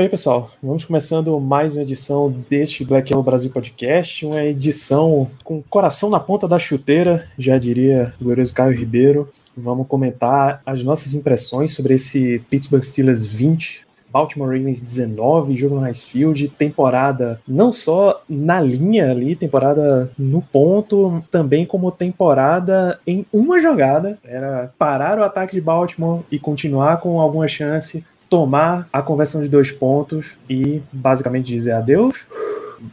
bem, 0.00 0.08
pessoal. 0.08 0.50
Vamos 0.62 0.86
começando 0.86 1.38
mais 1.38 1.74
uma 1.74 1.82
edição 1.82 2.34
deste 2.48 2.86
Black 2.86 3.12
Yellow 3.12 3.22
Brasil 3.22 3.50
Podcast, 3.50 4.24
uma 4.24 4.42
edição 4.42 5.30
com 5.44 5.62
coração 5.62 6.08
na 6.08 6.18
ponta 6.18 6.48
da 6.48 6.58
chuteira, 6.58 7.28
já 7.36 7.58
diria 7.58 8.14
o 8.18 8.24
glorioso 8.24 8.54
Caio 8.54 8.74
Ribeiro. 8.74 9.28
Vamos 9.54 9.86
comentar 9.86 10.62
as 10.64 10.82
nossas 10.82 11.12
impressões 11.12 11.74
sobre 11.74 11.96
esse 11.96 12.38
Pittsburgh 12.48 12.82
Steelers 12.82 13.26
20, 13.26 13.84
Baltimore 14.10 14.48
Ravens 14.48 14.80
19, 14.80 15.54
jogo 15.54 15.74
no 15.74 15.86
Heinz 15.86 16.02
Field, 16.02 16.48
temporada 16.48 17.38
não 17.46 17.70
só 17.70 18.22
na 18.26 18.58
linha 18.58 19.10
ali, 19.10 19.36
temporada 19.36 20.10
no 20.18 20.40
ponto, 20.40 21.22
também 21.30 21.66
como 21.66 21.92
temporada 21.92 22.98
em 23.06 23.26
uma 23.30 23.60
jogada. 23.60 24.18
Era 24.24 24.72
parar 24.78 25.18
o 25.18 25.24
ataque 25.24 25.52
de 25.52 25.60
Baltimore 25.60 26.22
e 26.32 26.38
continuar 26.38 27.00
com 27.00 27.20
alguma 27.20 27.46
chance, 27.46 28.02
tomar 28.30 28.88
a 28.92 29.02
conversão 29.02 29.42
de 29.42 29.48
dois 29.48 29.72
pontos 29.72 30.28
e 30.48 30.80
basicamente 30.92 31.46
dizer 31.46 31.72
adeus. 31.72 32.24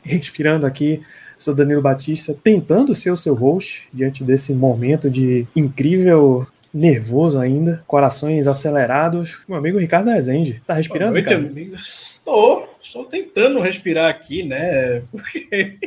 Respirando 0.04 0.66
aqui, 0.66 1.02
sou 1.38 1.54
Danilo 1.54 1.82
Batista, 1.82 2.36
tentando 2.44 2.94
ser 2.96 3.12
o 3.12 3.16
seu 3.16 3.35
host 3.35 3.88
diante 3.94 4.24
desse 4.24 4.52
momento 4.54 5.10
de 5.10 5.48
incrível 5.55 6.46
nervoso 6.74 7.40
ainda, 7.40 7.84
corações 7.88 8.48
acelerados. 8.48 9.40
Meu 9.48 9.57
amigo 9.57 9.77
Ricardo 9.77 10.10
Rezende, 10.10 10.62
tá 10.66 10.74
respirando? 10.74 11.13
Boa 11.13 11.24
noite, 11.24 11.51
amigos. 11.51 12.18
Estou, 12.18 12.66
estou 12.88 13.05
tentando 13.05 13.60
respirar 13.60 14.10
aqui, 14.10 14.43
né? 14.43 15.04
Porque, 15.12 15.77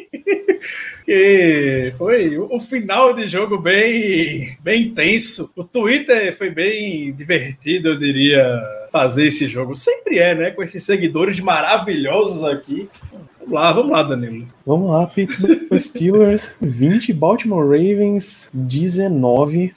foi 1.97 2.39
o 2.39 2.61
final 2.61 3.15
de 3.15 3.29
jogo 3.29 3.59
bem, 3.59 4.57
bem 4.63 4.83
intenso. 4.83 5.51
O 5.57 5.65
Twitter 5.65 6.37
foi 6.37 6.51
bem 6.51 7.13
divertido, 7.13 7.89
eu 7.89 7.99
diria, 7.99 8.63
fazer 8.93 9.27
esse 9.27 9.49
jogo. 9.49 9.75
Sempre 9.75 10.19
é, 10.19 10.35
né? 10.35 10.51
Com 10.51 10.63
esses 10.63 10.85
seguidores 10.85 11.41
maravilhosos 11.41 12.45
aqui. 12.45 12.87
Vamos 13.39 13.55
lá, 13.55 13.73
vamos 13.73 13.91
lá, 13.91 14.03
Danilo. 14.03 14.47
Vamos 14.67 14.91
lá, 14.91 15.07
Pittsburgh 15.07 15.79
Steelers 15.79 16.55
20, 16.61 17.15
Baltimore 17.15 17.65
Ravens 17.65 18.51
19 18.53 19.73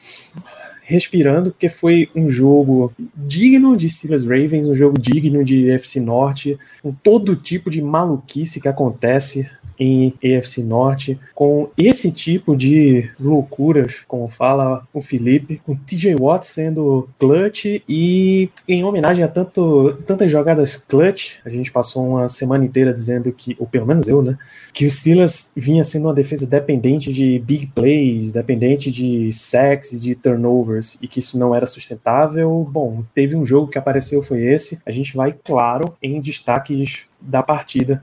respirando, 0.83 1.51
porque 1.51 1.69
foi 1.69 2.09
um 2.15 2.29
jogo 2.29 2.91
digno 3.15 3.75
de 3.77 3.89
Steelers 3.89 4.25
Ravens, 4.25 4.67
um 4.67 4.75
jogo 4.75 4.99
digno 4.99 5.43
de 5.43 5.71
FC 5.71 5.99
Norte, 5.99 6.57
com 6.81 6.91
todo 6.91 7.35
tipo 7.35 7.69
de 7.69 7.81
maluquice 7.81 8.59
que 8.59 8.67
acontece 8.67 9.49
em 9.79 10.13
AFC 10.23 10.63
Norte, 10.63 11.19
com 11.33 11.69
esse 11.77 12.11
tipo 12.11 12.55
de 12.55 13.09
loucuras, 13.19 14.01
como 14.07 14.27
fala 14.27 14.85
o 14.93 15.01
Felipe, 15.01 15.61
com 15.65 15.75
TJ 15.75 16.15
Watt 16.15 16.45
sendo 16.45 17.09
clutch 17.19 17.81
e 17.87 18.49
em 18.67 18.83
homenagem 18.83 19.23
a 19.23 19.27
tanto, 19.27 19.93
tantas 20.05 20.31
jogadas 20.31 20.75
clutch, 20.75 21.35
a 21.45 21.49
gente 21.49 21.71
passou 21.71 22.07
uma 22.07 22.27
semana 22.27 22.65
inteira 22.65 22.93
dizendo 22.93 23.31
que, 23.31 23.55
ou 23.59 23.67
pelo 23.67 23.85
menos 23.85 24.07
eu, 24.07 24.21
né, 24.21 24.37
que 24.73 24.85
o 24.85 24.91
Steelers 24.91 25.51
vinha 25.55 25.83
sendo 25.83 26.07
uma 26.07 26.13
defesa 26.13 26.47
dependente 26.47 27.13
de 27.13 27.39
big 27.39 27.67
plays, 27.67 28.31
dependente 28.31 28.91
de 28.91 29.31
sacks, 29.31 30.01
de 30.01 30.15
turnovers, 30.15 30.97
e 31.01 31.07
que 31.07 31.19
isso 31.19 31.37
não 31.37 31.53
era 31.53 31.65
sustentável. 31.65 32.67
Bom, 32.71 33.03
teve 33.13 33.35
um 33.35 33.45
jogo 33.45 33.67
que 33.67 33.77
apareceu, 33.77 34.21
foi 34.21 34.41
esse. 34.45 34.79
A 34.85 34.91
gente 34.91 35.15
vai, 35.15 35.35
claro, 35.43 35.95
em 36.01 36.19
destaques 36.19 37.03
da 37.21 37.43
partida. 37.43 38.01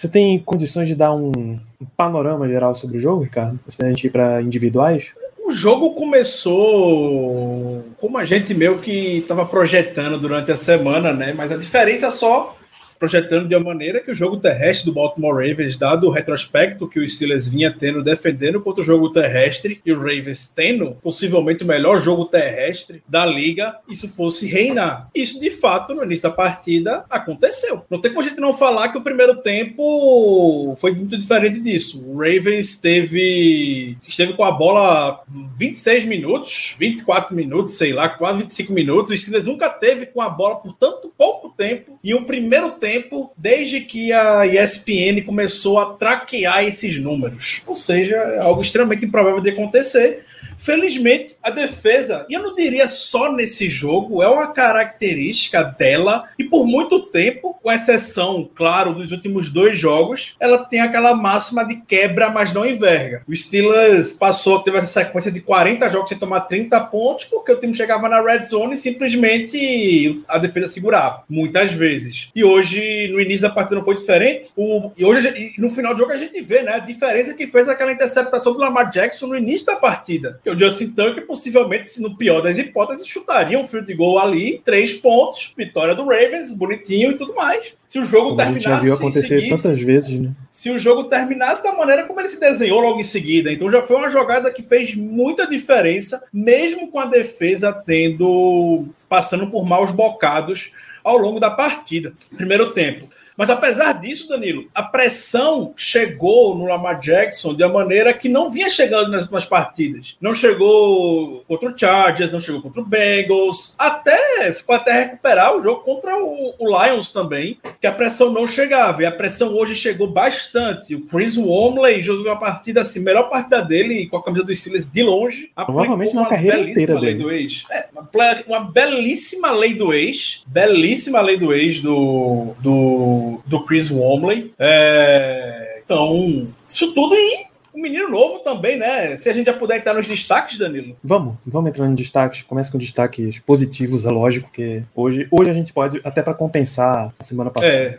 Você 0.00 0.08
tem 0.08 0.38
condições 0.38 0.88
de 0.88 0.94
dar 0.94 1.12
um, 1.12 1.58
panorama 1.94 2.48
geral 2.48 2.74
sobre 2.74 2.96
o 2.96 3.00
jogo, 3.00 3.22
Ricardo? 3.22 3.60
Da 3.78 3.86
gente 3.86 4.06
ir 4.06 4.10
para 4.10 4.40
individuais? 4.40 5.10
O 5.44 5.52
jogo 5.52 5.90
começou 5.90 7.84
como 7.98 8.16
a 8.16 8.24
gente 8.24 8.54
meio 8.54 8.78
que 8.78 9.18
estava 9.18 9.44
projetando 9.44 10.18
durante 10.18 10.50
a 10.50 10.56
semana, 10.56 11.12
né? 11.12 11.34
Mas 11.34 11.52
a 11.52 11.58
diferença 11.58 12.10
só 12.10 12.56
projetando 13.00 13.48
de 13.48 13.56
uma 13.56 13.64
maneira 13.64 13.98
que 14.00 14.10
o 14.10 14.14
jogo 14.14 14.36
terrestre 14.36 14.84
do 14.84 14.92
Baltimore 14.92 15.34
Ravens, 15.34 15.78
dado 15.78 16.06
o 16.06 16.10
retrospecto 16.10 16.86
que 16.86 17.00
o 17.00 17.08
Steelers 17.08 17.48
vinha 17.48 17.74
tendo 17.76 18.04
defendendo 18.04 18.60
contra 18.60 18.82
o 18.82 18.84
jogo 18.84 19.08
terrestre 19.08 19.80
e 19.86 19.90
o 19.90 19.98
Ravens 19.98 20.52
tendo 20.54 20.96
possivelmente 20.96 21.64
o 21.64 21.66
melhor 21.66 21.98
jogo 21.98 22.26
terrestre 22.26 23.02
da 23.08 23.24
liga, 23.24 23.78
isso 23.88 24.06
fosse 24.06 24.46
reinar. 24.46 25.08
Isso 25.14 25.40
de 25.40 25.48
fato 25.48 25.94
no 25.94 26.04
início 26.04 26.24
da 26.24 26.30
partida 26.30 27.06
aconteceu. 27.08 27.82
Não 27.88 27.98
tem 27.98 28.10
como 28.10 28.22
a 28.22 28.28
gente 28.28 28.38
não 28.38 28.52
falar 28.52 28.90
que 28.90 28.98
o 28.98 29.02
primeiro 29.02 29.36
tempo 29.36 30.76
foi 30.78 30.92
muito 30.92 31.16
diferente 31.16 31.58
disso. 31.58 32.04
O 32.06 32.18
Ravens 32.18 32.78
teve 32.78 33.96
esteve 34.06 34.34
com 34.34 34.44
a 34.44 34.52
bola 34.52 35.22
26 35.56 36.04
minutos, 36.04 36.74
24 36.78 37.34
minutos, 37.34 37.74
sei 37.74 37.94
lá, 37.94 38.10
quase 38.10 38.40
25 38.40 38.72
minutos. 38.74 39.10
O 39.10 39.16
Steelers 39.16 39.46
nunca 39.46 39.70
teve 39.70 40.04
com 40.04 40.20
a 40.20 40.28
bola 40.28 40.56
por 40.56 40.74
tanto 40.74 41.10
pouco 41.16 41.48
tempo 41.48 41.98
e 42.04 42.14
um 42.14 42.24
primeiro 42.24 42.72
tempo 42.72 42.89
tempo 42.90 43.32
desde 43.36 43.80
que 43.80 44.12
a 44.12 44.44
ESPN 44.44 45.22
começou 45.24 45.78
a 45.78 45.94
traquear 45.94 46.64
esses 46.64 46.98
números. 46.98 47.62
Ou 47.66 47.76
seja, 47.76 48.16
é 48.16 48.40
algo 48.40 48.60
extremamente 48.60 49.04
improvável 49.04 49.40
de 49.40 49.50
acontecer. 49.50 50.24
Felizmente, 50.60 51.38
a 51.42 51.48
defesa, 51.48 52.26
e 52.28 52.34
eu 52.34 52.42
não 52.42 52.54
diria 52.54 52.86
só 52.86 53.32
nesse 53.32 53.66
jogo, 53.66 54.22
é 54.22 54.28
uma 54.28 54.48
característica 54.48 55.62
dela, 55.62 56.26
e 56.38 56.44
por 56.44 56.66
muito 56.66 57.00
tempo, 57.06 57.58
com 57.62 57.72
exceção, 57.72 58.48
claro, 58.54 58.92
dos 58.92 59.10
últimos 59.10 59.48
dois 59.48 59.78
jogos, 59.78 60.36
ela 60.38 60.58
tem 60.58 60.80
aquela 60.80 61.14
máxima 61.14 61.64
de 61.64 61.76
quebra, 61.76 62.28
mas 62.28 62.52
não 62.52 62.66
enverga. 62.66 63.22
O 63.26 63.34
Steelers 63.34 64.12
passou, 64.12 64.62
teve 64.62 64.76
essa 64.76 64.86
sequência 64.86 65.32
de 65.32 65.40
40 65.40 65.88
jogos 65.88 66.10
sem 66.10 66.18
tomar 66.18 66.42
30 66.42 66.78
pontos, 66.80 67.24
porque 67.24 67.52
o 67.52 67.58
time 67.58 67.74
chegava 67.74 68.06
na 68.06 68.20
red 68.20 68.44
zone 68.44 68.74
e 68.74 68.76
simplesmente 68.76 70.20
a 70.28 70.36
defesa 70.36 70.68
segurava, 70.68 71.24
muitas 71.26 71.72
vezes. 71.72 72.28
E 72.36 72.44
hoje, 72.44 73.08
no 73.08 73.18
início 73.18 73.48
da 73.48 73.50
partida, 73.50 73.76
não 73.76 73.84
foi 73.84 73.96
diferente. 73.96 74.50
O, 74.54 74.90
e 74.94 75.06
hoje, 75.06 75.54
no 75.56 75.70
final 75.70 75.94
do 75.94 76.00
jogo, 76.00 76.12
a 76.12 76.18
gente 76.18 76.38
vê 76.42 76.60
né, 76.60 76.74
a 76.74 76.78
diferença 76.80 77.32
que 77.32 77.46
fez 77.46 77.66
aquela 77.66 77.92
interceptação 77.92 78.52
do 78.52 78.58
Lamar 78.58 78.90
Jackson 78.90 79.26
no 79.26 79.38
início 79.38 79.64
da 79.64 79.76
partida 79.76 80.38
o 80.50 80.58
Justin 80.58 80.90
Tucker 80.90 81.26
possivelmente, 81.26 82.00
no 82.00 82.16
pior 82.16 82.40
das 82.40 82.58
hipóteses, 82.58 83.06
chutaria 83.06 83.58
um 83.58 83.66
field 83.66 83.92
goal 83.94 84.18
ali, 84.18 84.60
três 84.64 84.94
pontos, 84.94 85.52
vitória 85.56 85.94
do 85.94 86.04
Ravens, 86.04 86.54
bonitinho 86.54 87.12
e 87.12 87.16
tudo 87.16 87.34
mais. 87.34 87.74
Se 87.86 87.98
o 87.98 88.04
jogo 88.04 88.30
Como 88.30 88.36
terminasse. 88.36 88.64
Já 88.64 88.80
viu 88.80 88.94
acontecer 88.94 89.40
seguisse, 89.40 89.62
tantas 89.62 89.80
vezes, 89.80 90.20
né? 90.20 90.30
Se 90.50 90.70
o 90.70 90.78
jogo 90.78 91.04
terminasse 91.04 91.62
da 91.62 91.72
maneira 91.72 92.04
como 92.04 92.20
ele 92.20 92.28
se 92.28 92.38
desenhou 92.38 92.80
logo 92.80 93.00
em 93.00 93.04
seguida. 93.04 93.52
Então 93.52 93.70
já 93.70 93.82
foi 93.82 93.96
uma 93.96 94.10
jogada 94.10 94.50
que 94.50 94.62
fez 94.62 94.94
muita 94.94 95.46
diferença, 95.46 96.22
mesmo 96.32 96.90
com 96.90 96.98
a 96.98 97.06
defesa 97.06 97.72
tendo. 97.72 98.86
passando 99.08 99.50
por 99.50 99.66
maus 99.66 99.90
bocados 99.90 100.70
ao 101.02 101.16
longo 101.16 101.40
da 101.40 101.50
partida. 101.50 102.12
Primeiro 102.36 102.72
tempo. 102.72 103.08
Mas 103.40 103.48
apesar 103.48 103.94
disso, 103.94 104.28
Danilo, 104.28 104.66
a 104.74 104.82
pressão 104.82 105.72
chegou 105.74 106.54
no 106.54 106.66
Lamar 106.66 107.00
Jackson 107.00 107.54
de 107.54 107.64
uma 107.64 107.72
maneira 107.72 108.12
que 108.12 108.28
não 108.28 108.50
vinha 108.50 108.68
chegando 108.68 109.10
nas 109.10 109.22
últimas 109.22 109.46
partidas. 109.46 110.14
Não 110.20 110.34
chegou 110.34 111.42
contra 111.48 111.70
o 111.70 111.78
Chargers, 111.78 112.30
não 112.30 112.38
chegou 112.38 112.60
contra 112.60 112.82
o 112.82 112.84
Bengals. 112.84 113.74
Até 113.78 114.52
se 114.52 114.62
pode 114.62 114.82
até 114.82 114.92
recuperar 114.92 115.56
o 115.56 115.62
jogo 115.62 115.80
contra 115.80 116.22
o, 116.22 116.54
o, 116.58 116.84
Lions 116.84 117.14
também, 117.14 117.58
que 117.80 117.86
a 117.86 117.92
pressão 117.92 118.30
não 118.30 118.46
chegava. 118.46 119.02
E 119.02 119.06
a 119.06 119.10
pressão 119.10 119.54
hoje 119.56 119.74
chegou 119.74 120.06
bastante. 120.06 120.94
O 120.94 121.06
Chris 121.06 121.38
Womley 121.38 122.02
jogou 122.02 122.26
uma 122.26 122.38
partida 122.38 122.82
assim, 122.82 123.00
melhor 123.00 123.30
partida 123.30 123.62
dele 123.62 124.06
com 124.08 124.18
a 124.18 124.22
camisa 124.22 124.44
do 124.44 124.54
Steelers 124.54 124.92
de 124.92 125.02
longe. 125.02 125.50
Provavelmente 125.54 126.14
na 126.14 126.26
carreira 126.26 126.60
inteira 126.60 127.00
lei 127.00 127.14
dele. 127.14 127.24
do 127.24 127.30
ex. 127.30 127.64
É, 127.70 127.88
uma, 127.90 128.06
uma 128.46 128.70
belíssima 128.70 129.50
lei 129.50 129.72
do 129.72 129.94
ex. 129.94 130.42
Belíssima 130.46 131.22
lei 131.22 131.38
do 131.38 131.54
ex 131.54 131.78
do, 131.78 132.54
do 132.60 133.29
do, 133.46 133.64
Chris 133.64 133.90
Womley. 133.90 134.52
É, 134.58 135.80
então, 135.84 136.52
isso 136.66 136.92
tudo 136.92 137.14
e 137.14 137.50
um 137.74 137.82
menino 137.82 138.08
novo 138.08 138.40
também, 138.40 138.76
né? 138.76 139.16
Se 139.16 139.28
a 139.28 139.32
gente 139.32 139.46
já 139.46 139.52
puder 139.52 139.78
entrar 139.78 139.94
nos 139.94 140.06
destaques, 140.06 140.58
Danilo. 140.58 140.96
Vamos, 141.02 141.36
vamos 141.46 141.70
entrar 141.70 141.86
nos 141.86 141.96
destaques. 141.96 142.42
Começa 142.42 142.70
com 142.70 142.78
destaques 142.78 143.38
positivos, 143.38 144.04
é 144.04 144.10
lógico, 144.10 144.48
porque 144.48 144.82
hoje, 144.94 145.28
hoje 145.30 145.50
a 145.50 145.54
gente 145.54 145.72
pode, 145.72 146.00
até 146.04 146.22
para 146.22 146.34
compensar 146.34 147.12
a 147.18 147.24
semana 147.24 147.50
passada. 147.50 147.74
É. 147.74 147.98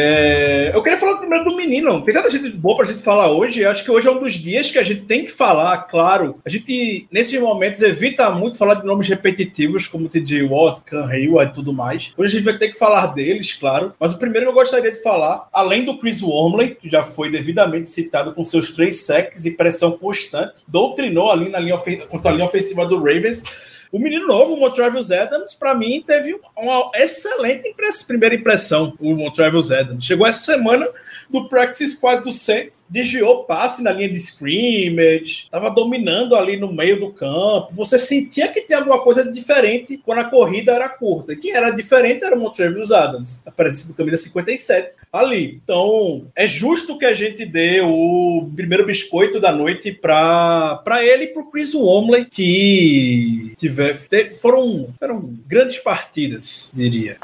É, 0.00 0.70
eu 0.72 0.80
queria 0.80 0.96
falar 0.96 1.16
primeiro 1.16 1.44
do 1.44 1.56
menino. 1.56 2.00
Tem 2.02 2.14
tanta 2.14 2.30
gente 2.30 2.50
boa 2.50 2.76
pra 2.76 2.86
gente 2.86 3.00
falar 3.00 3.32
hoje. 3.32 3.64
Acho 3.64 3.82
que 3.82 3.90
hoje 3.90 4.06
é 4.06 4.10
um 4.12 4.20
dos 4.20 4.34
dias 4.34 4.70
que 4.70 4.78
a 4.78 4.82
gente 4.84 5.02
tem 5.02 5.24
que 5.24 5.32
falar, 5.32 5.76
claro. 5.88 6.38
A 6.46 6.48
gente, 6.48 7.08
nesses 7.10 7.40
momentos, 7.40 7.82
evita 7.82 8.30
muito 8.30 8.56
falar 8.56 8.74
de 8.74 8.86
nomes 8.86 9.08
repetitivos, 9.08 9.88
como 9.88 10.08
TJ 10.08 10.44
Watt, 10.44 10.82
Can 10.84 11.12
Hill 11.12 11.42
e 11.42 11.46
tudo 11.48 11.72
mais. 11.72 12.12
Hoje 12.16 12.36
a 12.36 12.38
gente 12.38 12.44
vai 12.44 12.56
ter 12.56 12.68
que 12.68 12.78
falar 12.78 13.08
deles, 13.08 13.54
claro. 13.54 13.92
Mas 13.98 14.14
o 14.14 14.18
primeiro 14.18 14.46
que 14.46 14.50
eu 14.50 14.54
gostaria 14.54 14.92
de 14.92 15.02
falar, 15.02 15.48
além 15.52 15.84
do 15.84 15.98
Chris 15.98 16.22
Wormley, 16.22 16.76
que 16.76 16.88
já 16.88 17.02
foi 17.02 17.28
devidamente 17.28 17.90
citado 17.90 18.32
com 18.32 18.44
seus 18.44 18.70
três 18.70 19.00
sacks 19.00 19.46
e 19.46 19.50
pressão 19.50 19.98
constante, 19.98 20.62
doutrinou 20.68 21.32
ali 21.32 21.48
na 21.48 21.58
linha 21.58 21.76
contra 22.08 22.30
a 22.30 22.34
linha 22.34 22.46
ofensiva 22.46 22.86
do 22.86 22.98
Ravens 22.98 23.42
o 23.90 23.98
menino 23.98 24.26
novo, 24.26 24.54
o 24.54 24.60
Montravius 24.60 25.10
Adams, 25.10 25.54
para 25.54 25.74
mim, 25.74 26.02
teve 26.06 26.38
uma 26.56 26.90
excelente 26.94 27.68
impress 27.68 28.02
primeira 28.02 28.34
impressão, 28.34 28.94
o 29.00 29.14
Montravius 29.14 29.72
Adams. 29.72 30.04
Chegou 30.04 30.26
essa 30.26 30.44
semana 30.44 30.86
do 31.30 31.48
practice 31.48 31.90
squad 31.90 32.22
do 32.22 32.32
Saints, 32.32 32.86
desviou 32.88 33.44
passe 33.44 33.82
na 33.82 33.92
linha 33.92 34.08
de 34.08 34.16
scrimmage, 34.16 35.44
estava 35.44 35.70
dominando 35.70 36.34
ali 36.34 36.56
no 36.56 36.72
meio 36.72 36.98
do 36.98 37.12
campo. 37.12 37.68
Você 37.72 37.98
sentia 37.98 38.48
que 38.48 38.62
tinha 38.62 38.78
alguma 38.78 39.00
coisa 39.00 39.24
diferente 39.24 40.00
quando 40.04 40.20
a 40.20 40.24
corrida 40.24 40.72
era 40.72 40.88
curta. 40.88 41.36
Quem 41.36 41.52
era 41.52 41.70
diferente 41.70 42.24
era 42.24 42.36
o 42.36 42.40
Montravius 42.40 42.92
Adams, 42.92 43.42
aparecido 43.46 43.94
camisa 43.94 44.16
57 44.16 44.96
ali. 45.12 45.60
Então, 45.62 46.26
é 46.34 46.46
justo 46.46 46.98
que 46.98 47.04
a 47.04 47.12
gente 47.12 47.44
dê 47.44 47.80
o 47.80 48.50
primeiro 48.54 48.86
biscoito 48.86 49.40
da 49.40 49.52
noite 49.52 49.92
para 49.92 51.04
ele 51.04 51.24
e 51.24 51.28
para 51.28 51.42
o 51.42 51.50
Chris 51.50 51.74
Womley, 51.74 52.24
que 52.24 53.52
tiver, 53.56 53.98
foram, 54.40 54.88
foram 54.98 55.34
grandes 55.46 55.78
partidas, 55.78 56.72
diria. 56.74 57.18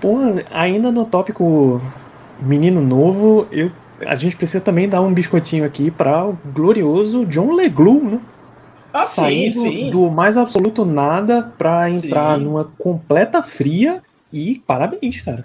Porra, 0.00 0.44
ainda 0.50 0.92
no 0.92 1.06
tópico 1.06 1.80
menino 2.40 2.80
novo, 2.80 3.46
eu, 3.50 3.70
a 4.06 4.16
gente 4.16 4.36
precisa 4.36 4.60
também 4.60 4.88
dar 4.88 5.00
um 5.00 5.12
biscoitinho 5.12 5.64
aqui 5.64 5.90
para 5.90 6.26
o 6.26 6.38
glorioso 6.52 7.24
John 7.26 7.52
Leglu, 7.52 8.02
né? 8.02 8.20
Ah, 8.92 9.04
sim, 9.04 9.50
sim. 9.50 9.90
do 9.90 10.08
mais 10.08 10.36
absoluto 10.36 10.84
nada 10.84 11.52
para 11.58 11.90
entrar 11.90 12.38
sim. 12.38 12.44
numa 12.44 12.64
completa 12.78 13.42
fria 13.42 14.00
e 14.32 14.62
parabéns, 14.66 15.20
cara. 15.20 15.44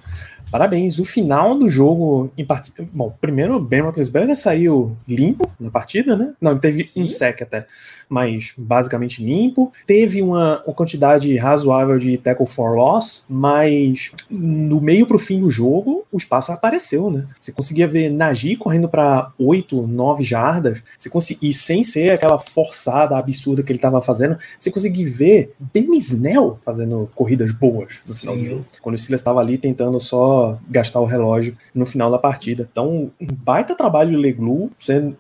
Parabéns. 0.52 1.00
O 1.00 1.06
final 1.06 1.58
do 1.58 1.70
jogo 1.70 2.32
em 2.38 2.46
part... 2.46 2.72
Bom, 2.92 3.14
primeiro 3.22 3.56
o 3.56 3.60
Ben 3.60 3.82
Roethlisberger 3.82 4.36
saiu 4.36 4.98
limpo 5.08 5.50
na 5.60 5.70
partida, 5.70 6.16
né? 6.16 6.34
Não, 6.42 6.52
ele 6.52 6.60
teve 6.60 6.84
Sim. 6.84 7.04
um 7.04 7.10
sec 7.10 7.42
até 7.42 7.68
mas 8.10 8.54
basicamente 8.58 9.24
limpo. 9.24 9.72
Teve 9.86 10.22
uma, 10.22 10.64
uma 10.66 10.74
quantidade 10.74 11.36
razoável 11.38 11.98
de 12.00 12.18
tackle 12.18 12.48
for 12.48 12.76
loss, 12.76 13.24
mas 13.30 14.12
no 14.30 14.82
meio 14.82 15.06
pro 15.06 15.20
fim 15.20 15.40
do 15.40 15.50
jogo, 15.50 16.06
o 16.12 16.18
espaço 16.18 16.52
apareceu, 16.52 17.12
né? 17.12 17.28
Você 17.40 17.52
conseguia 17.52 17.88
ver 17.88 18.10
Nagy 18.10 18.56
correndo 18.56 18.90
para 18.90 19.32
8, 19.38 19.86
9 19.86 20.24
jardas, 20.24 20.82
você 20.98 21.10
conseguia, 21.10 21.50
e 21.50 21.54
sem 21.54 21.84
ser 21.84 22.12
aquela 22.12 22.40
forçada 22.40 23.18
absurda 23.18 23.62
que 23.62 23.72
ele 23.72 23.78
estava 23.78 24.02
fazendo, 24.02 24.38
você 24.60 24.72
conseguia 24.72 25.10
ver 25.10 25.54
Ben 25.60 25.96
Snell 25.98 26.60
fazendo 26.64 27.10
corridas 27.14 27.52
boas 27.52 28.00
no 28.08 28.16
final 28.16 28.36
do 28.36 28.46
jogo. 28.46 28.66
Quando 28.82 28.96
o 28.96 28.98
Silas 28.98 29.22
estava 29.22 29.40
ali 29.40 29.58
tentando 29.58 30.00
só 30.00 30.58
gastar 30.68 31.00
o 31.00 31.06
relógio 31.06 31.56
no 31.74 31.86
final 31.86 32.10
da 32.10 32.18
partida. 32.18 32.68
Então, 32.72 33.12
um 33.20 33.28
baita 33.28 33.76
trabalho 33.76 34.18
Leglu. 34.18 34.72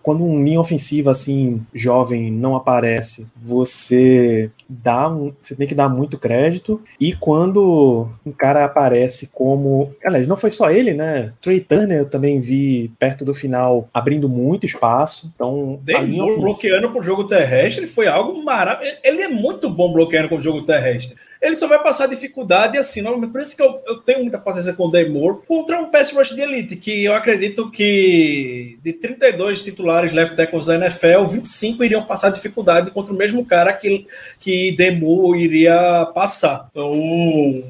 Quando 0.01 0.23
um 0.23 0.43
linha 0.43 0.59
ofensiva 0.59 1.11
assim, 1.11 1.61
jovem, 1.73 2.31
não 2.31 2.55
aparece 2.55 2.78
aparece, 2.79 3.27
você 3.35 4.49
dá 4.67 5.09
um, 5.09 5.33
você 5.41 5.55
tem 5.55 5.67
que 5.67 5.75
dar 5.75 5.89
muito 5.89 6.17
crédito. 6.17 6.81
E 6.99 7.13
quando 7.13 8.09
um 8.25 8.31
cara 8.31 8.63
aparece 8.63 9.27
como, 9.27 9.93
aliás, 10.03 10.27
não 10.27 10.37
foi 10.37 10.51
só 10.51 10.71
ele, 10.71 10.93
né? 10.93 11.33
Trey 11.41 11.59
Turner 11.59 11.99
eu 11.99 12.09
também 12.09 12.39
vi 12.39 12.91
perto 12.97 13.25
do 13.25 13.35
final 13.35 13.89
abrindo 13.93 14.29
muito 14.29 14.65
espaço. 14.65 15.31
Então, 15.35 15.79
Demor 15.83 16.39
bloqueando 16.39 16.91
pro 16.91 17.03
jogo 17.03 17.25
terrestre 17.25 17.85
foi 17.85 18.07
algo 18.07 18.43
maravilhoso. 18.43 18.97
Ele 19.03 19.21
é 19.21 19.27
muito 19.27 19.69
bom 19.69 19.91
bloqueando 19.91 20.29
com 20.29 20.37
o 20.37 20.41
jogo 20.41 20.63
terrestre 20.63 21.15
ele 21.41 21.55
só 21.55 21.67
vai 21.67 21.81
passar 21.81 22.07
dificuldade 22.07 22.77
assim, 22.77 23.01
novamente. 23.01 23.31
Por 23.31 23.41
isso 23.41 23.55
que 23.55 23.61
eu, 23.61 23.81
eu 23.87 23.97
tenho 23.97 24.21
muita 24.21 24.37
paciência 24.37 24.73
com 24.73 24.87
o 24.87 24.91
Demore 24.91 25.39
contra 25.47 25.79
um 25.79 25.89
pass 25.89 26.11
rush 26.11 26.35
de 26.35 26.41
elite, 26.41 26.75
que 26.75 27.05
eu 27.05 27.13
acredito 27.13 27.71
que 27.71 28.77
de 28.83 28.93
32 28.93 29.61
titulares 29.61 30.13
left 30.13 30.35
tackles 30.35 30.65
da 30.65 30.75
NFL, 30.75 31.25
25 31.31 31.83
iriam 31.83 32.03
passar 32.03 32.29
dificuldade 32.29 32.91
contra 32.91 33.13
o 33.13 33.17
mesmo 33.17 33.45
cara 33.45 33.71
que, 33.71 34.05
que 34.39 34.71
Demore 34.73 35.41
iria 35.41 36.05
passar. 36.13 36.67
Então, 36.69 36.91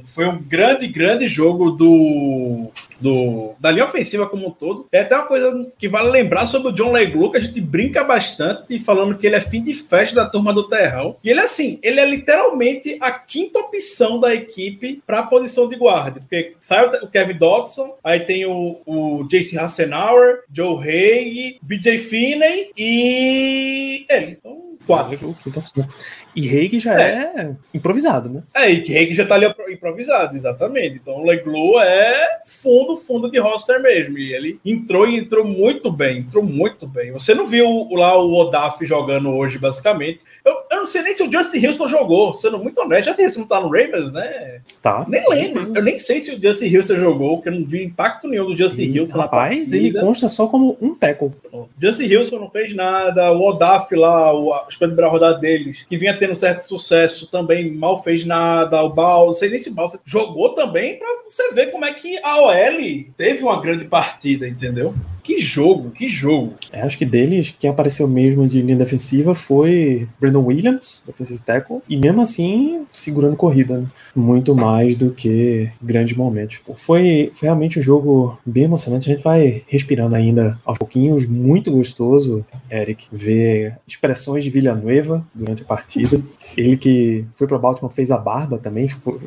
foi 0.06 0.26
um 0.26 0.42
grande, 0.42 0.88
grande 0.88 1.28
jogo 1.28 1.72
do, 1.72 2.72
do 3.00 3.52
da 3.60 3.72
linha 3.72 3.86
ofensiva 3.86 4.28
como 4.28 4.48
um 4.48 4.52
todo. 4.52 4.88
É 4.92 5.02
até 5.02 5.16
uma 5.16 5.26
coisa 5.26 5.72
que 5.78 5.88
vale 5.88 6.10
lembrar 6.10 6.48
sobre 6.48 6.70
o 6.70 6.72
John 6.72 6.92
Leglu, 6.92 7.32
que 7.32 7.38
a 7.38 7.42
gente 7.42 7.62
brinca 7.62 8.04
bastante, 8.04 8.80
falando 8.80 9.18
que 9.18 9.28
ele 9.28 9.36
é 9.36 9.42
fim 9.42 9.62
de 9.62 9.74
festa 9.74 10.16
da 10.16 10.26
turma 10.26 10.54
do 10.54 10.68
Terrão. 10.68 11.16
E 11.24 11.30
ele, 11.30 11.40
assim, 11.40 11.80
ele 11.84 12.00
é 12.00 12.06
literalmente 12.06 12.98
a 13.00 13.12
quinta 13.12 13.59
opção 13.60 14.20
da 14.20 14.34
equipe 14.34 15.02
para 15.06 15.20
a 15.20 15.24
posição 15.24 15.68
de 15.68 15.76
guarda, 15.76 16.20
porque 16.20 16.56
sai 16.60 16.86
o 17.02 17.08
Kevin 17.08 17.38
Dodson, 17.38 17.96
aí 18.04 18.20
tem 18.22 18.46
o, 18.46 18.82
o 18.86 19.24
Jason 19.28 19.60
Hassenauer, 19.60 20.44
Joe 20.52 20.78
Haig, 20.78 21.60
BJ 21.62 21.98
Finney 22.00 22.72
e 22.78 24.06
ele. 24.10 24.38
Então, 24.40 24.70
quatro. 24.90 25.38
E 26.36 26.48
Reig 26.48 26.80
já 26.80 27.00
é. 27.00 27.32
é. 27.36 27.56
improvisado, 27.74 28.30
né? 28.30 28.44
É, 28.56 28.72
e 28.72 28.84
Reig 28.84 29.14
já 29.14 29.26
tá 29.26 29.36
ali 29.36 29.46
improvisado, 29.70 30.36
exatamente. 30.36 30.96
Então 30.96 31.16
o 31.16 31.26
Leglu 31.26 31.80
é 31.80 32.40
fundo, 32.44 32.98
fundo 32.98 33.30
de 33.30 33.40
roster 33.40 33.82
mesmo. 33.82 34.18
E 34.18 34.34
ele 34.34 34.60
entrou 34.66 35.08
e 35.08 35.18
entrou 35.18 35.46
muito 35.46 35.92
bem, 35.92 36.20
entrou 36.20 36.44
muito 36.44 36.88
bem. 36.88 37.12
Você 37.12 37.36
não 37.36 37.46
viu 37.46 37.88
lá 37.92 38.18
o 38.18 38.34
Odaf 38.34 38.84
jogando 38.86 39.30
hoje, 39.30 39.60
basicamente. 39.60 40.24
Eu 40.44 40.56
não 40.80 40.86
sei 40.86 41.02
nem 41.02 41.14
se 41.14 41.24
o 41.24 41.32
Justin 41.32 41.66
Houston 41.66 41.88
jogou, 41.88 42.34
sendo 42.34 42.58
muito 42.60 42.80
honesto. 42.82 43.08
Justin 43.08 43.24
Houston 43.24 43.40
não 43.42 43.48
tá 43.48 43.60
no 43.60 43.70
Ravens, 43.70 44.12
né? 44.12 44.62
Tá. 44.82 45.06
Nem 45.08 45.28
lembro. 45.30 45.74
Eu 45.76 45.84
nem 45.84 45.98
sei 45.98 46.22
se 46.22 46.32
o 46.32 46.42
Justin 46.42 46.76
Houston 46.76 46.96
jogou, 46.96 47.38
porque 47.38 47.50
eu 47.50 47.60
não 47.60 47.66
vi 47.66 47.84
impacto 47.84 48.28
nenhum 48.28 48.46
do 48.46 48.58
Justin 48.58 48.98
Houston 49.00 49.18
rapaz, 49.18 49.72
ele 49.72 49.94
consta 49.94 50.30
só 50.30 50.48
como 50.48 50.78
um 50.82 50.96
tackle. 50.96 51.32
Justin 51.82 52.16
Houston 52.16 52.40
não 52.40 52.50
fez 52.50 52.74
nada, 52.74 53.32
o 53.32 53.42
Odaf 53.42 53.94
lá, 53.96 54.34
o, 54.34 54.54
escolha 54.70 55.08
rodada 55.08 55.40
deles, 55.40 55.86
que 55.90 55.98
vinha 55.98 56.18
tendo 56.18 56.36
certo 56.36 56.62
sucesso, 56.62 57.28
também 57.28 57.74
mal 57.74 58.02
fez 58.02 58.26
nada. 58.26 58.82
O 58.84 58.90
Bal, 58.90 59.28
não 59.28 59.34
sei 59.34 59.50
nem 59.50 59.60
se 59.60 59.70
o 59.70 59.74
Bal 59.74 59.90
jogou 60.06 60.50
também 60.56 60.98
para 60.98 61.08
você 61.28 61.52
ver 61.54 61.72
como 61.72 61.86
é 61.86 61.94
que 61.94 62.18
a 62.24 62.42
OL 62.42 63.06
teve 63.18 63.44
uma 63.44 63.62
grande 63.62 63.86
partida, 63.86 64.48
entendeu? 64.48 64.94
Que 65.24 65.38
jogo, 65.38 65.92
que 65.92 66.08
jogo. 66.08 66.54
É, 66.72 66.82
acho 66.82 66.98
que 66.98 67.06
deles, 67.06 67.54
quem 67.60 67.70
apareceu 67.70 68.08
mesmo 68.08 68.48
de 68.48 68.62
linha 68.62 68.78
defensiva 68.78 69.36
foi 69.36 70.08
Brandon 70.20 70.44
Williams, 70.44 71.04
defensive 71.06 71.40
tackle, 71.40 71.82
e 71.88 71.98
mesmo 71.98 72.22
assim 72.22 72.86
segurando 72.92 73.36
corrida, 73.36 73.80
né? 73.80 73.88
muito 74.16 74.56
mais 74.56 74.96
do 74.96 75.12
que 75.12 75.70
grandes 75.82 76.16
momentos. 76.16 76.60
Foi, 76.76 77.32
foi 77.34 77.48
realmente 77.48 77.80
um 77.80 77.82
jogo 77.82 78.38
bem 78.46 78.64
emocionante. 78.64 79.10
A 79.10 79.14
gente 79.14 79.24
vai 79.24 79.64
respirando 79.68 80.16
ainda 80.16 80.60
aos 80.66 80.78
pouquinhos, 80.78 81.28
muito 81.28 81.72
gostoso, 81.72 82.46
Eric, 82.72 83.08
ver 83.12 83.78
expressões 83.88 84.44
de 84.44 84.50
Villanueva 84.50 85.26
durante 85.34 85.64
a 85.64 85.66
partida. 85.66 86.22
Ele 86.58 86.78
que 86.78 87.26
foi 87.34 87.48
para 87.48 87.58
Baltimore 87.58 87.94
fez 87.94 88.12
a 88.12 88.18
barba 88.18 88.58
também, 88.58 88.88
ficou, 88.88 89.20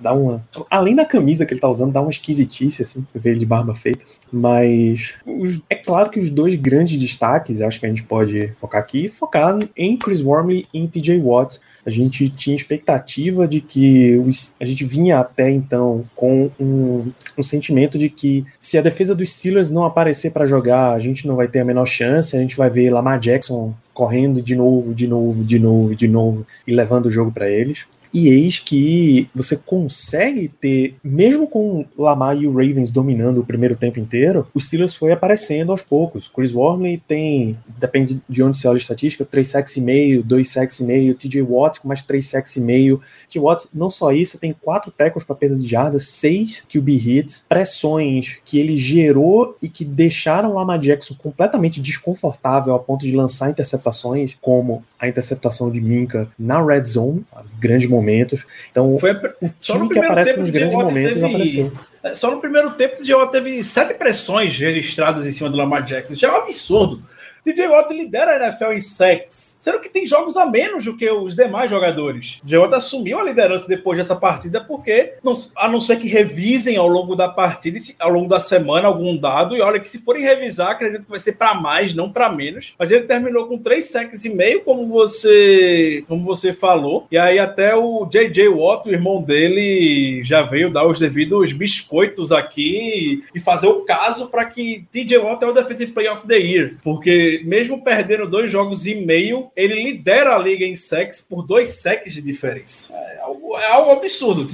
dá 0.00 0.12
uma. 0.12 0.44
Além 0.70 0.94
da 0.94 1.04
camisa 1.04 1.44
que 1.44 1.52
ele 1.52 1.60
tá 1.60 1.68
usando, 1.68 1.92
dá 1.92 2.00
uma 2.00 2.10
esquisitice, 2.10 2.82
assim, 2.82 3.06
ver 3.14 3.30
ele 3.30 3.40
de 3.40 3.46
barba 3.46 3.74
feita. 3.74 4.04
Mas 4.32 5.14
os, 5.38 5.60
é 5.70 5.74
claro 5.74 6.10
que 6.10 6.18
os 6.18 6.30
dois 6.30 6.56
grandes 6.56 6.98
destaques, 6.98 7.60
acho 7.60 7.78
que 7.78 7.86
a 7.86 7.88
gente 7.88 8.02
pode 8.02 8.52
focar 8.56 8.80
aqui, 8.80 9.08
focar 9.08 9.58
em 9.76 9.96
Chris 9.96 10.20
Wormley 10.20 10.66
e 10.74 10.80
em 10.80 10.86
TJ 10.86 11.20
Watt. 11.20 11.60
A 11.86 11.90
gente 11.90 12.28
tinha 12.28 12.56
expectativa 12.56 13.46
de 13.46 13.60
que 13.60 14.16
os, 14.16 14.56
a 14.60 14.64
gente 14.64 14.84
vinha 14.84 15.20
até 15.20 15.50
então 15.50 16.04
com 16.14 16.50
um, 16.60 17.10
um 17.36 17.42
sentimento 17.42 17.96
de 17.96 18.10
que 18.10 18.44
se 18.58 18.76
a 18.76 18.82
defesa 18.82 19.14
dos 19.14 19.32
Steelers 19.32 19.70
não 19.70 19.84
aparecer 19.84 20.32
para 20.32 20.44
jogar, 20.44 20.92
a 20.92 20.98
gente 20.98 21.26
não 21.26 21.36
vai 21.36 21.48
ter 21.48 21.60
a 21.60 21.64
menor 21.64 21.86
chance, 21.86 22.36
a 22.36 22.40
gente 22.40 22.56
vai 22.56 22.68
ver 22.68 22.90
Lamar 22.90 23.18
Jackson 23.18 23.74
correndo 23.94 24.42
de 24.42 24.54
novo, 24.54 24.94
de 24.94 25.06
novo, 25.06 25.44
de 25.44 25.58
novo, 25.58 25.94
de 25.94 26.08
novo 26.08 26.46
e 26.66 26.74
levando 26.74 27.06
o 27.06 27.10
jogo 27.10 27.32
para 27.32 27.48
eles. 27.48 27.86
E 28.12 28.28
eis 28.28 28.58
que 28.58 29.28
você 29.34 29.56
consegue 29.56 30.48
ter, 30.48 30.96
mesmo 31.04 31.46
com 31.46 31.84
Lamar 31.96 32.36
e 32.36 32.46
o 32.46 32.52
Ravens 32.52 32.90
dominando 32.90 33.38
o 33.38 33.44
primeiro 33.44 33.76
tempo 33.76 34.00
inteiro, 34.00 34.46
o 34.54 34.60
Steelers 34.60 34.94
foi 34.94 35.12
aparecendo 35.12 35.70
aos 35.70 35.82
poucos. 35.82 36.28
Chris 36.28 36.52
Wormley 36.52 37.02
tem, 37.06 37.56
depende 37.78 38.20
de 38.28 38.42
onde 38.42 38.56
você 38.56 38.66
olha 38.66 38.76
a 38.76 38.78
estatística, 38.78 39.24
3 39.24 39.46
sacks 39.46 39.76
e 39.76 39.80
meio, 39.80 40.22
2 40.22 40.48
sacks 40.48 40.80
e 40.80 40.84
meio, 40.84 41.14
TJ 41.14 41.42
Watt 41.42 41.80
com 41.80 41.88
mais 41.88 42.02
3 42.02 42.26
sacks 42.26 42.56
e 42.56 42.60
meio. 42.60 43.00
TJ 43.28 43.40
Watt, 43.40 43.66
não 43.74 43.90
só 43.90 44.10
isso, 44.12 44.38
tem 44.38 44.54
4 44.58 44.90
tackles 44.90 45.24
para 45.24 45.36
perda 45.36 45.56
de 45.56 45.68
jardas, 45.68 46.08
6 46.08 46.64
QB 46.68 46.92
hits, 46.96 47.44
pressões 47.48 48.38
que 48.44 48.58
ele 48.58 48.76
gerou 48.76 49.56
e 49.60 49.68
que 49.68 49.84
deixaram 49.84 50.54
Lamar 50.54 50.78
Jackson 50.78 51.14
completamente 51.14 51.80
desconfortável 51.80 52.74
a 52.74 52.78
ponto 52.78 53.04
de 53.04 53.14
lançar 53.14 53.50
interceptações, 53.50 54.36
como 54.40 54.82
a 54.98 55.08
interceptação 55.08 55.70
de 55.70 55.80
Minka 55.80 56.28
na 56.38 56.64
red 56.64 56.84
zone, 56.84 57.24
grande 57.60 57.86
momento 57.86 57.97
momentos. 57.98 58.44
Então, 58.70 58.96
Foi 58.98 59.12
o 59.12 59.52
time 59.58 59.88
que 59.88 59.98
aparece 59.98 60.38
nos 60.38 60.50
grandes 60.50 60.74
momentos 60.74 61.12
teve... 61.12 61.26
apareceu. 61.26 61.72
É, 62.02 62.14
só 62.14 62.30
no 62.30 62.40
primeiro 62.40 62.70
tempo, 62.72 62.94
o 62.94 62.98
TJ 62.98 63.26
teve 63.30 63.62
sete 63.62 63.94
pressões 63.94 64.56
registradas 64.56 65.26
em 65.26 65.32
cima 65.32 65.50
do 65.50 65.56
Lamar 65.56 65.82
Jackson. 65.82 66.14
Isso 66.14 66.26
é 66.26 66.32
um 66.32 66.36
absurdo. 66.36 67.02
TJ 67.44 67.68
Watt 67.68 67.92
lidera 67.92 68.32
a 68.32 68.46
NFL 68.46 68.72
em 68.72 68.80
sacks, 68.80 69.56
sendo 69.60 69.80
que 69.80 69.88
tem 69.88 70.06
jogos 70.06 70.36
a 70.36 70.46
menos 70.46 70.84
do 70.84 70.96
que 70.96 71.08
os 71.10 71.34
demais 71.34 71.70
jogadores. 71.70 72.40
TJ 72.44 72.58
Watt 72.58 72.74
assumiu 72.74 73.18
a 73.18 73.24
liderança 73.24 73.66
depois 73.68 73.98
dessa 73.98 74.16
partida 74.16 74.62
porque, 74.62 75.14
a 75.56 75.68
não 75.68 75.80
ser 75.80 75.96
que 75.96 76.08
revisem 76.08 76.76
ao 76.76 76.88
longo 76.88 77.14
da 77.14 77.28
partida, 77.28 77.78
ao 77.98 78.10
longo 78.10 78.28
da 78.28 78.40
semana, 78.40 78.88
algum 78.88 79.16
dado, 79.16 79.56
e 79.56 79.60
olha 79.60 79.80
que 79.80 79.88
se 79.88 79.98
forem 79.98 80.22
revisar, 80.22 80.70
acredito 80.70 81.04
que 81.04 81.10
vai 81.10 81.18
ser 81.18 81.32
para 81.32 81.54
mais, 81.54 81.94
não 81.94 82.10
para 82.10 82.28
menos. 82.28 82.74
Mas 82.78 82.90
ele 82.90 83.04
terminou 83.04 83.46
com 83.46 83.58
três 83.58 83.86
sacks 83.86 84.24
e 84.24 84.30
meio, 84.30 84.62
como 84.62 84.88
você, 84.88 86.04
como 86.08 86.24
você 86.24 86.52
falou, 86.52 87.06
e 87.10 87.18
aí 87.18 87.38
até 87.38 87.74
o 87.74 88.06
JJ 88.06 88.48
Watt, 88.48 88.88
o 88.88 88.92
irmão 88.92 89.22
dele, 89.22 90.22
já 90.24 90.42
veio 90.42 90.72
dar 90.72 90.86
os 90.86 90.98
devidos 90.98 91.52
biscoitos 91.52 92.32
aqui 92.32 93.22
e 93.34 93.40
fazer 93.40 93.66
o 93.66 93.84
caso 93.84 94.28
para 94.28 94.44
que 94.44 94.86
TJ 94.90 95.18
Watt 95.18 95.44
é 95.44 95.46
o 95.46 95.52
Defensive 95.52 95.92
Player 95.92 96.12
of 96.12 96.26
the 96.26 96.38
Year, 96.38 96.76
porque 96.82 97.37
mesmo 97.44 97.82
perdendo 97.82 98.28
dois 98.28 98.50
jogos 98.50 98.86
e 98.86 98.94
meio, 98.94 99.50
ele 99.56 99.82
lidera 99.82 100.34
a 100.34 100.38
liga 100.38 100.64
em 100.64 100.76
sacks 100.76 101.20
por 101.20 101.42
dois 101.42 101.80
sacks 101.80 102.14
de 102.14 102.22
diferença. 102.22 102.92
É 102.94 103.20
algo, 103.20 103.56
é 103.56 103.66
algo 103.72 103.90
absurdo. 103.92 104.46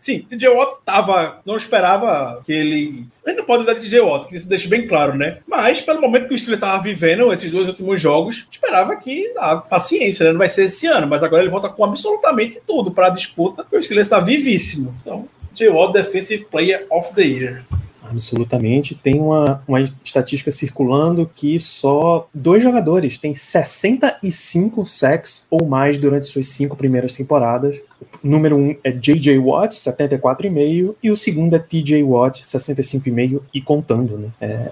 Sim, 0.00 0.20
TJ 0.20 0.48
Watt 0.48 0.76
tava, 0.84 1.40
não 1.44 1.56
esperava 1.56 2.40
que 2.44 2.52
ele. 2.52 3.06
A 3.26 3.30
gente 3.30 3.38
não 3.38 3.46
pode 3.46 3.64
dar 3.64 3.74
TJ 3.74 4.00
Watt, 4.00 4.28
que 4.28 4.36
isso 4.36 4.48
deixa 4.48 4.68
bem 4.68 4.86
claro, 4.86 5.16
né? 5.16 5.38
Mas, 5.46 5.80
pelo 5.80 6.00
momento 6.00 6.28
que 6.28 6.34
o 6.34 6.38
Steelers 6.38 6.62
estava 6.62 6.82
vivendo 6.82 7.32
esses 7.32 7.50
dois 7.50 7.68
últimos 7.68 8.00
jogos, 8.00 8.46
esperava 8.50 8.96
que, 8.96 9.32
ah, 9.36 9.56
paciência, 9.56 10.24
né? 10.24 10.32
Não 10.32 10.38
vai 10.38 10.48
ser 10.48 10.64
esse 10.64 10.86
ano, 10.86 11.06
mas 11.06 11.22
agora 11.22 11.42
ele 11.42 11.50
volta 11.50 11.68
com 11.68 11.84
absolutamente 11.84 12.60
tudo 12.66 12.90
para 12.90 13.08
a 13.08 13.10
disputa, 13.10 13.62
porque 13.62 13.76
o 13.76 13.82
Steelers 13.82 14.06
está 14.06 14.20
vivíssimo. 14.20 14.96
Então, 15.02 15.28
TJ 15.54 15.68
Watt, 15.70 15.92
Defensive 15.92 16.44
Player 16.44 16.86
of 16.90 17.14
the 17.14 17.22
Year. 17.22 17.64
Absolutamente. 18.10 18.94
Tem 18.94 19.20
uma, 19.20 19.62
uma 19.66 19.80
estatística 19.80 20.50
circulando 20.50 21.30
que 21.34 21.58
só 21.58 22.28
dois 22.32 22.62
jogadores 22.62 23.18
têm 23.18 23.34
65 23.34 24.84
sacks 24.86 25.46
ou 25.50 25.66
mais 25.66 25.98
durante 25.98 26.26
suas 26.26 26.46
cinco 26.46 26.76
primeiras 26.76 27.14
temporadas. 27.14 27.80
O 28.22 28.28
número 28.28 28.56
um 28.56 28.74
é 28.82 28.90
J.J. 28.90 29.38
Watt, 29.38 29.74
74,5, 29.74 30.94
e 31.02 31.10
o 31.10 31.16
segundo 31.16 31.54
é 31.54 31.58
T.J. 31.58 32.02
Watt, 32.02 32.42
65,5 32.42 33.40
e 33.52 33.60
contando, 33.60 34.16
né? 34.18 34.28
É, 34.40 34.70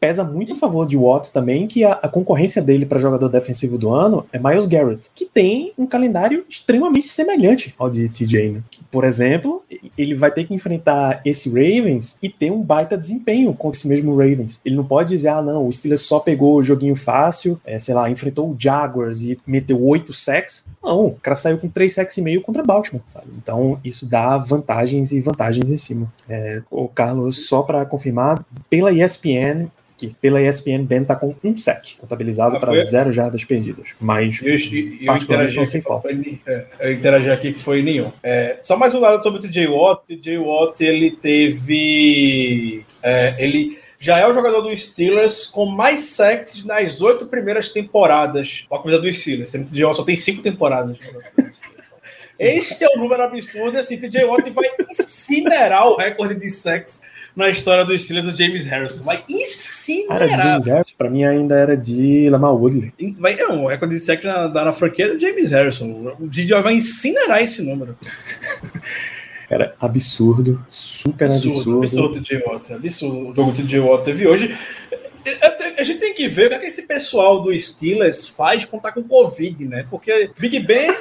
pesa 0.00 0.24
muito 0.24 0.54
a 0.54 0.56
favor 0.56 0.86
de 0.86 0.96
Watt 0.96 1.30
também 1.30 1.66
que 1.66 1.84
a, 1.84 1.92
a 1.92 2.08
concorrência 2.08 2.62
dele 2.62 2.86
para 2.86 2.98
jogador 2.98 3.28
defensivo 3.28 3.78
do 3.78 3.92
ano 3.92 4.26
é 4.32 4.38
Miles 4.38 4.66
Garrett, 4.66 5.10
que 5.14 5.24
tem 5.24 5.72
um 5.78 5.86
calendário 5.86 6.44
extremamente 6.48 7.08
semelhante 7.08 7.74
ao 7.78 7.90
de 7.90 8.08
T.J. 8.08 8.50
Né? 8.50 8.62
Por 8.90 9.04
exemplo, 9.04 9.62
ele 9.96 10.14
vai 10.14 10.30
ter 10.30 10.44
que 10.44 10.54
enfrentar 10.54 11.20
esse 11.24 11.48
Ravens 11.48 12.16
e 12.22 12.28
ter 12.28 12.50
um 12.50 12.62
baita 12.62 12.96
desempenho 12.96 13.52
contra 13.54 13.78
esse 13.78 13.88
mesmo 13.88 14.16
Ravens. 14.16 14.60
Ele 14.64 14.76
não 14.76 14.84
pode 14.84 15.10
dizer, 15.10 15.28
ah, 15.28 15.42
não, 15.42 15.66
o 15.66 15.72
Steelers 15.72 16.02
só 16.02 16.20
pegou 16.20 16.56
o 16.56 16.62
joguinho 16.62 16.94
fácil, 16.94 17.60
é, 17.64 17.78
sei 17.78 17.94
lá, 17.94 18.08
enfrentou 18.10 18.48
o 18.50 18.56
Jaguars 18.58 19.22
e 19.22 19.38
meteu 19.46 19.82
oito 19.82 20.12
sacks. 20.12 20.64
Não, 20.82 21.06
o 21.06 21.16
cara 21.16 21.36
saiu 21.36 21.58
com 21.58 21.68
três 21.68 21.94
sacks 21.94 22.16
e 22.16 22.22
meio 22.22 22.42
contra 22.44 22.62
Baltimore, 22.62 23.02
sabe? 23.08 23.26
Então, 23.36 23.80
isso 23.84 24.06
dá 24.06 24.36
vantagens 24.38 25.12
e 25.12 25.20
vantagens 25.20 25.70
em 25.70 25.76
cima. 25.76 26.12
É, 26.28 26.62
o 26.70 26.88
Carlos, 26.88 27.48
só 27.48 27.62
para 27.62 27.84
confirmar, 27.84 28.44
pela 28.68 28.92
ESPN, 28.92 29.68
que 29.96 30.08
pela 30.20 30.42
ESPN, 30.42 30.84
Ben 30.84 31.04
tá 31.04 31.14
com 31.14 31.34
um 31.42 31.56
sec, 31.56 31.96
contabilizado 32.00 32.56
ah, 32.56 32.60
para 32.60 32.82
zero 32.84 33.12
jardas 33.12 33.44
perdidas. 33.44 33.94
Mas 34.00 34.40
eu, 34.42 34.48
eu, 34.48 35.14
eu 35.14 35.16
interagi 35.16 35.82
foi, 35.82 36.40
é, 36.46 36.66
eu 36.80 36.92
interagi 36.92 37.30
aqui 37.30 37.52
que 37.52 37.58
foi 37.58 37.82
nenhum. 37.82 38.12
É, 38.22 38.58
só 38.62 38.76
mais 38.76 38.94
um 38.94 39.00
dado 39.00 39.22
sobre 39.22 39.38
o 39.38 39.42
TJ 39.42 39.68
Watt. 39.68 40.02
O 40.02 40.06
TJ 40.06 40.38
Watt, 40.38 40.80
ele 40.82 41.12
teve... 41.12 42.84
É, 43.02 43.36
ele 43.38 43.78
já 43.98 44.18
é 44.18 44.26
o 44.26 44.32
jogador 44.32 44.60
dos 44.60 44.84
Steelers 44.84 45.46
com 45.46 45.64
mais 45.64 46.00
sacks 46.00 46.64
nas 46.64 47.00
oito 47.00 47.26
primeiras 47.26 47.70
temporadas. 47.70 48.66
Com 48.68 48.74
a 48.74 48.82
coisa 48.82 48.98
dos 48.98 49.18
Steelers. 49.18 49.54
Watt 49.54 49.96
só 49.96 50.04
tem 50.04 50.16
cinco 50.16 50.42
temporadas. 50.42 50.98
Este 52.38 52.84
é 52.84 52.88
um 52.96 53.00
número 53.00 53.22
absurdo. 53.22 53.78
Assim, 53.78 53.98
TJ 53.98 54.24
Watt 54.24 54.50
vai 54.50 54.64
incinerar 54.90 55.86
o 55.88 55.96
recorde 55.96 56.34
de 56.34 56.50
sacks 56.50 57.02
na 57.34 57.48
história 57.48 57.84
dos 57.84 58.02
Steelers 58.02 58.32
do 58.32 58.36
James 58.36 58.64
Harrison. 58.64 59.04
Vai 59.04 59.18
incinerar. 59.28 60.22
Era 60.22 60.42
James 60.42 60.66
Harrison, 60.66 60.94
pra 60.96 61.10
mim 61.10 61.24
ainda 61.24 61.56
era 61.56 61.76
de 61.76 62.28
Lamar 62.30 62.54
Woodley. 62.54 62.92
Vai, 63.18 63.36
não, 63.36 63.64
o 63.64 63.68
recorde 63.68 63.96
de 63.96 64.00
sacks 64.00 64.24
na, 64.24 64.48
na 64.48 64.72
franquia 64.72 65.12
do 65.12 65.20
James 65.20 65.50
Harrison. 65.50 66.16
O 66.18 66.28
DJ 66.28 66.60
vai 66.62 66.74
incinerar 66.74 67.42
esse 67.42 67.62
número. 67.62 67.96
Era 69.48 69.74
absurdo, 69.78 70.64
super 70.66 71.26
absurdo. 71.26 71.78
Absurdo, 71.78 72.20
TJ 72.20 72.42
Watt. 72.46 72.72
Absurdo 72.72 73.16
o 73.16 73.34
jogo 73.34 73.52
que 73.52 73.62
o 73.62 73.64
TJ 73.64 73.80
Watt 73.80 74.04
teve 74.04 74.26
hoje. 74.26 74.56
A 75.78 75.82
gente 75.82 76.00
tem 76.00 76.14
que 76.14 76.28
ver 76.28 76.46
o 76.46 76.48
que, 76.50 76.54
é 76.54 76.58
que 76.58 76.66
esse 76.66 76.82
pessoal 76.82 77.42
do 77.42 77.58
Steelers 77.58 78.28
faz 78.28 78.64
quando 78.64 78.82
tá 78.82 78.92
com 78.92 79.02
Covid, 79.02 79.64
né? 79.66 79.86
Porque 79.90 80.30
Big 80.38 80.60
Ben 80.60 80.94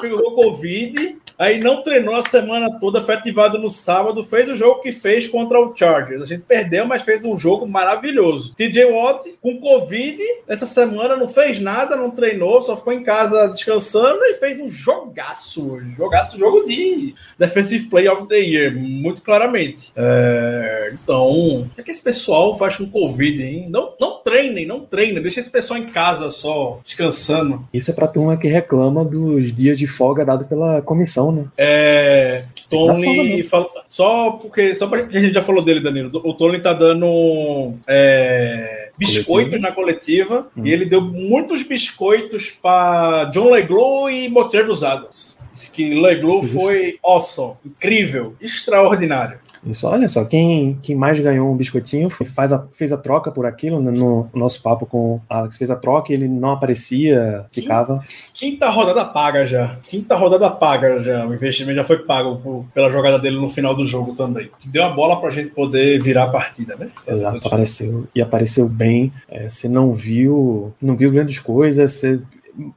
pegou 0.00 0.34
Covid, 0.34 1.18
aí 1.38 1.60
não 1.60 1.82
treinou 1.82 2.14
a 2.16 2.22
semana 2.22 2.78
toda, 2.78 3.00
foi 3.00 3.14
ativado 3.14 3.58
no 3.58 3.70
sábado, 3.70 4.22
fez 4.22 4.48
o 4.48 4.56
jogo 4.56 4.80
que 4.82 4.92
fez 4.92 5.28
contra 5.28 5.60
o 5.60 5.74
Chargers. 5.76 6.22
A 6.22 6.26
gente 6.26 6.42
perdeu, 6.42 6.86
mas 6.86 7.02
fez 7.02 7.24
um 7.24 7.36
jogo 7.36 7.66
maravilhoso. 7.66 8.54
TJ 8.54 8.84
Watt 8.86 9.38
com 9.40 9.60
Covid, 9.60 10.22
essa 10.48 10.66
semana 10.66 11.16
não 11.16 11.28
fez 11.28 11.58
nada, 11.58 11.96
não 11.96 12.10
treinou, 12.10 12.60
só 12.60 12.76
ficou 12.76 12.92
em 12.92 13.02
casa 13.02 13.48
descansando 13.48 14.24
e 14.24 14.34
fez 14.34 14.58
um 14.60 14.68
jogaço. 14.68 15.78
Jogaço, 15.96 16.38
jogo 16.38 16.64
de 16.64 17.14
Defensive 17.38 17.86
Play 17.86 18.08
of 18.08 18.26
the 18.28 18.38
Year, 18.38 18.76
muito 18.76 19.22
claramente. 19.22 19.92
É, 19.96 20.92
então, 20.92 21.26
o 21.28 21.70
que, 21.74 21.80
é 21.80 21.84
que 21.84 21.90
esse 21.90 22.02
pessoal 22.02 22.56
faz 22.56 22.76
com 22.76 22.86
Covid, 22.86 23.42
hein? 23.42 23.68
Não, 23.70 23.94
não 24.00 24.22
treinem, 24.22 24.66
não 24.66 24.80
treinem, 24.80 25.22
deixa 25.22 25.40
esse 25.40 25.50
pessoal 25.50 25.78
em 25.78 25.86
casa 25.86 26.30
só, 26.30 26.80
descansando. 26.82 27.66
Isso 27.72 27.90
é 27.90 27.94
pra 27.94 28.08
turma 28.08 28.36
que 28.36 28.48
reclama 28.48 29.04
dos 29.04 29.54
dias 29.54 29.78
de 29.78 29.86
folga 29.86 30.24
dado 30.24 30.44
pela 30.44 30.82
comissão, 30.82 31.25
né? 31.32 31.44
É. 31.56 32.44
Tony 32.68 33.42
fala, 33.44 33.68
só 33.88 34.32
porque 34.32 34.74
só 34.74 34.88
porque 34.88 35.16
a 35.16 35.20
gente 35.20 35.34
já 35.34 35.42
falou 35.42 35.62
dele, 35.62 35.80
Danilo. 35.80 36.10
O 36.24 36.34
Tony 36.34 36.58
tá 36.58 36.72
dando 36.72 37.74
é, 37.86 38.90
biscoitos 38.98 39.60
na 39.60 39.70
coletiva 39.70 40.48
hum. 40.56 40.62
e 40.64 40.72
ele 40.72 40.84
deu 40.84 41.00
muitos 41.00 41.62
biscoitos 41.62 42.50
para 42.50 43.24
John 43.26 43.50
Leglow 43.50 44.10
e 44.10 44.28
Motrevus 44.28 44.82
Adams. 44.82 45.35
Diz 45.56 45.70
que 45.70 45.94
Leglow 45.94 46.42
foi 46.42 46.98
awesome, 47.02 47.54
incrível, 47.64 48.34
extraordinário. 48.38 49.38
Isso, 49.66 49.88
olha 49.88 50.08
só, 50.08 50.24
quem, 50.24 50.78
quem 50.80 50.94
mais 50.94 51.18
ganhou 51.18 51.50
um 51.50 51.56
biscoitinho 51.56 52.08
faz 52.08 52.52
a, 52.52 52.64
fez 52.72 52.92
a 52.92 52.96
troca 52.96 53.32
por 53.32 53.46
aquilo 53.46 53.80
né, 53.80 53.90
no, 53.90 54.28
nosso 54.34 54.62
papo 54.62 54.86
com 54.86 55.14
o 55.14 55.20
Alex. 55.28 55.56
Fez 55.56 55.70
a 55.70 55.76
troca 55.76 56.12
e 56.12 56.14
ele 56.14 56.28
não 56.28 56.52
aparecia, 56.52 57.46
ficava. 57.50 58.00
Quinta 58.32 58.68
rodada 58.68 59.04
paga 59.04 59.44
já. 59.46 59.76
Quinta 59.82 60.14
rodada 60.14 60.48
paga 60.50 61.00
já. 61.00 61.26
O 61.26 61.34
investimento 61.34 61.76
já 61.76 61.84
foi 61.84 61.98
pago 61.98 62.36
por, 62.36 62.64
pela 62.72 62.90
jogada 62.90 63.18
dele 63.18 63.36
no 63.36 63.48
final 63.48 63.74
do 63.74 63.84
jogo 63.84 64.14
também. 64.14 64.50
Deu 64.66 64.84
a 64.84 64.90
bola 64.90 65.20
pra 65.20 65.30
gente 65.30 65.50
poder 65.50 66.00
virar 66.00 66.24
a 66.24 66.30
partida, 66.30 66.76
né? 66.76 66.90
Exato, 67.06 67.46
apareceu. 67.48 68.06
E 68.14 68.22
apareceu 68.22 68.68
bem. 68.68 69.12
É, 69.28 69.48
você 69.48 69.68
não 69.68 69.92
viu, 69.92 70.72
não 70.80 70.96
viu 70.96 71.10
grandes 71.10 71.40
coisas, 71.40 71.92
você 71.92 72.20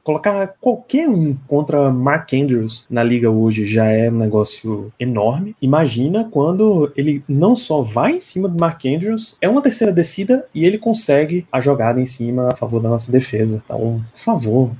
colocar 0.02 0.54
qualquer 0.60 1.08
um 1.08 1.36
contra 1.46 1.90
Mark 1.90 2.32
Andrews 2.32 2.86
na 2.88 3.02
liga 3.02 3.30
hoje 3.30 3.64
já 3.64 3.86
é 3.86 4.10
um 4.10 4.16
negócio 4.16 4.92
enorme. 4.98 5.54
Imagina 5.60 6.28
quando 6.30 6.92
ele 6.96 7.22
não 7.28 7.54
só 7.56 7.82
vai 7.82 8.12
em 8.12 8.20
cima 8.20 8.48
do 8.48 8.60
Mark 8.60 8.84
Andrews, 8.84 9.36
é 9.40 9.48
uma 9.48 9.62
terceira 9.62 9.92
descida 9.92 10.46
e 10.54 10.64
ele 10.64 10.78
consegue 10.78 11.46
a 11.50 11.60
jogada 11.60 12.00
em 12.00 12.06
cima 12.06 12.48
a 12.52 12.56
favor 12.56 12.80
da 12.80 12.88
nossa 12.88 13.10
defesa. 13.10 13.62
Então, 13.64 14.04
por 14.12 14.20
favor, 14.20 14.72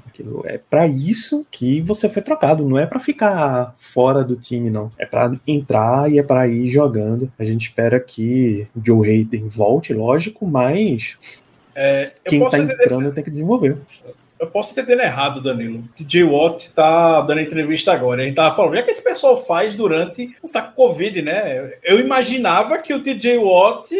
é 0.44 0.58
para 0.58 0.86
isso 0.86 1.46
que 1.50 1.80
você 1.80 2.08
foi 2.08 2.22
trocado, 2.22 2.66
não 2.66 2.78
é 2.78 2.86
para 2.86 3.00
ficar 3.00 3.74
fora 3.76 4.22
do 4.22 4.36
time, 4.36 4.70
não. 4.70 4.90
É 4.98 5.06
para 5.06 5.32
entrar 5.46 6.10
e 6.10 6.18
é 6.18 6.22
para 6.22 6.46
ir 6.46 6.68
jogando. 6.68 7.32
A 7.38 7.44
gente 7.44 7.62
espera 7.62 7.98
que 7.98 8.68
o 8.76 8.80
Joe 8.84 9.08
Hayden 9.08 9.48
volte, 9.48 9.94
lógico, 9.94 10.46
mas 10.46 11.16
é, 11.74 12.12
quem 12.24 12.46
tá 12.48 12.58
entrando 12.58 13.12
tem 13.12 13.24
que 13.24 13.30
desenvolver 13.30 13.78
eu 14.40 14.46
posso 14.46 14.74
ter 14.74 14.86
tendo 14.86 15.02
errado, 15.02 15.42
Danilo. 15.42 15.84
TJ 15.94 16.24
Watt 16.24 16.70
tá 16.70 17.20
dando 17.20 17.42
entrevista 17.42 17.92
agora. 17.92 18.22
A 18.22 18.24
gente 18.24 18.34
tava 18.34 18.54
falando, 18.54 18.70
o 18.70 18.74
que, 18.74 18.78
é 18.78 18.82
que 18.82 18.90
esse 18.90 19.04
pessoal 19.04 19.36
faz 19.36 19.74
durante 19.74 20.34
com 20.40 20.48
Covid, 20.74 21.20
né? 21.20 21.74
Eu 21.84 22.00
imaginava 22.00 22.78
que 22.78 22.94
o 22.94 23.02
TJ 23.02 23.36
Watt 23.36 23.94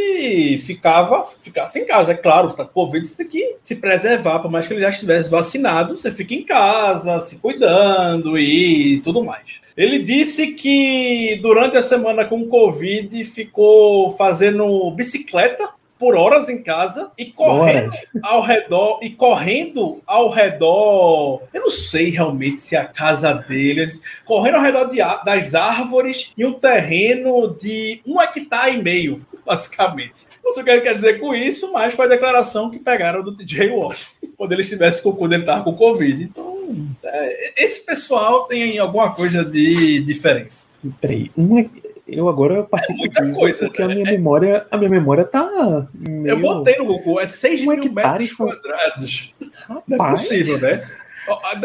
ficava 0.58 1.26
ficasse 1.40 1.78
em 1.78 1.86
casa. 1.86 2.12
É 2.12 2.16
claro, 2.16 2.48
está 2.48 2.64
Covid, 2.64 3.06
você 3.06 3.18
tem 3.18 3.28
que 3.28 3.56
se 3.62 3.76
preservar, 3.76 4.38
por 4.38 4.50
mais 4.50 4.66
que 4.66 4.72
ele 4.72 4.80
já 4.80 4.88
estivesse 4.88 5.30
vacinado, 5.30 5.96
você 5.96 6.10
fica 6.10 6.34
em 6.34 6.42
casa, 6.42 7.20
se 7.20 7.36
cuidando 7.36 8.38
e 8.38 9.00
tudo 9.00 9.22
mais. 9.22 9.60
Ele 9.76 9.98
disse 9.98 10.48
que 10.48 11.38
durante 11.42 11.76
a 11.76 11.82
semana 11.82 12.24
com 12.24 12.48
Covid 12.48 13.24
ficou 13.26 14.10
fazendo 14.16 14.90
bicicleta 14.92 15.68
por 16.00 16.16
horas 16.16 16.48
em 16.48 16.62
casa 16.62 17.10
e 17.18 17.26
correndo 17.26 17.92
ao 18.22 18.40
redor 18.40 19.00
e 19.02 19.10
correndo 19.10 20.00
ao 20.06 20.30
redor. 20.30 21.42
Eu 21.52 21.60
não 21.60 21.70
sei 21.70 22.08
realmente 22.08 22.62
se 22.62 22.74
é 22.74 22.78
a 22.78 22.86
casa 22.86 23.34
deles, 23.34 24.00
correndo 24.24 24.56
ao 24.56 24.62
redor 24.62 24.86
de 24.86 25.00
das 25.24 25.54
árvores 25.54 26.32
em 26.38 26.46
um 26.46 26.54
terreno 26.54 27.54
de 27.60 28.00
um 28.06 28.18
hectare 28.20 28.78
e 28.78 28.82
meio, 28.82 29.24
basicamente. 29.44 30.26
Não 30.42 30.52
sei 30.52 30.62
o 30.62 30.64
que 30.64 30.70
ele 30.70 30.80
quer 30.80 30.94
dizer 30.94 31.20
com 31.20 31.34
isso, 31.34 31.70
mas 31.70 31.94
foi 31.94 32.06
a 32.06 32.08
declaração 32.08 32.70
que 32.70 32.78
pegaram 32.78 33.22
do 33.22 33.36
TJ 33.36 33.68
Watt 33.68 34.06
quando 34.38 34.52
ele 34.52 34.62
estivesse 34.62 35.02
com 35.02 35.12
quando 35.12 35.34
ele 35.34 35.42
estava 35.42 35.62
com 35.62 35.74
Covid. 35.74 36.24
Então, 36.24 36.88
é, 37.04 37.62
esse 37.62 37.84
pessoal 37.84 38.44
tem 38.44 38.78
alguma 38.78 39.14
coisa 39.14 39.44
de 39.44 40.00
diferença. 40.00 40.70
Peraí, 40.98 41.30
um 41.36 41.58
é- 41.58 41.68
eu 42.12 42.28
agora 42.28 42.62
participo 42.64 42.98
muita 42.98 43.24
de- 43.24 43.32
coisa, 43.32 43.66
porque 43.66 43.84
né? 43.84 43.92
a 43.92 43.94
minha 43.96 44.10
memória, 44.10 44.66
a 44.70 44.76
minha 44.76 44.90
memória 44.90 45.24
tá 45.24 45.86
meio... 45.94 46.26
Eu 46.28 46.40
botei 46.40 46.76
no 46.78 46.84
Google, 46.86 47.20
é 47.20 47.26
6 47.26 47.62
Um 47.62 47.66
mil 47.70 47.92
metros 47.92 48.36
são- 48.36 48.46
quadrados. 48.46 49.34
Não 49.68 49.76
é 49.78 49.92
Rapaz, 49.92 50.20
possível, 50.20 50.58
né? 50.58 50.82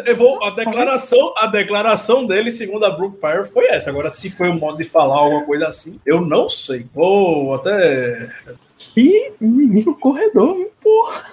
Eu 0.06 0.16
vou, 0.16 0.44
a, 0.44 0.52
declaração, 0.52 1.34
a 1.38 1.48
declaração 1.48 2.28
dele, 2.28 2.52
segundo 2.52 2.86
a 2.86 2.92
Brooke 2.92 3.18
Pyre, 3.18 3.46
foi 3.46 3.66
essa. 3.68 3.90
Agora, 3.90 4.12
se 4.12 4.30
foi 4.30 4.50
um 4.50 4.60
modo 4.60 4.78
de 4.78 4.84
falar 4.84 5.16
alguma 5.18 5.44
coisa 5.44 5.68
assim, 5.68 6.00
eu 6.06 6.22
não 6.22 6.50
sei. 6.50 6.86
Vou 6.94 7.56
até, 7.56 8.30
que 8.78 9.32
menino 9.42 9.96
corredor, 9.98 10.68
porra. 10.84 11.24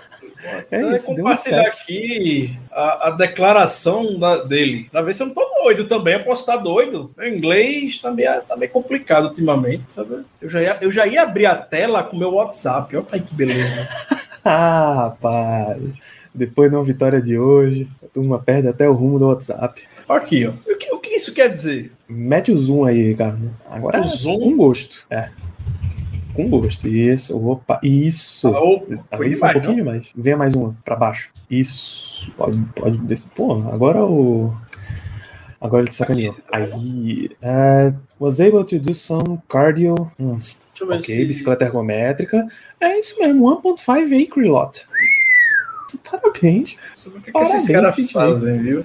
É 0.44 0.58
até 0.58 0.96
isso, 0.96 1.06
compartilhar 1.14 1.62
aqui 1.68 2.58
a, 2.72 3.08
a 3.08 3.10
declaração 3.12 4.18
da- 4.18 4.42
dele. 4.44 4.88
Pra 4.90 5.02
ver 5.02 5.14
se 5.14 5.22
eu 5.22 5.28
não 5.28 5.34
tô 5.34 5.44
doido 5.62 5.84
também. 5.86 6.14
Eu 6.14 6.24
posso 6.24 6.42
estar 6.42 6.56
doido. 6.56 7.12
Meu 7.16 7.28
inglês 7.28 7.98
tá 8.00 8.10
meio, 8.10 8.42
tá 8.42 8.56
meio 8.56 8.70
complicado 8.70 9.26
ultimamente, 9.28 9.92
sabe? 9.92 10.24
Eu 10.40 10.48
já, 10.48 10.60
ia, 10.62 10.78
eu 10.80 10.90
já 10.90 11.06
ia 11.06 11.22
abrir 11.22 11.46
a 11.46 11.54
tela 11.56 12.02
com 12.02 12.16
o 12.16 12.18
meu 12.18 12.32
WhatsApp. 12.34 12.96
Olha 12.96 13.06
que 13.22 13.34
beleza. 13.34 13.88
Ah, 14.44 14.94
rapaz. 14.96 15.80
Depois 16.34 16.68
de 16.68 16.76
uma 16.76 16.82
vitória 16.82 17.22
de 17.22 17.38
hoje, 17.38 17.86
a 18.04 18.08
turma 18.08 18.40
perde 18.40 18.66
até 18.66 18.88
o 18.88 18.92
rumo 18.92 19.16
do 19.16 19.28
WhatsApp. 19.28 19.80
Aqui, 20.08 20.44
ó. 20.46 20.50
O 20.68 20.76
que, 20.76 20.92
o 20.92 20.98
que 20.98 21.10
isso 21.10 21.32
quer 21.32 21.48
dizer? 21.48 21.92
Mete 22.08 22.50
o 22.50 22.58
zoom 22.58 22.84
aí, 22.84 23.00
Ricardo. 23.04 23.50
Agora 23.70 24.00
O 24.00 24.04
zoom? 24.04 24.40
com 24.40 24.56
gosto. 24.56 25.06
É. 25.08 25.28
Com 26.34 26.48
gosto. 26.48 26.88
Isso. 26.88 27.36
Opa. 27.46 27.78
Isso. 27.82 28.48
Ah, 28.48 28.96
Tá 29.10 29.16
foi 29.16 29.30
demais, 29.30 29.50
um 29.50 29.60
pouquinho 29.60 29.76
demais. 29.84 30.08
Venha 30.16 30.36
mais 30.36 30.54
uma 30.54 30.76
pra 30.84 30.96
baixo. 30.96 31.30
Isso. 31.50 32.32
Pode, 32.36 32.58
pode 32.74 32.98
descer. 32.98 33.30
Pô, 33.34 33.54
agora 33.70 34.04
o. 34.04 34.52
Agora 35.60 35.82
ele 35.82 35.90
te 35.90 35.94
sacaneou. 35.96 36.34
Aí. 36.52 37.30
é, 37.40 37.92
was 38.18 38.40
able 38.40 38.64
to 38.64 38.78
do 38.80 38.92
some 38.94 39.38
cardio. 39.48 39.94
Hum, 40.18 40.34
Deixa 40.36 40.56
eu 40.80 40.86
ver 40.88 40.94
ok, 40.98 41.16
se- 41.20 41.24
bicicleta 41.26 41.64
ergométrica. 41.64 42.46
É 42.80 42.98
isso 42.98 43.16
mesmo, 43.20 43.44
1.5 43.62 44.24
acre 44.28 44.48
lot. 44.48 44.86
Parabéns. 46.10 46.76
O 47.06 47.10
que, 47.12 47.20
que 47.26 47.32
Parabéns, 47.32 47.54
esses 47.62 47.70
caras 47.70 48.10
fazem, 48.10 48.58
viu? 48.62 48.84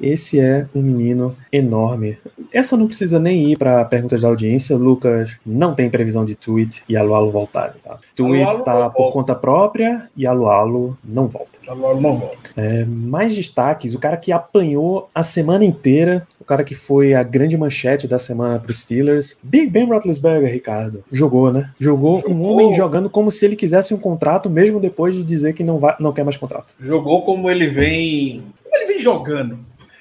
Esse 0.00 0.40
é 0.40 0.66
um 0.74 0.82
menino 0.82 1.36
enorme. 1.52 2.18
Essa 2.52 2.76
não 2.76 2.86
precisa 2.86 3.18
nem 3.18 3.50
ir 3.50 3.56
para 3.56 3.84
perguntas 3.84 4.20
da 4.20 4.28
audiência. 4.28 4.76
Lucas 4.76 5.36
não 5.44 5.74
tem 5.74 5.90
previsão 5.90 6.24
de 6.24 6.34
tweet 6.34 6.82
e 6.88 6.96
Alu 6.96 7.14
Alu 7.14 7.30
voltarem, 7.30 7.76
tá? 7.82 7.98
Tweet 8.14 8.64
tá 8.64 8.90
por 8.90 9.02
volta. 9.02 9.12
conta 9.12 9.34
própria 9.34 10.08
e 10.16 10.26
Alu 10.26 10.48
Alu 10.48 10.98
não 11.04 11.28
volta. 11.28 11.58
Agora 11.68 12.00
não 12.00 12.18
volta. 12.18 12.38
É, 12.56 12.84
mais 12.84 13.34
destaques, 13.34 13.94
o 13.94 13.98
cara 13.98 14.16
que 14.16 14.32
apanhou 14.32 15.08
a 15.14 15.22
semana 15.22 15.64
inteira, 15.64 16.26
o 16.40 16.44
cara 16.44 16.64
que 16.64 16.74
foi 16.74 17.14
a 17.14 17.22
grande 17.22 17.56
manchete 17.56 18.08
da 18.08 18.18
semana 18.18 18.58
para 18.58 18.70
os 18.70 18.80
Steelers, 18.80 19.38
Big 19.42 19.68
Ben 19.68 19.86
Roethlisberger, 19.86 20.50
Ricardo, 20.50 21.04
jogou, 21.12 21.52
né? 21.52 21.70
Jogou, 21.78 22.18
um 22.18 22.20
Jogou. 22.20 22.52
homem 22.52 22.72
jogando 22.72 23.08
como 23.10 23.30
se 23.30 23.44
ele 23.44 23.56
quisesse 23.56 23.94
um 23.94 23.98
contrato, 23.98 24.50
mesmo 24.50 24.80
depois 24.80 25.14
de 25.14 25.22
dizer 25.22 25.52
que 25.54 25.62
não, 25.62 25.78
vai, 25.78 25.94
não 26.00 26.12
quer 26.12 26.24
mais 26.24 26.36
contrato. 26.36 26.74
Jogou 26.80 27.22
como 27.22 27.50
ele 27.50 27.66
vem. 27.66 28.42
Como 28.62 28.76
ele 28.76 28.86
vem 28.86 29.00
jogando. 29.00 29.58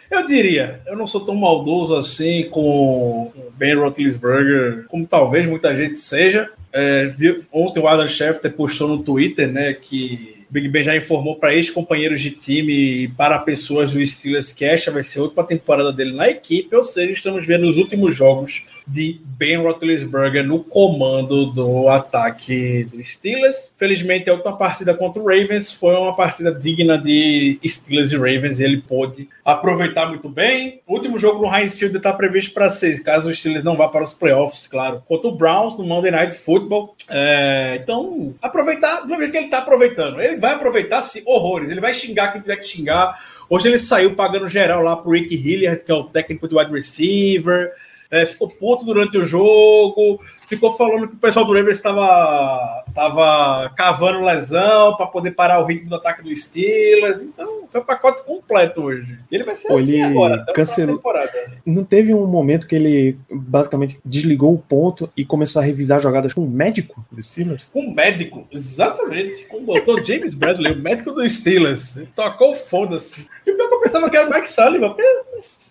Eu 0.09 0.25
diria, 0.25 0.81
eu 0.87 0.97
não 0.97 1.05
sou 1.05 1.21
tão 1.21 1.35
maldoso 1.35 1.95
assim 1.95 2.49
com 2.49 3.29
Ben 3.57 3.75
Roethlisberger, 3.75 4.85
como 4.87 5.05
talvez 5.05 5.47
muita 5.47 5.75
gente 5.75 5.97
seja. 5.97 6.49
É, 6.73 7.11
ontem 7.51 7.79
o 7.79 7.87
Adam 7.87 8.07
Schefter 8.07 8.51
postou 8.53 8.87
no 8.87 9.03
Twitter, 9.03 9.47
né, 9.51 9.73
que 9.73 10.38
Big 10.49 10.67
Ben 10.67 10.83
já 10.83 10.95
informou 10.95 11.35
para 11.35 11.53
ex-companheiros 11.53 12.21
de 12.21 12.31
time 12.31 12.73
e 12.73 13.07
para 13.09 13.37
pessoas 13.39 13.91
do 13.91 14.05
Steelers 14.05 14.51
que 14.51 14.65
esta 14.65 14.91
vai 14.91 15.03
ser 15.03 15.19
a 15.19 15.23
última 15.23 15.43
temporada 15.43 15.93
dele 15.93 16.13
na 16.13 16.29
equipe, 16.29 16.75
ou 16.75 16.83
seja, 16.83 17.13
estamos 17.13 17.45
vendo 17.45 17.67
os 17.67 17.77
últimos 17.77 18.15
jogos 18.15 18.65
de 18.87 19.21
Ben 19.23 19.57
Roethlisberger 19.57 20.43
no 20.43 20.63
comando 20.63 21.47
do 21.47 21.87
ataque 21.87 22.85
do 22.85 23.03
Steelers. 23.03 23.71
Felizmente, 23.77 24.29
a 24.29 24.33
última 24.33 24.57
partida 24.57 24.93
contra 24.93 25.21
o 25.21 25.25
Ravens 25.25 25.71
foi 25.71 25.95
uma 25.95 26.15
partida 26.15 26.51
digna 26.53 26.97
de 26.97 27.59
Steelers 27.65 28.11
e 28.11 28.17
Ravens 28.17 28.59
e 28.59 28.63
ele 28.63 28.81
pôde 28.81 29.29
aproveitar 29.45 30.07
muito 30.07 30.27
bem. 30.27 30.81
O 30.87 30.93
último 30.93 31.19
jogo 31.19 31.45
no 31.45 31.55
Heinz 31.55 31.77
Field 31.77 31.97
está 31.97 32.11
previsto 32.11 32.53
para 32.53 32.69
seis, 32.69 32.99
caso 32.99 33.29
o 33.29 33.35
Steelers 33.35 33.63
não 33.63 33.77
vá 33.77 33.87
para 33.87 34.03
os 34.03 34.13
playoffs, 34.13 34.67
claro. 34.67 35.03
Contra 35.07 35.27
o 35.27 35.35
Browns 35.35 35.77
no 35.77 35.85
Monday 35.85 36.11
Night 36.11 36.35
Football. 36.35 36.95
É, 37.07 37.79
então, 37.81 38.35
aproveitar 38.41 39.01
do 39.01 39.15
jeito 39.15 39.31
que 39.31 39.37
ele 39.37 39.45
está 39.45 39.59
aproveitando. 39.59 40.19
Ele 40.19 40.38
vai 40.39 40.53
aproveitar 40.53 41.01
se 41.01 41.21
horrores, 41.25 41.69
ele 41.69 41.81
vai 41.81 41.93
xingar 41.93 42.31
quem 42.31 42.41
tiver 42.41 42.57
que 42.57 42.67
xingar. 42.67 43.19
Hoje 43.49 43.67
ele 43.67 43.79
saiu 43.79 44.15
pagando 44.15 44.47
geral 44.47 44.81
lá 44.81 44.95
pro 44.95 45.11
Rick 45.11 45.35
Hilliard, 45.35 45.83
que 45.83 45.91
é 45.91 45.95
o 45.95 46.03
técnico 46.03 46.47
do 46.47 46.57
wide 46.57 46.71
receiver. 46.71 47.71
É, 48.11 48.25
ficou 48.25 48.49
puto 48.49 48.85
durante 48.85 49.17
o 49.17 49.23
jogo, 49.23 50.19
ficou 50.49 50.75
falando 50.75 51.07
que 51.07 51.13
o 51.13 51.19
pessoal 51.19 51.45
do 51.45 51.53
Ravens 51.53 51.77
estava 51.77 52.83
tava 52.93 53.69
cavando 53.77 54.23
lesão 54.25 54.97
para 54.97 55.05
poder 55.05 55.31
parar 55.31 55.59
o 55.61 55.65
ritmo 55.65 55.89
do 55.89 55.95
ataque 55.95 56.23
do 56.23 56.35
Steelers. 56.35 57.21
Então, 57.21 57.59
foi 57.69 57.81
um 57.81 57.85
pacote 57.85 58.23
completo 58.23 58.81
hoje. 58.81 59.17
E 59.31 59.35
ele 59.35 59.43
vai 59.43 59.55
ser 59.55 59.67
Pô, 59.67 59.77
assim 59.77 59.93
ele 59.93 60.01
agora, 60.01 60.45
o 60.49 60.53
cancelou- 60.53 60.95
temporada. 60.97 61.31
Não 61.65 61.83
teve 61.83 62.13
um 62.13 62.25
momento 62.25 62.67
que 62.67 62.75
ele 62.75 63.17
basicamente 63.31 63.99
desligou 64.03 64.53
o 64.53 64.57
ponto 64.57 65.09
e 65.15 65.23
começou 65.23 65.61
a 65.61 65.65
revisar 65.65 66.01
jogadas 66.01 66.33
com 66.33 66.41
um 66.41 66.49
médico 66.49 67.05
dos 67.11 67.29
Steelers? 67.31 67.69
Com 67.71 67.81
o 67.81 67.95
médico, 67.95 68.47
exatamente, 68.51 69.45
com 69.45 69.57
o 69.57 69.65
doutor 69.65 70.01
James 70.05 70.33
Bradley, 70.33 70.73
o 70.73 70.79
médico 70.81 71.11
do 71.11 71.27
Steelers. 71.29 71.95
Ele 71.95 72.09
tocou 72.15 72.55
foda-se. 72.55 73.27
E 73.45 73.51
o 73.51 73.55
que 73.55 73.61
eu 73.61 73.79
pensava 73.81 74.09
que 74.09 74.17
era 74.17 74.27
o 74.27 74.33
Mike 74.33 74.49
Sullivan, 74.49 74.89
porque 74.89 75.03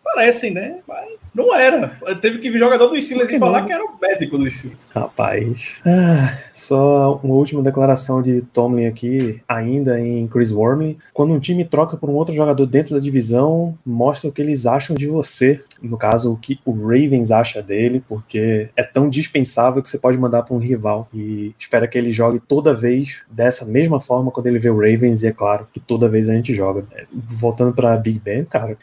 parecem, 0.04 0.52
né? 0.52 0.78
Mas 0.86 1.08
não 1.34 1.54
era. 1.54 1.88
Teve 2.20 2.38
que 2.38 2.50
vir 2.50 2.58
jogador 2.58 2.88
do 2.88 3.00
Steelers 3.00 3.30
e 3.30 3.38
falar 3.38 3.60
não? 3.60 3.66
que 3.66 3.72
era 3.72 3.84
o 3.84 3.98
médico 4.00 4.38
do 4.38 4.50
Steelers. 4.50 4.67
Rapaz. 4.94 5.78
Ah, 5.84 6.38
só 6.52 7.20
uma 7.22 7.34
última 7.34 7.62
declaração 7.62 8.22
de 8.22 8.42
Tomlin 8.42 8.86
aqui, 8.86 9.40
ainda 9.48 10.00
em 10.00 10.26
Chris 10.26 10.50
Wormley. 10.50 10.98
Quando 11.12 11.32
um 11.32 11.40
time 11.40 11.64
troca 11.64 11.96
por 11.96 12.10
um 12.10 12.14
outro 12.14 12.34
jogador 12.34 12.66
dentro 12.66 12.94
da 12.94 13.00
divisão, 13.00 13.76
mostra 13.84 14.28
o 14.28 14.32
que 14.32 14.42
eles 14.42 14.66
acham 14.66 14.96
de 14.96 15.06
você. 15.06 15.60
No 15.82 15.96
caso, 15.96 16.32
o 16.32 16.36
que 16.36 16.58
o 16.64 16.72
Ravens 16.72 17.30
acha 17.30 17.62
dele, 17.62 18.02
porque 18.06 18.68
é 18.76 18.82
tão 18.82 19.08
dispensável 19.08 19.82
que 19.82 19.88
você 19.88 19.98
pode 19.98 20.18
mandar 20.18 20.42
para 20.42 20.54
um 20.54 20.58
rival 20.58 21.08
e 21.12 21.54
espera 21.58 21.86
que 21.86 21.96
ele 21.96 22.10
jogue 22.10 22.40
toda 22.40 22.74
vez 22.74 23.22
dessa 23.30 23.64
mesma 23.64 24.00
forma 24.00 24.30
quando 24.30 24.46
ele 24.46 24.58
vê 24.58 24.70
o 24.70 24.76
Ravens, 24.76 25.22
e 25.22 25.28
é 25.28 25.32
claro 25.32 25.68
que 25.72 25.80
toda 25.80 26.08
vez 26.08 26.28
a 26.28 26.34
gente 26.34 26.54
joga. 26.54 26.84
É, 26.94 27.06
Voltando 27.12 27.72
para 27.72 27.96
Big 27.96 28.18
Ben, 28.18 28.44
cara, 28.44 28.76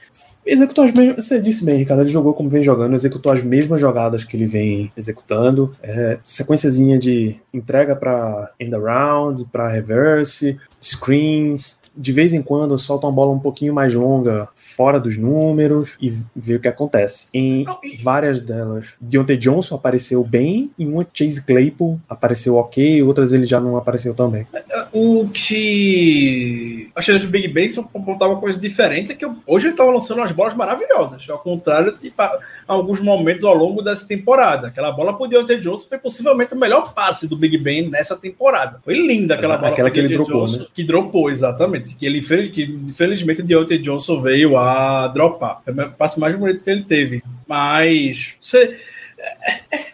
executou 0.46 0.84
as 0.84 0.92
mesmas. 0.92 1.26
Você 1.26 1.40
disse 1.42 1.66
bem, 1.66 1.78
Ricardo. 1.78 2.02
Ele 2.02 2.10
jogou 2.10 2.34
como 2.34 2.48
vem 2.48 2.62
jogando, 2.62 2.94
executou 2.94 3.32
as 3.32 3.42
mesmas 3.42 3.82
jogadas 3.82 4.24
que 4.24 4.38
ele 4.38 4.46
vem 4.46 4.92
executando. 4.96 5.75
É, 5.82 6.18
sequenciazinha 6.26 6.98
de 6.98 7.36
entrega 7.54 7.96
para 7.96 8.52
end 8.60 8.76
around, 8.76 9.46
para 9.52 9.68
reverse, 9.68 10.60
screens. 10.82 11.80
De 11.98 12.12
vez 12.12 12.34
em 12.34 12.42
quando 12.42 12.78
solta 12.78 13.08
uma 13.08 13.14
bola 13.14 13.32
um 13.32 13.40
pouquinho 13.40 13.74
mais 13.74 13.94
longa, 13.94 14.48
fora 14.56 15.00
dos 15.00 15.18
números, 15.18 15.96
e 16.02 16.14
vê 16.36 16.56
o 16.56 16.60
que 16.60 16.68
acontece. 16.68 17.28
Em 17.34 17.64
várias 18.04 18.42
delas, 18.42 18.94
Deontay 19.00 19.38
Johnson 19.38 19.76
apareceu 19.76 20.24
bem, 20.24 20.72
em 20.78 20.88
uma 20.92 21.06
Chase 21.14 21.46
Claypool 21.46 22.00
apareceu 22.10 22.56
ok, 22.56 23.02
outras 23.04 23.32
ele 23.34 23.46
já 23.46 23.60
não 23.60 23.78
apareceu 23.78 24.14
tão 24.14 24.30
bem. 24.30 24.46
O 24.92 25.30
que 25.30 26.90
achei 26.96 27.18
do 27.18 27.28
Big 27.28 27.48
Ben 27.50 27.68
apontar 27.94 28.30
uma 28.30 28.40
coisa 28.40 28.60
diferente 28.60 29.12
é 29.12 29.16
que 29.16 29.26
eu- 29.26 29.36
hoje 29.48 29.68
ele 29.68 29.74
estava 29.74 29.92
lançando 29.92 30.18
umas 30.20 30.32
bolas 30.32 30.54
maravilhosas, 30.54 31.26
ao 31.30 31.40
contrário 31.40 31.98
de 31.98 32.10
pa- 32.12 32.38
alguns 32.68 33.00
momentos 33.00 33.44
ao 33.44 33.56
longo 33.56 33.82
dessa 33.82 34.08
temporada. 34.08 34.68
Aquela 34.68 34.92
bola 34.92 35.18
pro 35.18 35.28
Deontay 35.28 35.60
Johnson 35.60 35.88
foi 35.88 35.98
possivelmente 35.98 36.54
o 36.54 36.60
melhor 36.60 36.94
passe 36.94 37.28
do 37.28 37.36
Big 37.38 37.58
Ben 37.58 37.90
nessa 37.90 38.16
temporada. 38.16 38.80
Foi 38.84 38.96
linda 38.96 39.36
aquela 39.36 39.58
bola 39.58 39.72
Aquela 39.74 39.92
que 39.92 40.00
ele 40.00 40.10
dropou, 40.16 40.42
Johnson, 40.46 40.60
né? 40.60 40.66
que 40.74 40.84
dropou, 40.84 41.30
exatamente. 41.30 41.85
Que 41.94 42.06
ele 42.06 42.20
infelizmente 42.20 43.42
o 43.42 43.46
Deontay 43.46 43.78
Johnson 43.78 44.22
veio 44.22 44.58
a 44.58 45.08
dropar. 45.10 45.62
É 45.68 45.72
o 45.72 45.92
passe 45.92 46.20
mais 46.20 46.36
bonito 46.36 46.64
que 46.64 46.70
ele 46.70 46.84
teve. 46.84 47.22
Mas 47.48 48.36
você 48.42 48.76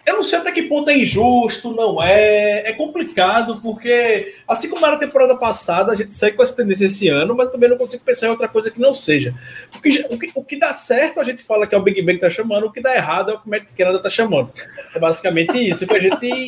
eu 0.06 0.16
não 0.16 0.24
sei 0.24 0.40
até 0.40 0.52
que 0.52 0.64
ponto 0.64 0.90
é 0.90 0.98
injusto, 0.98 1.74
não 1.74 2.02
é. 2.02 2.70
É 2.70 2.74
complicado, 2.74 3.60
porque, 3.62 4.36
assim 4.48 4.70
como 4.70 4.86
era 4.86 4.96
a 4.96 5.00
temporada 5.00 5.36
passada, 5.36 5.92
a 5.92 5.96
gente 5.96 6.14
segue 6.14 6.36
com 6.36 6.44
essa 6.44 6.56
tendência 6.56 6.86
esse 6.86 7.08
ano, 7.08 7.36
mas 7.36 7.52
também 7.52 7.70
não 7.70 7.78
consigo 7.78 8.04
pensar 8.04 8.28
em 8.28 8.32
outra 8.32 8.48
coisa 8.48 8.72
que 8.72 8.80
não 8.80 8.94
seja. 8.94 9.34
O 9.76 9.82
que, 9.82 10.06
o 10.10 10.18
que, 10.18 10.32
o 10.36 10.44
que 10.44 10.60
dá 10.60 10.74
certo, 10.74 11.20
a 11.20 11.24
gente 11.24 11.44
fala 11.44 11.68
que 11.68 11.76
é 11.76 11.78
o 11.78 11.82
Big 11.82 12.02
Ben 12.02 12.16
que 12.16 12.22
tá 12.22 12.30
chamando, 12.30 12.66
o 12.66 12.72
que 12.72 12.82
dá 12.82 12.96
errado 12.96 13.32
é 13.32 13.34
o 13.36 13.40
que 13.40 13.48
o 13.48 13.50
Matt 13.50 13.72
Canada 13.78 14.00
tá 14.00 14.10
chamando. 14.10 14.52
É 14.96 15.00
basicamente 15.00 15.58
isso 15.58 15.88
que 15.88 15.96
a 15.96 16.00
gente 16.00 16.48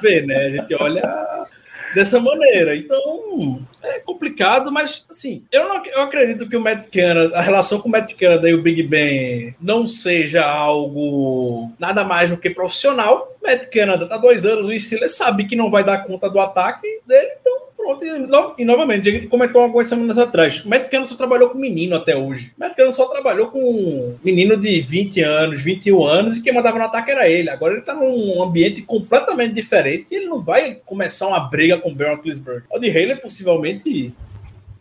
vê, 0.00 0.22
né? 0.22 0.36
A 0.36 0.50
gente 0.50 0.74
olha. 0.74 1.46
Dessa 1.94 2.20
maneira. 2.20 2.76
Então, 2.76 3.64
é 3.82 4.00
complicado, 4.00 4.70
mas 4.70 5.04
assim, 5.10 5.44
eu, 5.50 5.68
não, 5.68 5.84
eu 5.86 6.02
acredito 6.02 6.48
que 6.48 6.56
o 6.56 6.60
Matt 6.60 6.88
Canada, 6.88 7.36
a 7.36 7.40
relação 7.40 7.80
com 7.80 7.88
o 7.88 7.92
Matt 7.92 8.14
Canada 8.14 8.48
e 8.48 8.54
o 8.54 8.62
Big 8.62 8.82
Ben 8.82 9.54
não 9.60 9.86
seja 9.86 10.44
algo 10.44 11.72
nada 11.78 12.04
mais 12.04 12.30
do 12.30 12.36
que 12.36 12.50
profissional. 12.50 13.36
Matt 13.42 13.66
Canada 13.66 14.06
tá 14.06 14.16
dois 14.16 14.44
anos, 14.44 14.66
o 14.66 14.78
Steelers 14.78 15.16
sabe 15.16 15.46
que 15.46 15.56
não 15.56 15.70
vai 15.70 15.82
dar 15.82 16.04
conta 16.04 16.28
do 16.28 16.40
ataque 16.40 16.86
dele, 17.06 17.30
então 17.40 17.69
pronto. 17.80 18.04
E, 18.04 18.18
no, 18.18 18.54
e 18.58 18.64
novamente, 18.64 19.08
a 19.08 19.12
gente 19.12 19.26
comentou 19.26 19.62
algumas 19.62 19.86
semanas 19.86 20.18
atrás. 20.18 20.64
O 20.64 20.68
Matt 20.68 20.90
Canada 20.90 21.08
só 21.08 21.16
trabalhou 21.16 21.50
com 21.50 21.58
menino 21.58 21.96
até 21.96 22.16
hoje. 22.16 22.52
O 22.56 22.60
Matt 22.60 22.76
Canada 22.76 22.94
só 22.94 23.06
trabalhou 23.06 23.48
com 23.48 24.16
menino 24.24 24.56
de 24.56 24.80
20 24.80 25.20
anos, 25.22 25.62
21 25.62 26.04
anos, 26.04 26.36
e 26.36 26.42
quem 26.42 26.52
mandava 26.52 26.78
no 26.78 26.84
ataque 26.84 27.10
era 27.10 27.28
ele. 27.28 27.50
Agora 27.50 27.74
ele 27.74 27.82
tá 27.82 27.94
num 27.94 28.42
ambiente 28.42 28.82
completamente 28.82 29.54
diferente 29.54 30.06
e 30.10 30.16
ele 30.16 30.26
não 30.26 30.42
vai 30.42 30.78
começar 30.84 31.26
uma 31.26 31.40
briga 31.40 31.78
com 31.78 31.90
o 31.90 31.94
Ben 31.94 32.08
Roethlisberger. 32.08 32.64
O 32.70 32.78
de 32.78 32.90
Haley 32.90 33.20
possivelmente 33.20 34.14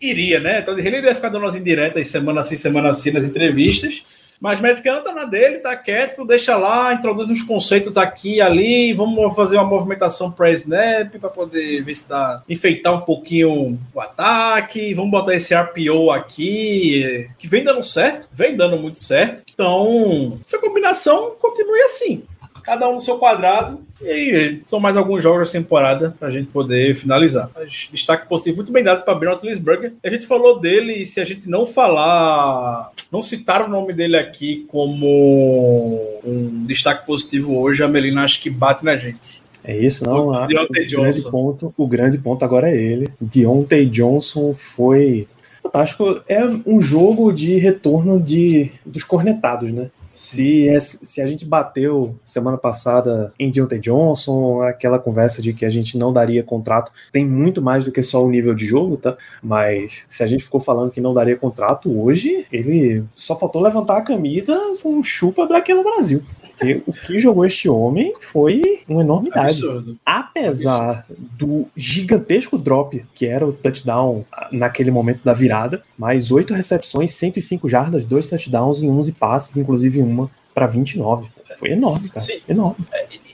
iria, 0.01 0.39
né? 0.39 0.59
Então, 0.59 0.77
ele 0.77 0.97
iria 0.97 1.15
ficar 1.15 1.29
dando 1.29 1.45
as 1.45 1.55
indiretas 1.55 2.07
semana 2.07 2.43
sim, 2.43 2.55
semana 2.55 2.89
assim 2.89 3.12
nas 3.12 3.25
entrevistas. 3.25 4.28
Mas 4.39 4.62
Matt 4.62 4.82
tá 4.82 5.13
na 5.13 5.25
dele, 5.25 5.60
tá 5.60 5.75
quieto, 5.75 6.25
deixa 6.25 6.56
lá, 6.56 6.93
introduz 6.93 7.30
uns 7.30 7.41
conceitos 7.41 7.97
aqui 7.97 8.36
e 8.36 8.41
ali, 8.41 8.93
vamos 8.93 9.36
fazer 9.36 9.58
uma 9.58 9.65
movimentação 9.65 10.32
pré-snap 10.32 11.17
para 11.19 11.30
poder 11.30 11.84
ver 11.84 11.93
se 11.93 12.08
dá, 12.08 12.41
enfeitar 12.47 12.93
um 12.93 13.02
pouquinho 13.02 13.78
o 13.93 14.02
ataque, 14.02 14.93
vamos 14.93 15.12
botar 15.12 15.36
esse 15.36 15.54
RPO 15.54 16.10
aqui, 16.12 17.30
que 17.38 17.47
vem 17.47 17.63
dando 17.63 17.84
certo, 17.84 18.30
vem 18.32 18.56
dando 18.56 18.78
muito 18.78 18.97
certo. 18.97 19.43
Então, 19.54 20.39
essa 20.45 20.58
combinação 20.58 21.36
continue 21.39 21.82
assim 21.82 22.23
cada 22.69 22.88
um 22.88 22.95
no 22.95 23.01
seu 23.01 23.17
quadrado. 23.17 23.82
E 23.99 24.62
são 24.63 24.79
mais 24.79 24.95
alguns 24.95 25.23
jogos 25.23 25.47
da 25.47 25.60
temporada 25.60 26.15
para 26.19 26.27
a 26.27 26.32
gente 26.32 26.47
poder 26.51 26.93
finalizar. 26.93 27.49
Mas 27.55 27.89
destaque 27.91 28.29
possível, 28.29 28.58
muito 28.58 28.71
bem 28.71 28.84
dado 28.84 29.03
para 29.03 29.15
Brent 29.15 29.41
Lisberger. 29.41 29.93
A 30.03 30.10
gente 30.10 30.27
falou 30.27 30.60
dele, 30.60 30.93
e 30.93 31.05
se 31.05 31.19
a 31.19 31.25
gente 31.25 31.49
não 31.49 31.65
falar, 31.65 32.91
não 33.12 33.23
citar 33.23 33.63
o 33.63 33.67
nome 33.67 33.91
dele 33.91 34.17
aqui 34.17 34.67
como 34.69 36.21
um 36.23 36.63
destaque 36.67 37.08
positivo 37.08 37.58
hoje, 37.58 37.82
a 37.82 37.88
Melina 37.88 38.23
acho 38.23 38.39
que 38.39 38.51
bate 38.51 38.86
na 38.86 38.95
gente. 38.95 39.41
É 39.63 39.75
isso, 39.75 40.05
não? 40.05 40.27
O, 40.27 40.43
o 40.43 40.47
grande 40.47 41.23
ponto, 41.29 41.73
o 41.75 41.88
grande 41.88 42.17
ponto 42.19 42.45
agora 42.45 42.69
é 42.69 42.77
ele. 42.77 43.10
Deontay 43.19 43.88
Johnson 43.88 44.53
foi 44.53 45.27
fantástico. 45.63 46.21
É 46.29 46.45
um 46.65 46.79
jogo 46.79 47.32
de 47.34 47.58
retorno 47.58 48.19
de 48.19 48.71
dos 48.86 49.03
cornetados, 49.03 49.71
né? 49.73 49.89
Se, 50.19 50.67
é, 50.67 50.77
se 50.82 51.21
a 51.21 51.25
gente 51.25 51.45
bateu 51.45 52.13
semana 52.25 52.58
passada 52.58 53.34
em 53.39 53.49
Deontay 53.49 53.79
Johnson, 53.79 54.62
aquela 54.63 54.99
conversa 54.99 55.41
de 55.41 55.53
que 55.53 55.65
a 55.65 55.69
gente 55.69 55.97
não 55.97 56.12
daria 56.12 56.43
contrato, 56.43 56.91
tem 57.10 57.25
muito 57.25 57.62
mais 57.62 57.86
do 57.86 57.91
que 57.91 58.03
só 58.03 58.23
o 58.23 58.29
nível 58.29 58.53
de 58.53 58.65
jogo, 58.65 58.97
tá? 58.97 59.15
Mas 59.41 60.03
se 60.10 60.21
a 60.21 60.27
gente 60.27 60.43
ficou 60.43 60.60
falando 60.60 60.91
que 60.91 60.99
não 60.99 61.13
daria 61.13 61.38
contrato 61.38 61.89
hoje, 61.97 62.45
ele 62.51 63.05
só 63.15 63.39
faltou 63.39 63.62
levantar 63.62 63.97
a 63.97 64.01
camisa 64.01 64.60
com 64.84 64.95
um 64.95 65.01
chupa 65.01 65.47
Black 65.47 65.73
no 65.73 65.86
Brasil. 65.86 66.21
Porque 66.60 66.84
o 66.86 66.91
que 66.91 67.17
jogou 67.17 67.45
este 67.45 67.69
homem 67.69 68.13
foi 68.19 68.62
uma 68.88 69.01
enormidade. 69.01 69.51
Absurdo. 69.51 69.97
Apesar 70.05 70.89
Absurdo. 70.89 71.29
do 71.38 71.65
gigantesco 71.77 72.58
drop 72.58 73.01
que 73.13 73.25
era 73.25 73.47
o 73.47 73.53
touchdown 73.53 74.25
naquele 74.51 74.91
momento 74.91 75.23
da 75.23 75.32
virada, 75.32 75.82
mais 75.97 76.29
oito 76.29 76.53
recepções, 76.53 77.13
105 77.13 77.69
jardas, 77.69 78.03
dois 78.03 78.27
touchdowns 78.27 78.84
em 78.84 78.89
11 78.89 79.13
passes, 79.13 79.55
inclusive 79.55 80.03
uma 80.09 80.29
para 80.53 80.65
29. 80.65 81.27
Foi 81.57 81.71
enorme, 81.71 82.07
cara. 82.09 82.25
Sim. 82.25 82.41
Enorme. 82.47 82.85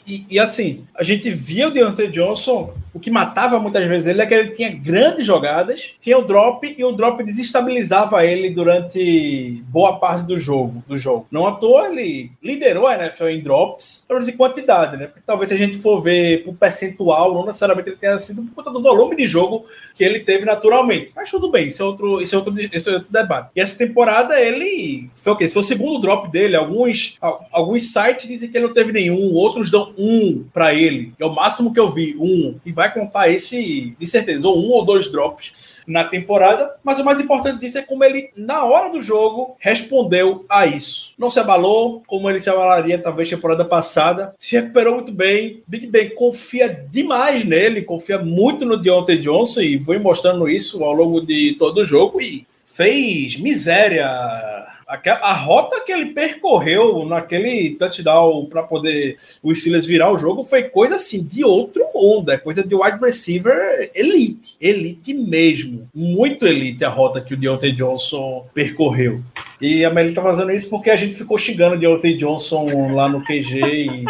E, 0.07 0.25
e, 0.29 0.39
assim, 0.39 0.85
a 0.93 1.03
gente 1.03 1.29
via 1.31 1.67
o 1.67 1.71
Deontay 1.71 2.07
Johnson, 2.09 2.73
o 2.93 2.99
que 2.99 3.11
matava 3.11 3.59
muitas 3.59 3.85
vezes 3.87 4.07
ele 4.07 4.21
é 4.21 4.25
que 4.25 4.33
ele 4.33 4.51
tinha 4.51 4.69
grandes 4.69 5.25
jogadas, 5.25 5.93
tinha 5.99 6.17
o 6.17 6.21
drop 6.21 6.73
e 6.77 6.83
o 6.83 6.93
drop 6.93 7.21
desestabilizava 7.23 8.25
ele 8.25 8.49
durante 8.49 9.61
boa 9.67 9.99
parte 9.99 10.25
do 10.25 10.37
jogo. 10.37 10.81
Do 10.87 10.95
jogo. 10.95 11.27
Não 11.29 11.45
à 11.45 11.53
toa 11.53 11.87
ele 11.87 12.31
liderou 12.41 12.87
a 12.87 12.95
NFL 12.95 13.27
em 13.27 13.41
drops, 13.41 14.05
pelo 14.07 14.19
menos 14.19 14.33
em 14.33 14.37
quantidade, 14.37 14.95
né? 14.95 15.07
Porque 15.07 15.23
talvez 15.25 15.49
se 15.49 15.55
a 15.55 15.57
gente 15.57 15.77
for 15.77 16.01
ver 16.01 16.45
por 16.45 16.53
percentual, 16.53 17.33
não 17.33 17.45
necessariamente 17.45 17.89
ele 17.89 17.97
tenha 17.97 18.17
sido 18.17 18.43
por 18.43 18.55
conta 18.55 18.71
do 18.71 18.81
volume 18.81 19.15
de 19.17 19.27
jogo 19.27 19.65
que 19.93 20.03
ele 20.03 20.19
teve 20.19 20.45
naturalmente. 20.45 21.11
Mas 21.13 21.29
tudo 21.29 21.51
bem, 21.51 21.67
isso 21.67 21.81
é 21.81 21.85
outro, 21.85 22.21
isso 22.21 22.33
é 22.33 22.37
outro, 22.37 22.53
isso 22.59 22.89
é 22.89 22.93
outro 22.93 23.11
debate. 23.11 23.49
E 23.55 23.59
essa 23.59 23.77
temporada 23.77 24.39
ele 24.39 25.09
foi 25.15 25.33
o 25.33 25.35
quê? 25.35 25.47
Se 25.47 25.53
foi 25.53 25.63
o 25.63 25.65
segundo 25.65 25.99
drop 25.99 26.31
dele, 26.31 26.55
alguns, 26.55 27.17
alguns 27.51 27.91
sites 27.91 28.25
dizem 28.25 28.49
que 28.49 28.57
ele 28.57 28.67
não 28.67 28.73
teve 28.73 28.93
nenhum, 28.93 29.33
outros 29.33 29.69
dão 29.69 29.93
um 29.97 30.45
para 30.53 30.73
ele. 30.73 31.13
É 31.19 31.25
o 31.25 31.33
máximo 31.33 31.73
que 31.73 31.79
eu 31.79 31.91
vi, 31.91 32.15
um. 32.19 32.59
E 32.65 32.71
vai 32.71 32.93
contar 32.93 33.29
esse, 33.29 33.95
de 33.97 34.07
certeza, 34.07 34.47
ou 34.47 34.57
um 34.57 34.71
ou 34.71 34.85
dois 34.85 35.11
drops 35.11 35.83
na 35.87 36.03
temporada. 36.03 36.75
Mas 36.83 36.99
o 36.99 37.05
mais 37.05 37.19
importante 37.19 37.59
disso 37.59 37.77
é 37.77 37.81
como 37.81 38.03
ele, 38.03 38.29
na 38.35 38.63
hora 38.63 38.89
do 38.89 39.01
jogo, 39.01 39.55
respondeu 39.59 40.45
a 40.49 40.65
isso. 40.65 41.13
Não 41.17 41.29
se 41.29 41.39
abalou, 41.39 42.03
como 42.07 42.29
ele 42.29 42.39
se 42.39 42.49
abalaria 42.49 42.97
talvez 42.97 43.29
temporada 43.29 43.65
passada. 43.65 44.33
Se 44.37 44.55
recuperou 44.55 44.95
muito 44.95 45.11
bem. 45.11 45.63
Big 45.67 45.87
Ben 45.87 46.13
confia 46.15 46.67
demais 46.91 47.43
nele, 47.43 47.81
confia 47.81 48.17
muito 48.17 48.65
no 48.65 48.77
Deontay 48.77 49.17
Johnson 49.17 49.61
e 49.61 49.83
foi 49.83 49.99
mostrando 49.99 50.49
isso 50.49 50.83
ao 50.83 50.93
longo 50.93 51.21
de 51.21 51.55
todo 51.57 51.79
o 51.79 51.85
jogo 51.85 52.21
e 52.21 52.45
fez 52.65 53.37
miséria 53.37 54.05
a, 54.87 55.33
rota 55.33 55.81
que 55.81 55.91
ele 55.91 56.07
percorreu 56.07 57.05
naquele 57.05 57.71
touchdown 57.71 58.45
para 58.45 58.63
poder 58.63 59.15
o 59.41 59.53
Steelers 59.53 59.85
virar 59.85 60.11
o 60.11 60.17
jogo 60.17 60.43
foi 60.43 60.63
coisa 60.63 60.95
assim 60.95 61.23
de 61.23 61.43
outro 61.43 61.83
mundo, 61.93 62.31
é 62.31 62.37
coisa 62.37 62.63
de 62.63 62.75
wide 62.75 62.99
receiver 62.99 63.89
elite, 63.95 64.55
elite 64.61 65.13
mesmo, 65.13 65.89
muito 65.93 66.45
elite 66.45 66.85
a 66.85 66.89
rota 66.89 67.19
que 67.19 67.33
o 67.33 67.37
Deontay 67.37 67.71
Johnson 67.71 68.45
percorreu. 68.53 69.21
E 69.59 69.83
a 69.83 69.89
Melly 69.89 70.13
tá 70.13 70.21
fazendo 70.21 70.51
isso 70.51 70.69
porque 70.69 70.89
a 70.89 70.95
gente 70.95 71.15
ficou 71.15 71.37
xingando 71.37 71.75
o 71.75 71.79
Deontay 71.79 72.15
Johnson 72.15 72.65
lá 72.93 73.09
no 73.09 73.21
QG 73.21 73.59
e 73.59 74.05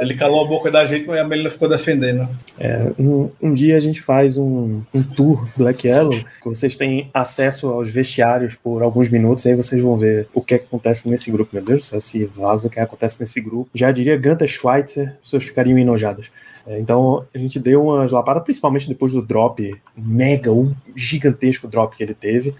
ele 0.00 0.14
calou 0.14 0.44
a 0.44 0.48
boca 0.48 0.70
da 0.70 0.84
gente, 0.84 1.06
mas 1.06 1.18
a 1.18 1.24
Melina 1.24 1.50
ficou 1.50 1.68
defendendo. 1.68 2.28
É, 2.58 2.92
um, 2.98 3.30
um, 3.40 3.54
dia 3.54 3.76
a 3.76 3.80
gente 3.80 4.00
faz 4.00 4.36
um, 4.36 4.82
um, 4.92 5.02
tour 5.02 5.48
Black 5.56 5.86
Yellow, 5.86 6.12
que 6.12 6.44
vocês 6.44 6.76
têm 6.76 7.10
acesso 7.12 7.68
aos 7.68 7.90
vestiários 7.90 8.54
por 8.54 8.82
alguns 8.82 9.08
minutos, 9.08 9.44
e 9.44 9.50
aí 9.50 9.54
vocês 9.54 9.82
vão 9.82 9.96
ver 9.96 10.28
o 10.32 10.40
que, 10.40 10.54
é 10.54 10.58
que 10.58 10.64
acontece 10.64 11.08
nesse 11.08 11.30
grupo. 11.30 11.50
Meu 11.52 11.64
Deus 11.64 11.80
do 11.80 11.86
céu, 11.86 12.00
se 12.00 12.24
vaza 12.24 12.66
o 12.66 12.70
que 12.70 12.80
acontece 12.80 13.20
nesse 13.20 13.40
grupo. 13.40 13.70
Já 13.74 13.90
diria 13.90 14.16
Ganta 14.16 14.46
Schweitzer, 14.46 15.08
as 15.08 15.18
pessoas 15.24 15.44
ficariam 15.44 15.78
enojadas. 15.78 16.30
É, 16.66 16.80
então 16.80 17.24
a 17.32 17.38
gente 17.38 17.60
deu 17.60 17.84
umas 17.84 18.10
lapadas, 18.10 18.42
principalmente 18.42 18.88
depois 18.88 19.12
do 19.12 19.22
drop 19.22 19.72
mega, 19.96 20.52
um 20.52 20.74
gigantesco 20.96 21.68
drop 21.68 21.96
que 21.96 22.02
ele 22.02 22.14
teve. 22.14 22.54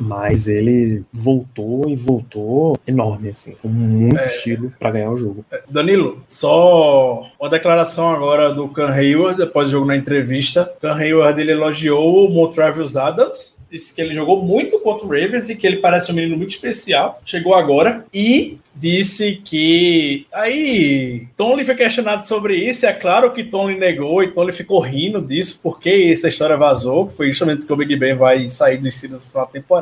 Mas 0.00 0.48
ele 0.48 1.04
voltou 1.12 1.88
e 1.88 1.96
voltou 1.96 2.76
enorme, 2.86 3.30
assim, 3.30 3.54
com 3.62 3.68
muito 3.68 4.18
é, 4.18 4.26
estilo 4.26 4.72
para 4.78 4.90
ganhar 4.90 5.10
o 5.10 5.16
jogo. 5.16 5.44
É, 5.50 5.62
Danilo, 5.68 6.22
só 6.26 7.26
uma 7.40 7.48
declaração 7.48 8.10
agora 8.10 8.52
do 8.52 8.68
Can 8.68 8.90
Hayward, 8.90 9.38
depois 9.38 9.66
do 9.66 9.72
jogo 9.72 9.86
na 9.86 9.96
entrevista. 9.96 10.70
Can 10.80 10.94
Hayward 10.94 11.40
ele 11.40 11.52
elogiou 11.52 12.26
o 12.26 12.32
Montravius 12.32 12.96
Adams 12.96 13.54
disse 13.74 13.92
que 13.92 14.00
ele 14.00 14.14
jogou 14.14 14.42
muito 14.42 14.78
contra 14.78 15.04
o 15.04 15.08
Ravens 15.08 15.50
e 15.50 15.56
que 15.56 15.66
ele 15.66 15.78
parece 15.78 16.12
um 16.12 16.14
menino 16.14 16.36
muito 16.36 16.50
especial. 16.50 17.20
Chegou 17.24 17.54
agora 17.54 18.04
e 18.14 18.58
disse 18.74 19.40
que 19.44 20.26
aí 20.32 21.26
Tony 21.36 21.64
foi 21.64 21.74
questionado 21.74 22.26
sobre 22.26 22.56
isso. 22.56 22.86
É 22.86 22.92
claro 22.92 23.32
que 23.32 23.44
Tony 23.44 23.76
negou 23.76 24.22
e 24.22 24.28
Tony 24.28 24.52
ficou 24.52 24.80
rindo 24.80 25.20
disso 25.20 25.60
porque 25.62 26.10
essa 26.12 26.28
história 26.28 26.56
vazou, 26.56 27.06
que 27.06 27.14
foi 27.14 27.28
justamente 27.28 27.58
porque 27.60 27.72
o 27.72 27.76
Big 27.76 27.96
Ben 27.96 28.14
vai 28.14 28.48
sair 28.48 28.78
dos 28.78 28.94
Steelers 28.94 29.24
no 29.24 29.30
final 29.30 29.46
da 29.46 29.52
temporada. 29.52 29.73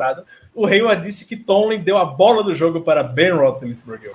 O 0.55 0.65
Hayward 0.65 1.01
disse 1.01 1.25
que 1.25 1.35
Tony 1.35 1.77
deu 1.77 1.97
a 1.97 2.05
bola 2.05 2.43
do 2.43 2.55
jogo 2.55 2.81
para 2.81 3.03
Ben 3.03 3.31
Roethlisberger. 3.31 4.13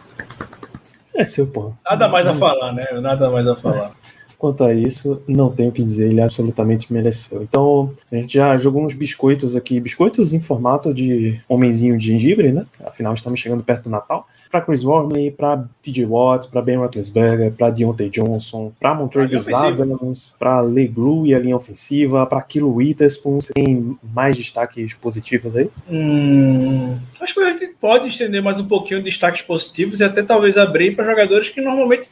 É 1.15 1.25
seu 1.25 1.47
pô. 1.47 1.73
Nada 1.89 2.09
mais 2.09 2.27
a 2.27 2.35
falar, 2.35 2.73
né? 2.73 2.87
Nada 3.01 3.31
mais 3.31 3.47
a 3.47 3.57
falar. 3.57 3.91
Quanto 4.39 4.63
a 4.63 4.73
isso, 4.73 5.21
não 5.27 5.51
tenho 5.51 5.71
o 5.71 5.73
que 5.73 5.83
dizer, 5.83 6.13
ele 6.13 6.21
absolutamente 6.21 6.93
mereceu. 6.93 7.43
Então, 7.43 7.93
a 8.11 8.15
gente 8.15 8.35
já 8.35 8.57
jogou 8.57 8.85
uns 8.85 8.95
biscoitos 8.95 9.57
aqui, 9.57 9.81
biscoitos 9.81 10.33
em 10.33 10.41
formato 10.41 10.95
de 10.95 11.41
homenzinho 11.49 11.99
de 11.99 12.07
gengibre, 12.07 12.53
né? 12.53 12.65
Afinal, 12.87 13.13
estamos 13.15 13.41
chegando 13.41 13.65
perto 13.65 13.85
do 13.85 13.91
Natal. 13.91 14.29
Para 14.51 14.61
Chris 14.63 14.85
Wormley, 14.85 15.31
para 15.31 15.65
TJ 15.83 16.07
Watt, 16.07 16.49
para 16.49 16.63
Ben 16.63 16.77
Roethlisberger, 16.77 17.53
para 17.53 17.71
Deontay 17.71 18.09
Johnson, 18.09 18.73
para 18.81 18.95
Montrevious 18.95 19.49
Adams, 19.49 20.35
para 20.39 20.61
Leglu 20.61 21.27
e 21.27 21.35
a 21.35 21.39
linha 21.39 21.57
ofensiva, 21.57 22.27
para 22.27 22.41
Kilo 22.43 22.75
Witherspoon. 22.75 23.41
Você 23.41 23.53
tem 23.53 23.99
mais 24.03 24.37
destaques 24.37 24.95
positivos 24.95 25.57
aí? 25.57 25.71
Hum, 25.89 26.99
acho 27.21 27.35
que 27.35 27.41
a 27.41 27.51
gente 27.51 27.75
pode 27.81 28.09
estender 28.09 28.43
mais 28.43 28.59
um 28.59 28.67
pouquinho 28.67 29.01
de 29.01 29.07
destaques 29.07 29.43
positivos 29.43 30.01
e 30.01 30.05
até 30.05 30.23
talvez 30.23 30.57
abrir 30.57 30.97
para 30.97 31.05
jogadores 31.05 31.49
que 31.49 31.61
normalmente 31.61 32.09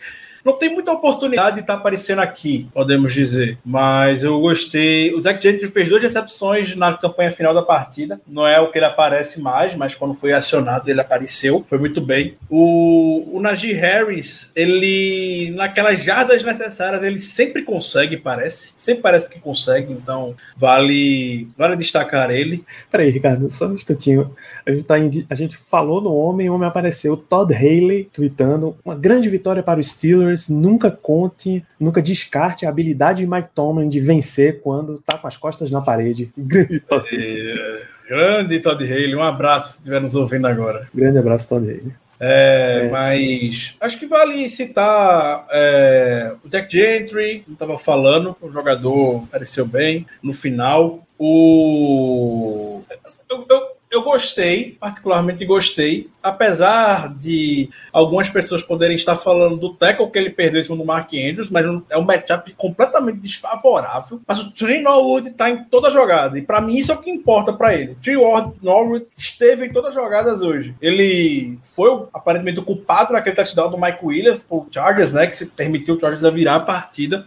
não 0.47 0.53
tem 0.53 0.73
muita 0.73 0.93
oportunidade 0.93 1.57
de 1.57 1.61
estar 1.63 1.75
tá 1.75 1.81
aparecendo 1.81 2.21
aqui, 2.21 2.69
podemos 2.73 3.13
dizer. 3.13 3.59
Mas 3.65 4.23
eu 4.23 4.39
gostei. 4.39 5.13
O 5.13 5.19
Zach 5.19 5.43
Gentry 5.43 5.69
fez 5.69 5.89
duas 5.89 6.01
recepções 6.01 6.77
na 6.77 6.97
campanha 6.97 7.33
final 7.33 7.53
da 7.53 7.63
partida. 7.63 8.21
Não 8.29 8.47
é 8.47 8.61
o 8.61 8.71
que 8.71 8.79
ele 8.79 8.85
aparece 8.85 9.41
mais, 9.41 9.75
mas 9.75 9.97
quando 9.97 10.15
foi 10.15 10.33
acionado, 10.33 10.89
ele 10.89 11.01
apareceu. 11.01 11.65
Foi 11.69 11.79
muito 11.79 12.01
bem. 12.01 12.37
O, 12.49 13.37
o 13.37 13.41
Najee 13.43 13.73
Harris, 13.73 14.53
ele, 14.55 15.53
naquelas 15.57 16.05
jardas 16.05 16.45
necessárias, 16.45 17.03
ele 17.03 17.19
sempre 17.19 17.63
consegue, 17.63 18.17
parece. 18.17 18.73
Sempre 18.77 19.03
parece 19.03 19.29
que 19.29 19.41
consegue. 19.41 19.93
Então, 19.93 20.37
vale, 20.57 21.49
vale 21.59 21.75
destacar 21.75 22.31
ele. 22.31 22.65
Peraí, 22.89 23.11
Ricardo, 23.11 23.51
só 23.51 23.67
um 23.67 23.75
instantinho. 23.75 24.33
A 24.65 24.71
gente, 24.71 24.85
tá 24.85 24.95
a 25.29 25.35
gente 25.35 25.57
falou 25.57 26.01
no 26.01 26.15
homem, 26.15 26.49
o 26.49 26.55
homem 26.55 26.69
apareceu. 26.69 27.17
Todd 27.17 27.53
Haley 27.53 28.09
tweetando: 28.13 28.77
uma 28.85 28.95
grande 28.95 29.29
vitória 29.29 29.61
para 29.61 29.81
os 29.81 29.89
Steelers. 29.89 30.36
Nunca 30.49 30.91
conte, 30.91 31.65
nunca 31.79 32.03
descarte 32.03 32.67
a 32.67 32.69
habilidade 32.69 33.25
de 33.25 33.31
Mike 33.31 33.51
Tomlin 33.55 33.89
de 33.89 34.01
vencer 34.01 34.61
quando 34.61 34.99
tá 34.99 35.19
com 35.19 35.27
as 35.27 35.37
costas 35.37 35.71
na 35.71 35.81
parede. 35.81 36.31
Grande 36.37 36.81
Todd 36.81 37.07
Haley. 37.09 37.81
Grande 38.09 38.61
Todd 38.61 38.85
Haley. 38.85 39.15
Um 39.15 39.23
abraço 39.23 39.73
se 39.73 39.79
estiver 39.79 40.01
nos 40.01 40.15
ouvindo 40.15 40.47
agora. 40.47 40.89
Grande 40.95 41.19
abraço, 41.19 41.49
Todd 41.49 41.67
Haley. 41.69 41.93
É, 42.19 42.83
é. 42.85 42.91
Mas 42.91 43.75
acho 43.81 43.99
que 43.99 44.07
vale 44.07 44.49
citar 44.49 45.47
é, 45.51 46.35
o 46.45 46.49
Jack 46.49 46.75
Gentry, 46.75 47.45
não 47.47 47.55
estava 47.55 47.79
falando, 47.79 48.37
o 48.41 48.51
jogador 48.51 49.25
apareceu 49.25 49.67
bem 49.67 50.07
no 50.23 50.33
final. 50.33 51.05
O 51.19 52.83
eu, 53.31 53.47
eu, 53.49 53.76
eu 53.97 54.03
gostei, 54.03 54.77
particularmente 54.79 55.45
gostei, 55.45 56.09
apesar 56.23 57.15
de 57.15 57.69
algumas 57.93 58.29
pessoas 58.29 58.63
poderem 58.63 58.97
estar 58.97 59.17
falando 59.17 59.57
do 59.57 59.75
tackle 59.75 60.11
que 60.11 60.19
ele 60.19 60.31
perdeu 60.31 60.61
em 60.61 60.65
cima 60.65 60.77
do 60.77 60.85
Mark 60.85 61.13
Andrews, 61.13 61.51
mas 61.51 61.65
é 61.91 61.97
um 61.97 62.03
matchup 62.03 62.53
completamente 62.55 63.19
desfavorável. 63.19 64.21
Mas 64.27 64.41
o 64.41 64.53
Trey 64.53 64.81
Norwood 64.81 65.29
está 65.29 65.51
em 65.51 65.65
toda 65.65 65.89
a 65.89 65.91
jogada, 65.91 66.39
e 66.39 66.43
para 66.43 66.61
mim 66.61 66.77
isso 66.77 66.93
é 66.93 66.95
o 66.95 66.99
que 66.99 67.11
importa 67.11 67.53
para 67.53 67.75
ele. 67.75 67.93
O 67.93 67.97
Trey 67.97 68.17
Norwood 68.63 69.07
esteve 69.17 69.67
em 69.67 69.73
todas 69.73 69.89
as 69.89 69.95
jogadas 69.95 70.43
hoje. 70.43 70.75
Ele 70.81 71.59
foi 71.63 72.07
aparentemente 72.13 72.61
o 72.61 72.65
culpado 72.65 73.13
naquele 73.13 73.37
touchdown 73.37 73.71
do 73.71 73.79
Mike 73.79 74.05
Williams 74.05 74.43
por 74.43 74.69
Chargers, 74.71 75.13
né, 75.13 75.27
que 75.27 75.37
se 75.37 75.47
permitiu 75.47 75.97
o 75.97 76.01
Chargers 76.01 76.25
a 76.25 76.31
virar 76.31 76.57
a 76.57 76.61
partida. 76.61 77.27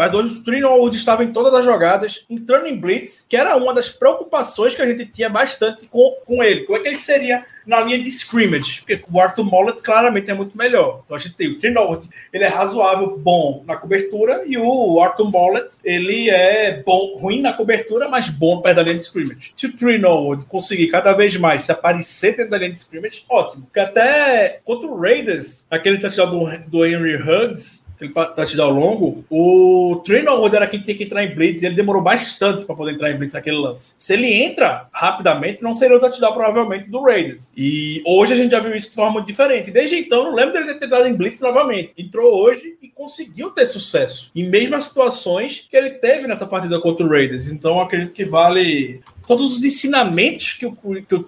Mas 0.00 0.14
hoje 0.14 0.38
o 0.38 0.42
Trino 0.42 0.88
estava 0.88 1.22
em 1.22 1.30
todas 1.30 1.52
as 1.52 1.62
jogadas, 1.62 2.24
entrando 2.30 2.66
em 2.66 2.80
blitz, 2.80 3.26
que 3.28 3.36
era 3.36 3.54
uma 3.58 3.74
das 3.74 3.90
preocupações 3.90 4.74
que 4.74 4.80
a 4.80 4.86
gente 4.86 5.04
tinha 5.04 5.28
bastante 5.28 5.86
com, 5.88 6.16
com 6.24 6.42
ele. 6.42 6.62
Como 6.62 6.78
é 6.78 6.80
que 6.80 6.88
ele 6.88 6.96
seria 6.96 7.44
na 7.66 7.82
linha 7.82 7.98
de 7.98 8.08
scrimmage? 8.08 8.80
Porque 8.80 9.04
o 9.12 9.20
Arthur 9.20 9.44
Mollett 9.44 9.82
claramente 9.82 10.30
é 10.30 10.32
muito 10.32 10.56
melhor. 10.56 11.02
Então 11.04 11.14
a 11.14 11.20
gente 11.20 11.34
tem 11.34 11.48
o 11.48 11.58
Trino 11.58 12.00
ele 12.32 12.44
é 12.44 12.48
razoável, 12.48 13.14
bom 13.18 13.62
na 13.66 13.76
cobertura, 13.76 14.42
e 14.46 14.56
o 14.56 14.98
Arthur 15.02 15.30
Mollett, 15.30 15.76
ele 15.84 16.30
é 16.30 16.82
bom, 16.82 17.18
ruim 17.18 17.42
na 17.42 17.52
cobertura, 17.52 18.08
mas 18.08 18.30
bom 18.30 18.62
perto 18.62 18.76
da 18.76 18.82
linha 18.82 18.96
de 18.96 19.02
scrimmage. 19.02 19.52
Se 19.54 19.66
o 19.66 19.76
Trino 19.76 20.38
conseguir 20.48 20.88
cada 20.88 21.12
vez 21.12 21.36
mais 21.36 21.64
se 21.64 21.72
aparecer 21.72 22.36
dentro 22.36 22.52
da 22.52 22.56
linha 22.56 22.70
de 22.70 22.78
scrimmage, 22.78 23.26
ótimo. 23.28 23.64
Porque 23.64 23.80
até 23.80 24.60
contra 24.64 24.88
o 24.88 24.98
Raiders, 24.98 25.66
aquele 25.70 25.98
touchdown 25.98 26.30
do, 26.30 26.70
do 26.70 26.86
Henry 26.86 27.16
Huggs, 27.16 27.89
aquele 28.00 28.12
touchdown 28.12 28.70
longo, 28.70 29.24
o 29.28 30.00
Trainer 30.04 30.32
era 30.54 30.66
quem 30.66 30.80
tinha 30.80 30.96
que 30.96 31.04
entrar 31.04 31.24
em 31.24 31.34
blitz 31.34 31.62
e 31.62 31.66
ele 31.66 31.74
demorou 31.74 32.02
bastante 32.02 32.64
para 32.64 32.74
poder 32.74 32.92
entrar 32.92 33.10
em 33.10 33.16
blitz 33.16 33.34
naquele 33.34 33.58
lance. 33.58 33.94
Se 33.98 34.14
ele 34.14 34.32
entra 34.32 34.88
rapidamente, 34.90 35.62
não 35.62 35.74
seria 35.74 35.96
o 35.96 36.00
touchdown 36.00 36.32
provavelmente 36.32 36.88
do 36.88 37.02
Raiders. 37.02 37.52
E 37.56 38.02
hoje 38.06 38.32
a 38.32 38.36
gente 38.36 38.50
já 38.50 38.60
viu 38.60 38.74
isso 38.74 38.90
de 38.90 38.94
forma 38.94 39.22
diferente. 39.22 39.70
Desde 39.70 39.96
então, 39.96 40.24
não 40.24 40.34
lembro 40.34 40.54
dele 40.54 40.74
ter 40.74 40.86
entrado 40.86 41.06
em 41.06 41.14
blitz 41.14 41.40
novamente. 41.40 41.92
Entrou 41.98 42.34
hoje 42.42 42.76
e 42.80 42.88
conseguiu 42.88 43.50
ter 43.50 43.66
sucesso. 43.66 44.30
Em 44.34 44.48
mesmas 44.48 44.84
situações 44.84 45.66
que 45.70 45.76
ele 45.76 45.90
teve 45.90 46.26
nessa 46.26 46.46
partida 46.46 46.80
contra 46.80 47.04
o 47.04 47.08
Raiders. 47.08 47.50
Então, 47.50 47.80
acredito 47.80 48.12
que 48.12 48.24
vale 48.24 49.00
todos 49.26 49.56
os 49.56 49.64
ensinamentos 49.64 50.54
que 50.54 50.66
o, 50.66 50.72
que 50.72 51.14
o 51.14 51.24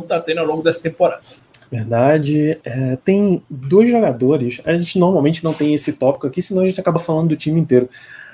está 0.00 0.20
tendo 0.20 0.38
ao 0.38 0.46
longo 0.46 0.62
dessa 0.62 0.80
temporada. 0.80 1.22
Verdade. 1.72 2.58
É, 2.62 2.96
tem 2.96 3.42
dois 3.48 3.90
jogadores. 3.90 4.60
A 4.62 4.74
gente 4.74 4.98
normalmente 4.98 5.42
não 5.42 5.54
tem 5.54 5.74
esse 5.74 5.94
tópico 5.94 6.26
aqui, 6.26 6.42
senão 6.42 6.62
a 6.62 6.66
gente 6.66 6.78
acaba 6.78 6.98
falando 6.98 7.30
do 7.30 7.36
time 7.36 7.58
inteiro. 7.58 7.88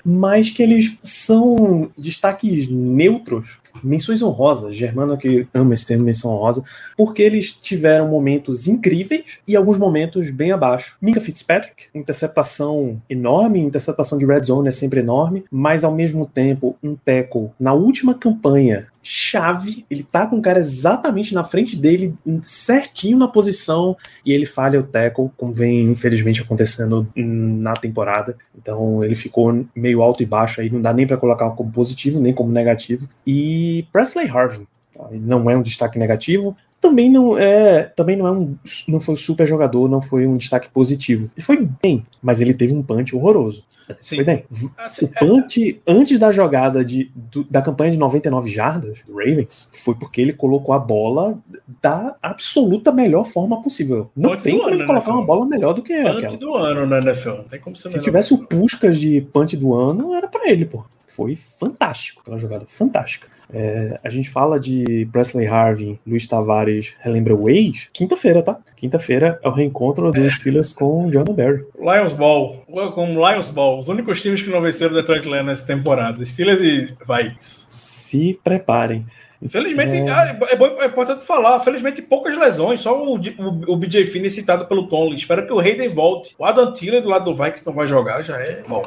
Mas 0.05 0.51
que 0.51 0.61
eles 0.61 0.97
são 1.03 1.89
destaques 1.97 2.69
neutros 2.69 3.59
menções 3.83 4.23
honrosas, 4.23 4.75
Germano 4.75 5.17
que 5.17 5.47
ama 5.55 5.75
esse 5.75 5.87
termo 5.87 6.05
menção 6.05 6.33
honrosa, 6.33 6.65
porque 6.97 7.23
eles 7.23 7.53
tiveram 7.53 8.09
momentos 8.09 8.67
incríveis 8.67 9.39
e 9.47 9.55
alguns 9.55 9.79
momentos 9.79 10.31
bem 10.31 10.51
abaixo. 10.51 10.97
Minka 11.01 11.21
Fitzpatrick, 11.21 11.87
interceptação 11.95 13.01
enorme, 13.09 13.61
interceptação 13.61 14.19
de 14.19 14.27
red 14.27 14.43
zone 14.43 14.69
é 14.69 14.73
sempre 14.73 15.01
enorme, 15.01 15.45
mas 15.51 15.85
ao 15.85 15.95
mesmo 15.95 16.27
tempo 16.27 16.77
um 16.83 16.97
tackle 16.97 17.51
na 17.59 17.73
última 17.73 18.15
campanha 18.15 18.89
chave, 19.11 19.87
ele 19.91 20.03
tá 20.03 20.27
com 20.27 20.37
o 20.37 20.43
cara 20.43 20.59
exatamente 20.59 21.33
na 21.33 21.43
frente 21.43 21.75
dele, 21.75 22.15
certinho 22.45 23.17
na 23.17 23.27
posição, 23.27 23.97
e 24.23 24.35
ele 24.35 24.45
falha 24.45 24.79
o 24.79 24.83
tackle, 24.83 25.31
como 25.35 25.55
vem 25.55 25.81
infelizmente 25.85 26.43
acontecendo 26.43 27.09
na 27.17 27.73
temporada. 27.75 28.37
Então 28.55 29.03
ele 29.03 29.15
ficou 29.15 29.65
meio 29.75 30.03
alto 30.03 30.23
e 30.23 30.27
baixo 30.27 30.61
aí, 30.61 30.69
não 30.69 30.83
dá 30.83 30.93
nem 30.93 31.07
para 31.07 31.17
colocar 31.17 31.49
como 31.53 31.73
positivo, 31.73 32.21
nem 32.21 32.35
como 32.35 32.53
negativo. 32.53 33.09
E 33.27 33.87
Presley 33.91 34.29
Harvin 34.29 34.67
não 35.11 35.49
é 35.49 35.57
um 35.57 35.63
destaque 35.63 35.99
negativo, 35.99 36.55
também 36.89 37.11
não 37.11 37.37
é, 37.39 37.83
também 37.85 38.17
não 38.17 38.27
é 38.27 38.33
um, 38.33 38.57
não 38.89 39.01
foi 39.01 39.15
um 39.15 39.17
super 39.17 39.47
jogador, 39.47 39.89
não 39.89 40.01
foi 40.01 40.27
um 40.27 40.37
destaque 40.37 40.69
positivo. 40.71 41.31
Ele 41.37 41.45
foi 41.45 41.69
bem, 41.83 42.07
mas 42.23 42.41
ele 42.41 42.55
teve 42.55 42.75
um 42.75 42.83
punch 42.83 43.15
horroroso. 43.15 43.63
Sim. 44.01 44.17
Foi 44.17 44.25
bem. 44.25 44.45
Assim, 44.77 45.05
o 45.05 45.09
punch 45.09 45.83
é... 45.87 45.93
antes 45.93 46.19
da 46.19 46.31
jogada 46.31 46.85
de, 46.85 47.11
do, 47.15 47.45
da 47.45 47.61
campanha 47.61 47.93
de 47.93 47.99
99 47.99 48.51
jardas 48.51 48.99
do 49.07 49.15
Ravens 49.15 49.69
foi 49.73 49.95
porque 49.95 50.21
ele 50.21 50.33
colocou 50.33 50.75
a 50.75 50.79
bola 50.79 51.39
da 51.81 52.17
absoluta 52.23 52.91
melhor 52.91 53.25
forma 53.25 53.63
possível. 53.63 54.11
Não 54.17 54.31
punch 54.31 54.43
tem 54.43 54.59
como 54.59 54.71
ele 54.71 54.87
colocar 54.87 55.13
uma 55.13 55.25
bola 55.25 55.47
melhor 55.47 55.75
do 55.75 55.83
que 55.83 55.95
punch 56.03 56.25
aquela. 56.25 56.37
do 56.39 56.55
ano 56.55 56.87
na 56.87 56.99
NFL, 56.99 57.31
não 57.31 57.45
tem 57.45 57.61
como 57.61 57.77
ser 57.77 57.91
Se 57.91 58.01
tivesse 58.01 58.33
o 58.33 58.47
Puskas 58.47 58.99
de 58.99 59.21
punch 59.33 59.57
do 59.57 59.75
ano, 59.75 60.15
era 60.15 60.27
para 60.27 60.51
ele, 60.51 60.65
pô. 60.65 60.85
Foi 61.09 61.35
fantástico, 61.35 62.21
aquela 62.21 62.39
jogada 62.39 62.67
fantástica. 62.69 63.27
É, 63.53 63.99
a 64.05 64.11
gente 64.11 64.29
fala 64.29 64.61
de 64.61 65.09
Presley 65.11 65.47
Harvin, 65.47 65.99
Luiz 66.07 66.27
Tavares, 66.27 66.95
relembra 67.01 67.35
o 67.35 67.49
ex. 67.49 67.89
Quinta-feira, 67.93 68.43
tá? 68.43 68.59
Quinta-feira 68.77 69.41
é 69.43 69.49
o 69.49 69.53
reencontro 69.53 70.13
dos 70.13 70.35
Steelers 70.35 70.73
com 70.73 71.07
o 71.07 71.11
John 71.11 71.25
Barry. 71.25 71.65
Lions 71.79 72.13
Ball. 72.13 72.63
Com 72.95 73.07
Lions 73.15 73.49
Ball. 73.49 73.79
Os 73.79 73.89
únicos 73.89 74.21
times 74.21 74.43
que 74.43 74.51
não 74.51 74.61
venceram 74.61 74.93
o 74.93 74.97
Detroit 74.97 75.25
Lions 75.25 75.47
nessa 75.47 75.67
temporada. 75.67 76.25
Steelers 76.25 76.61
e 76.61 76.87
Vikings. 77.07 77.67
Se 77.71 78.39
preparem. 78.45 79.07
Infelizmente, 79.41 79.97
é... 79.97 80.11
Ah, 80.11 80.37
é, 80.51 80.57
bom, 80.57 80.67
é 80.81 80.87
importante 80.87 81.25
falar, 81.25 81.61
felizmente 81.61 82.03
poucas 82.03 82.37
lesões, 82.37 82.81
só 82.81 83.01
o, 83.01 83.17
o, 83.17 83.73
o 83.73 83.77
BJ 83.77 84.07
Finney 84.07 84.31
citado 84.31 84.67
pelo 84.67 84.89
Tom. 84.89 85.15
Espero 85.15 85.47
que 85.47 85.53
o 85.53 85.61
Hayden 85.61 85.89
volte. 85.89 86.35
O 86.39 86.45
Adam 86.45 86.73
Tiller 86.73 87.03
do 87.03 87.09
lado 87.09 87.25
do 87.25 87.35
Vikings 87.35 87.67
não 87.67 87.73
vai 87.73 87.87
jogar, 87.87 88.23
já 88.23 88.37
é 88.37 88.63
bom. 88.67 88.85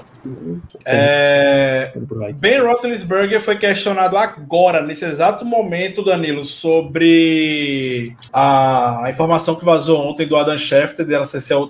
É... 0.86 1.94
Ben 2.36 2.60
Roethlisberger 2.60 3.42
foi 3.42 3.58
questionado 3.58 4.18
agora, 4.18 4.82
nesse 4.82 5.06
exato 5.06 5.46
momento, 5.46 6.04
Danilo, 6.04 6.44
sobre 6.44 8.16
a, 8.32 9.06
a 9.06 9.10
informação 9.10 9.56
que 9.56 9.64
vazou 9.64 10.00
ontem 10.00 10.28
do 10.28 10.36
Adam 10.36 10.58
Schefter, 10.58 11.06
dele, 11.06 11.24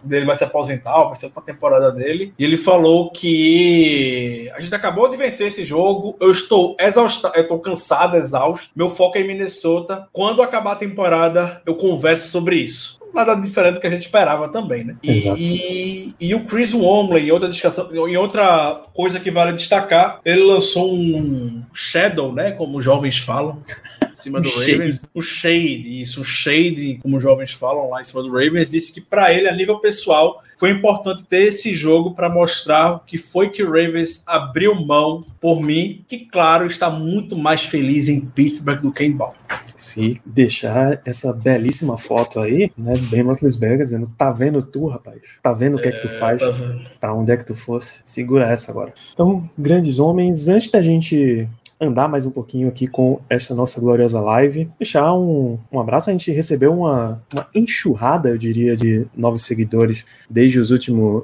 dele 0.03 0.25
vai 0.25 0.35
se 0.35 0.43
aposentar, 0.43 1.03
vai 1.03 1.15
ser 1.15 1.27
outra 1.27 1.41
temporada 1.41 1.91
dele, 1.91 2.33
e 2.37 2.43
ele 2.43 2.57
falou 2.57 3.11
que 3.11 4.49
a 4.55 4.59
gente 4.59 4.73
acabou 4.73 5.09
de 5.09 5.17
vencer 5.17 5.47
esse 5.47 5.63
jogo, 5.63 6.15
eu 6.19 6.31
estou 6.31 6.75
exausto, 6.79 7.31
eu 7.35 7.43
estou 7.43 7.59
cansado, 7.59 8.17
exausto, 8.17 8.70
meu 8.75 8.89
foco 8.89 9.17
é 9.17 9.21
em 9.21 9.27
Minnesota. 9.27 10.07
Quando 10.11 10.41
acabar 10.41 10.73
a 10.73 10.75
temporada, 10.75 11.61
eu 11.65 11.75
converso 11.75 12.29
sobre 12.29 12.57
isso 12.57 13.01
nada 13.13 13.35
diferente 13.35 13.73
do 13.73 13.81
que 13.81 13.87
a 13.87 13.89
gente 13.89 14.03
esperava 14.03 14.47
também, 14.49 14.83
né? 14.83 14.95
E, 15.03 15.27
e, 15.27 16.15
e, 16.17 16.35
o 16.35 16.45
Chris 16.45 16.73
Womley, 16.73 17.27
em 17.27 17.31
outra, 17.31 17.49
em 17.93 18.17
outra 18.17 18.81
coisa 18.93 19.19
que 19.19 19.29
vale 19.29 19.53
destacar, 19.53 20.19
ele 20.23 20.43
lançou 20.43 20.93
um 20.93 21.61
Shadow, 21.73 22.33
né? 22.33 22.51
Como 22.51 22.77
os 22.77 22.85
jovens 22.85 23.17
falam. 23.17 23.61
Cima 24.21 24.41
do 24.41 24.49
Ravens, 24.49 25.05
o 25.13 25.21
Shade, 25.21 26.01
isso, 26.01 26.21
o 26.21 26.23
Shade, 26.23 26.99
como 27.01 27.17
os 27.17 27.23
jovens 27.23 27.53
falam 27.53 27.89
lá 27.89 28.01
em 28.01 28.03
cima 28.03 28.21
do 28.21 28.31
Ravens, 28.31 28.69
disse 28.69 28.91
que 28.91 29.01
para 29.01 29.33
ele, 29.33 29.47
a 29.47 29.55
nível 29.55 29.79
pessoal, 29.79 30.41
foi 30.61 30.69
importante 30.69 31.23
ter 31.23 31.47
esse 31.47 31.73
jogo 31.73 32.13
para 32.13 32.29
mostrar 32.29 32.91
o 32.93 32.99
que 32.99 33.17
foi 33.17 33.49
que 33.49 33.63
o 33.63 33.71
Ravens 33.71 34.21
abriu 34.27 34.75
mão 34.75 35.25
por 35.39 35.59
mim, 35.59 36.05
que, 36.07 36.19
claro, 36.19 36.67
está 36.67 36.87
muito 36.87 37.35
mais 37.35 37.63
feliz 37.63 38.07
em 38.07 38.21
Pittsburgh 38.21 38.79
do 38.79 38.91
que 38.91 39.03
em 39.03 39.11
Baltimore. 39.11 39.59
Se 39.75 40.21
deixar 40.23 41.01
essa 41.03 41.33
belíssima 41.33 41.97
foto 41.97 42.39
aí, 42.39 42.71
né, 42.77 42.93
Ben 43.09 43.23
Roethlisberger 43.23 43.85
dizendo, 43.85 44.07
tá 44.15 44.29
vendo 44.29 44.61
tu, 44.61 44.85
rapaz? 44.85 45.19
Tá 45.41 45.51
vendo 45.51 45.77
o 45.77 45.81
que 45.81 45.87
é, 45.87 45.91
é 45.91 45.93
que 45.95 46.01
tu 46.01 46.09
faz? 46.09 46.39
Tá 46.39 46.53
pra 46.99 47.15
onde 47.15 47.31
é 47.31 47.37
que 47.37 47.45
tu 47.45 47.55
fosse? 47.55 47.99
Segura 48.05 48.45
essa 48.45 48.69
agora. 48.71 48.93
Então, 49.13 49.49
grandes 49.57 49.97
homens, 49.97 50.47
antes 50.47 50.69
da 50.69 50.83
gente 50.83 51.49
andar 51.81 52.07
mais 52.07 52.27
um 52.27 52.29
pouquinho 52.29 52.67
aqui 52.67 52.85
com 52.85 53.19
essa 53.27 53.55
nossa 53.55 53.81
gloriosa 53.81 54.21
live. 54.21 54.69
Deixar 54.77 55.11
um, 55.15 55.57
um 55.71 55.79
abraço. 55.79 56.11
A 56.11 56.13
gente 56.13 56.31
recebeu 56.31 56.71
uma, 56.71 57.23
uma 57.33 57.47
enxurrada, 57.55 58.29
eu 58.29 58.37
diria, 58.37 58.77
de 58.77 59.07
novos 59.15 59.43
seguidores 59.43 60.05
desde 60.29 60.59
os 60.59 60.69
últimos 60.69 61.23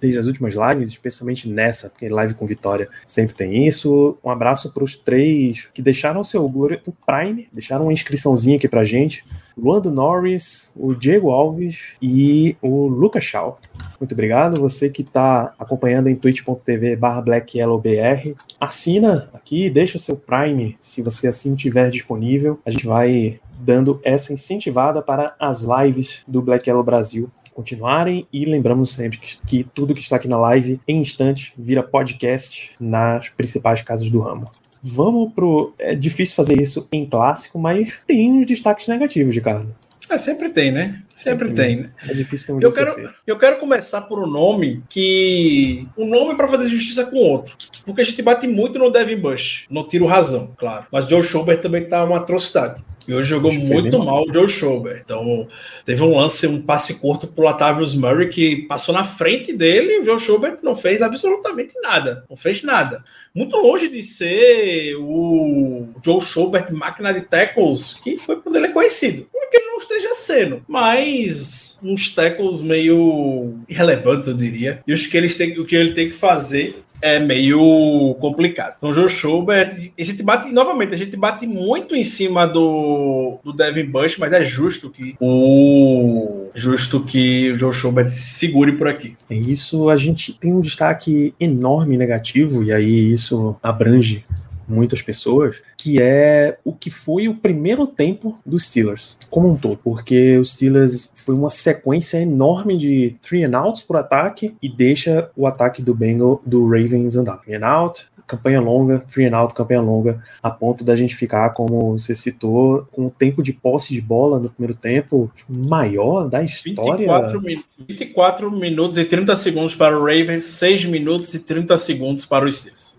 desde 0.00 0.18
as 0.18 0.26
últimas 0.26 0.52
lives, 0.52 0.88
especialmente 0.88 1.48
nessa, 1.48 1.88
porque 1.88 2.08
live 2.08 2.34
com 2.34 2.44
vitória 2.44 2.88
sempre 3.06 3.34
tem 3.34 3.66
isso. 3.66 4.18
Um 4.22 4.30
abraço 4.30 4.72
para 4.72 4.84
os 4.84 4.96
três 4.96 5.68
que 5.72 5.80
deixaram 5.80 6.20
o 6.20 6.24
seu 6.24 6.44
o 6.44 6.92
Prime, 7.06 7.48
deixaram 7.52 7.84
uma 7.84 7.92
inscriçãozinha 7.92 8.56
aqui 8.56 8.68
pra 8.68 8.84
gente. 8.84 9.24
Luando 9.56 9.90
Norris, 9.90 10.70
o 10.76 10.94
Diego 10.94 11.30
Alves 11.30 11.94
e 12.02 12.56
o 12.60 12.88
Lucas 12.88 13.24
Shaw. 13.24 13.58
Muito 14.00 14.12
obrigado. 14.12 14.60
Você 14.60 14.90
que 14.90 15.02
está 15.02 15.54
acompanhando 15.58 16.08
em 16.08 16.16
twitch.tv 16.16 16.96
blackyellowbr, 17.24 18.34
assina 18.60 19.30
aqui, 19.32 19.70
deixa 19.70 19.96
o 19.96 20.00
seu 20.00 20.16
Prime, 20.16 20.76
se 20.80 21.02
você 21.02 21.28
assim 21.28 21.54
tiver 21.54 21.90
disponível. 21.90 22.58
A 22.64 22.70
gente 22.70 22.86
vai 22.86 23.40
dando 23.58 24.00
essa 24.04 24.32
incentivada 24.32 25.00
para 25.00 25.34
as 25.40 25.62
lives 25.62 26.22
do 26.28 26.42
Black 26.42 26.68
Yellow 26.68 26.84
Brasil 26.84 27.30
continuarem 27.54 28.26
e 28.30 28.44
lembramos 28.44 28.92
sempre 28.92 29.16
que, 29.16 29.38
que 29.46 29.64
tudo 29.64 29.94
que 29.94 30.02
está 30.02 30.16
aqui 30.16 30.28
na 30.28 30.36
live 30.36 30.78
em 30.86 31.00
instante 31.00 31.54
vira 31.56 31.82
podcast 31.82 32.72
nas 32.78 33.30
principais 33.30 33.80
casas 33.80 34.10
do 34.10 34.20
ramo. 34.20 34.44
Vamos 34.82 35.32
pro. 35.32 35.72
É 35.78 35.94
difícil 35.94 36.36
fazer 36.36 36.60
isso 36.60 36.86
em 36.92 37.06
clássico, 37.06 37.58
mas 37.58 38.02
tem 38.06 38.30
uns 38.30 38.46
destaques 38.46 38.86
negativos, 38.86 39.34
Ricardo. 39.34 39.74
É, 40.08 40.18
sempre 40.18 40.50
tem, 40.50 40.70
né? 40.70 41.02
Sempre, 41.12 41.48
sempre 41.48 41.54
tem. 41.54 41.76
Né? 41.76 41.90
É 42.08 42.14
difícil 42.14 42.46
ter 42.46 42.52
um 42.52 42.60
eu 42.60 42.72
quero, 42.72 43.14
eu 43.26 43.38
quero 43.38 43.58
começar 43.58 44.02
por 44.02 44.18
um 44.18 44.26
nome 44.26 44.82
que. 44.88 45.86
Um 45.96 46.06
nome 46.06 46.36
para 46.36 46.48
fazer 46.48 46.68
justiça 46.68 47.04
com 47.04 47.16
outro. 47.16 47.56
Porque 47.84 48.00
a 48.00 48.04
gente 48.04 48.22
bate 48.22 48.46
muito 48.46 48.78
no 48.78 48.90
Devin 48.90 49.16
Bush. 49.16 49.64
Não 49.70 49.86
tiro 49.86 50.06
razão, 50.06 50.52
claro. 50.56 50.86
Mas 50.92 51.08
Joe 51.08 51.22
Schobert 51.22 51.60
também 51.60 51.88
tá 51.88 52.04
uma 52.04 52.18
atrocidade. 52.18 52.84
E 53.08 53.14
hoje 53.14 53.30
jogou 53.30 53.52
muito 53.52 53.98
mal 54.00 54.24
o 54.24 54.32
Joe 54.32 54.48
Schobert. 54.48 55.02
Então, 55.04 55.46
teve 55.84 56.02
um 56.02 56.16
lance, 56.16 56.46
um 56.46 56.60
passe 56.60 56.94
curto 56.94 57.28
pro 57.28 57.44
Latavius 57.44 57.94
Murray 57.94 58.28
que 58.28 58.62
passou 58.62 58.92
na 58.92 59.04
frente 59.04 59.52
dele 59.52 59.92
e 59.92 60.00
o 60.00 60.04
Joe 60.04 60.18
Schobert 60.18 60.58
não 60.62 60.76
fez 60.76 61.02
absolutamente 61.02 61.74
nada. 61.80 62.24
Não 62.28 62.36
fez 62.36 62.62
nada. 62.64 63.04
Muito 63.32 63.56
longe 63.56 63.88
de 63.88 64.02
ser 64.02 64.96
o 64.98 65.86
Joe 66.04 66.20
Schobert, 66.20 66.72
máquina 66.72 67.14
de 67.14 67.20
tackles, 67.20 67.94
que 67.94 68.18
foi 68.18 68.40
quando 68.40 68.56
ele 68.56 68.66
é 68.66 68.72
conhecido. 68.72 69.28
Não 69.76 69.82
esteja 69.82 70.14
sendo, 70.14 70.62
mas 70.66 71.78
uns 71.82 72.08
tackles 72.08 72.62
meio 72.62 73.56
irrelevantes, 73.68 74.26
eu 74.26 74.32
diria. 74.32 74.82
E 74.86 74.94
os 74.94 75.06
que 75.06 75.14
eles 75.14 75.34
têm, 75.34 75.60
o 75.60 75.66
que 75.66 75.76
ele 75.76 75.92
tem 75.92 76.08
que 76.08 76.16
fazer 76.16 76.82
é 77.02 77.18
meio 77.18 78.16
complicado. 78.18 78.76
Então, 78.78 78.94
Joe 78.94 79.06
Schubert, 79.06 79.92
a 79.98 80.02
gente 80.02 80.22
bate, 80.22 80.50
novamente, 80.50 80.94
a 80.94 80.96
gente 80.96 81.14
bate 81.14 81.46
muito 81.46 81.94
em 81.94 82.04
cima 82.04 82.46
do, 82.46 83.38
do 83.44 83.52
Devin 83.52 83.84
Bush, 83.84 84.16
mas 84.16 84.32
é 84.32 84.42
justo 84.42 84.88
que 84.88 85.14
o 85.20 86.48
justo 86.54 87.04
que 87.04 87.52
o 87.52 87.58
Joe 87.58 87.74
Schubert 87.74 88.10
figure 88.10 88.72
por 88.72 88.88
aqui. 88.88 89.14
É 89.28 89.34
isso, 89.34 89.90
a 89.90 89.96
gente 89.96 90.32
tem 90.32 90.54
um 90.54 90.62
destaque 90.62 91.34
enorme 91.38 91.98
negativo, 91.98 92.64
e 92.64 92.72
aí 92.72 93.12
isso 93.12 93.58
abrange 93.62 94.24
muitas 94.68 95.02
pessoas, 95.02 95.62
que 95.76 96.00
é 96.00 96.58
o 96.64 96.72
que 96.72 96.90
foi 96.90 97.28
o 97.28 97.34
primeiro 97.34 97.86
tempo 97.86 98.38
dos 98.44 98.66
Steelers, 98.66 99.18
como 99.30 99.50
um 99.50 99.56
todo, 99.56 99.78
porque 99.82 100.36
os 100.38 100.52
Steelers 100.52 101.12
foi 101.14 101.34
uma 101.34 101.50
sequência 101.50 102.18
enorme 102.18 102.76
de 102.76 103.16
three 103.20 103.44
and 103.44 103.58
outs 103.58 103.82
por 103.82 103.96
ataque 103.96 104.54
e 104.62 104.68
deixa 104.68 105.30
o 105.36 105.46
ataque 105.46 105.82
do 105.82 105.94
Bengal, 105.94 106.40
do 106.44 106.66
Ravens 106.66 107.16
andar. 107.16 107.38
Three 107.38 107.56
and 107.56 107.66
out, 107.66 108.06
campanha 108.26 108.60
longa, 108.60 108.98
three 108.98 109.26
and 109.26 109.36
out, 109.36 109.54
campanha 109.54 109.80
longa, 109.80 110.22
a 110.42 110.50
ponto 110.50 110.84
da 110.84 110.96
gente 110.96 111.14
ficar, 111.14 111.50
como 111.50 111.98
você 111.98 112.14
citou, 112.14 112.86
com 112.92 113.06
o 113.06 113.10
tempo 113.10 113.42
de 113.42 113.52
posse 113.52 113.92
de 113.92 114.00
bola 114.00 114.38
no 114.38 114.50
primeiro 114.50 114.74
tempo 114.74 115.30
maior 115.48 116.28
da 116.28 116.42
história. 116.42 117.06
24, 117.06 117.40
24 117.86 118.50
minutos 118.50 118.98
e 118.98 119.04
30 119.04 119.36
segundos 119.36 119.74
para 119.74 119.98
o 119.98 120.00
Ravens, 120.00 120.44
6 120.44 120.86
minutos 120.86 121.32
e 121.34 121.38
30 121.38 121.76
segundos 121.78 122.24
para 122.24 122.46
os 122.46 122.56
Steelers. 122.56 122.95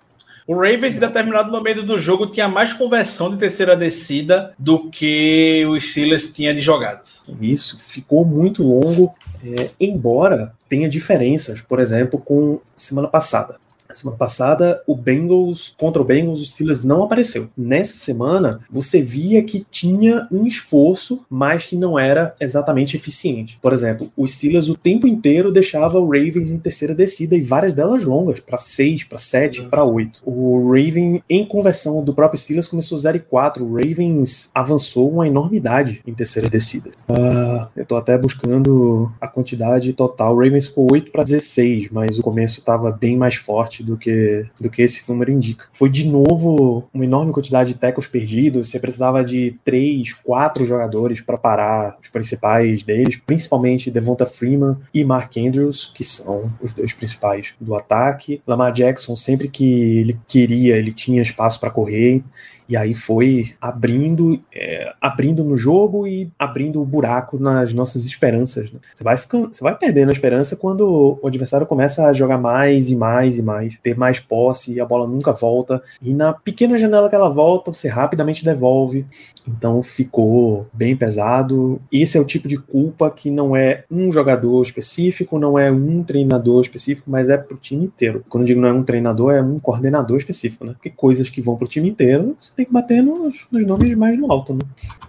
O 0.47 0.55
Ravens, 0.55 0.95
em 0.95 0.99
determinado 1.01 1.51
momento 1.51 1.83
do 1.83 1.99
jogo, 1.99 2.25
tinha 2.25 2.47
mais 2.47 2.71
conversão 2.71 3.29
de 3.29 3.35
terceira 3.35 3.75
descida 3.75 4.53
do 4.57 4.89
que 4.89 5.65
o 5.67 5.77
Steelers 5.77 6.31
tinha 6.31 6.55
de 6.55 6.61
jogadas. 6.61 7.25
Isso, 7.41 7.77
ficou 7.77 8.23
muito 8.23 8.63
longo, 8.63 9.13
é, 9.43 9.71
embora 9.77 10.53
tenha 10.69 10.87
diferenças, 10.87 11.59
por 11.59 11.81
exemplo, 11.81 12.17
com 12.17 12.61
semana 12.73 13.09
passada. 13.09 13.57
Semana 13.91 14.17
passada, 14.17 14.81
o 14.85 14.95
Bengals, 14.95 15.73
contra 15.77 16.01
o 16.01 16.05
Bengals, 16.05 16.41
o 16.41 16.45
Steelers 16.45 16.83
não 16.83 17.03
apareceu. 17.03 17.49
Nessa 17.57 17.97
semana, 17.97 18.59
você 18.69 19.01
via 19.01 19.43
que 19.43 19.65
tinha 19.69 20.27
um 20.31 20.45
esforço, 20.45 21.25
mas 21.29 21.65
que 21.65 21.75
não 21.75 21.97
era 21.97 22.35
exatamente 22.39 22.95
eficiente. 22.95 23.57
Por 23.61 23.73
exemplo, 23.73 24.11
o 24.15 24.27
Steelers 24.27 24.69
o 24.69 24.75
tempo 24.75 25.07
inteiro 25.07 25.51
deixava 25.51 25.99
o 25.99 26.05
Ravens 26.05 26.49
em 26.49 26.59
terceira 26.59 26.93
descida 26.93 27.35
e 27.35 27.41
várias 27.41 27.73
delas 27.73 28.03
longas, 28.03 28.39
para 28.39 28.57
6, 28.57 29.05
para 29.05 29.17
7, 29.17 29.63
para 29.63 29.83
8. 29.83 30.21
O 30.25 30.71
Raven, 30.71 31.23
em 31.29 31.45
conversão 31.45 32.03
do 32.03 32.13
próprio 32.13 32.39
Steelers, 32.39 32.67
começou 32.67 32.97
0 32.97 33.17
e 33.17 33.19
4. 33.21 33.63
O 33.63 33.75
Ravens 33.75 34.49
avançou 34.53 35.09
uma 35.09 35.27
enormidade 35.27 36.01
em 36.05 36.13
terceira 36.13 36.49
descida. 36.49 36.91
Uh, 37.09 37.67
eu 37.75 37.85
tô 37.85 37.95
até 37.95 38.17
buscando 38.17 39.11
a 39.19 39.27
quantidade 39.27 39.91
total. 39.93 40.35
O 40.35 40.43
Ravens 40.43 40.67
foi 40.67 40.87
8 40.91 41.11
para 41.11 41.23
16, 41.23 41.89
mas 41.91 42.19
o 42.19 42.21
começo 42.21 42.59
estava 42.59 42.91
bem 42.91 43.17
mais 43.17 43.35
forte 43.35 43.76
forte 43.77 43.83
do 43.83 43.97
que, 43.97 44.45
do 44.59 44.69
que 44.69 44.81
esse 44.81 45.07
número 45.07 45.31
indica. 45.31 45.65
Foi 45.71 45.89
de 45.89 46.07
novo 46.07 46.87
uma 46.93 47.03
enorme 47.03 47.31
quantidade 47.31 47.73
de 47.73 47.79
tackles 47.79 48.07
perdidos, 48.07 48.69
você 48.69 48.79
precisava 48.79 49.23
de 49.23 49.57
três, 49.63 50.13
quatro 50.13 50.65
jogadores 50.65 51.21
para 51.21 51.37
parar 51.37 51.97
os 52.01 52.09
principais 52.09 52.83
deles, 52.83 53.17
principalmente 53.25 53.91
Devonta 53.91 54.25
Freeman 54.25 54.77
e 54.93 55.03
Mark 55.03 55.35
Andrews, 55.37 55.91
que 55.93 56.03
são 56.03 56.51
os 56.61 56.73
dois 56.73 56.93
principais 56.93 57.53
do 57.59 57.75
ataque. 57.75 58.41
Lamar 58.47 58.71
Jackson, 58.71 59.15
sempre 59.15 59.47
que 59.47 59.99
ele 59.99 60.19
queria, 60.27 60.77
ele 60.77 60.91
tinha 60.91 61.21
espaço 61.21 61.59
para 61.59 61.71
correr, 61.71 62.23
e 62.69 62.75
aí 62.75 62.93
foi 62.93 63.53
abrindo, 63.61 64.39
é, 64.53 64.93
abrindo 65.01 65.43
no 65.43 65.55
jogo 65.55 66.05
e 66.05 66.29
abrindo 66.37 66.81
o 66.81 66.85
buraco 66.85 67.39
nas 67.39 67.73
nossas 67.73 68.05
esperanças. 68.05 68.71
Né? 68.71 68.79
Você 68.93 69.03
vai 69.03 69.17
ficando, 69.17 69.53
você 69.53 69.63
vai 69.63 69.75
perdendo 69.75 70.09
a 70.09 70.11
esperança 70.11 70.55
quando 70.55 71.17
o 71.21 71.27
adversário 71.27 71.65
começa 71.65 72.05
a 72.05 72.13
jogar 72.13 72.37
mais 72.37 72.89
e 72.89 72.95
mais 72.95 73.37
e 73.37 73.41
mais, 73.41 73.77
ter 73.81 73.97
mais 73.97 74.19
posse 74.19 74.73
e 74.73 74.81
a 74.81 74.85
bola 74.85 75.07
nunca 75.07 75.31
volta. 75.31 75.81
E 76.01 76.13
na 76.13 76.33
pequena 76.33 76.77
janela 76.77 77.09
que 77.09 77.15
ela 77.15 77.29
volta, 77.29 77.71
você 77.71 77.87
rapidamente 77.87 78.43
devolve. 78.43 79.05
Então 79.47 79.81
ficou 79.81 80.67
bem 80.73 80.95
pesado. 80.95 81.79
Esse 81.91 82.17
é 82.17 82.21
o 82.21 82.25
tipo 82.25 82.47
de 82.47 82.57
culpa 82.57 83.09
que 83.09 83.31
não 83.31 83.55
é 83.55 83.85
um 83.89 84.11
jogador 84.11 84.61
específico, 84.61 85.39
não 85.39 85.57
é 85.57 85.71
um 85.71 86.03
treinador 86.03 86.61
específico, 86.61 87.09
mas 87.09 87.29
é 87.29 87.37
pro 87.37 87.57
time 87.57 87.85
inteiro. 87.85 88.23
Quando 88.27 88.43
eu 88.43 88.47
digo 88.47 88.61
não 88.61 88.69
é 88.69 88.73
um 88.73 88.83
treinador, 88.83 89.33
é 89.33 89.41
um 89.41 89.57
coordenador 89.59 90.17
específico, 90.17 90.65
né? 90.65 90.73
Porque 90.73 90.89
coisas 90.89 91.29
que 91.29 91.41
vão 91.41 91.55
pro 91.55 91.67
time 91.67 91.89
inteiro, 91.89 92.35
tem 92.57 92.65
que 92.65 92.73
bater 92.73 93.03
nos, 93.03 93.45
nos 93.51 93.65
nomes 93.67 93.95
mais 93.95 94.17
no 94.17 94.31
alto, 94.31 94.55
né? 94.55 94.61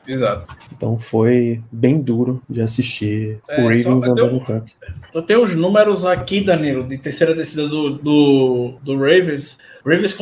Exato. 0.07 0.55
Então 0.71 0.99
foi 0.99 1.63
bem 1.73 1.99
duro 1.99 2.43
de 2.49 2.61
assistir 2.61 3.41
é, 3.49 3.63
o 3.63 3.69
Ravens 3.69 3.87
andando 4.05 4.45
tanto. 4.45 4.75
Eu 5.15 5.23
tenho 5.23 5.43
os 5.43 5.57
números 5.57 6.05
aqui, 6.05 6.43
Danilo, 6.43 6.87
de 6.87 6.99
terceira 6.99 7.35
descida 7.35 7.67
do, 7.67 7.95
do, 7.95 8.75
do 8.83 8.99
Ravens. 8.99 9.59
O 9.83 9.89
Ravens 9.89 10.13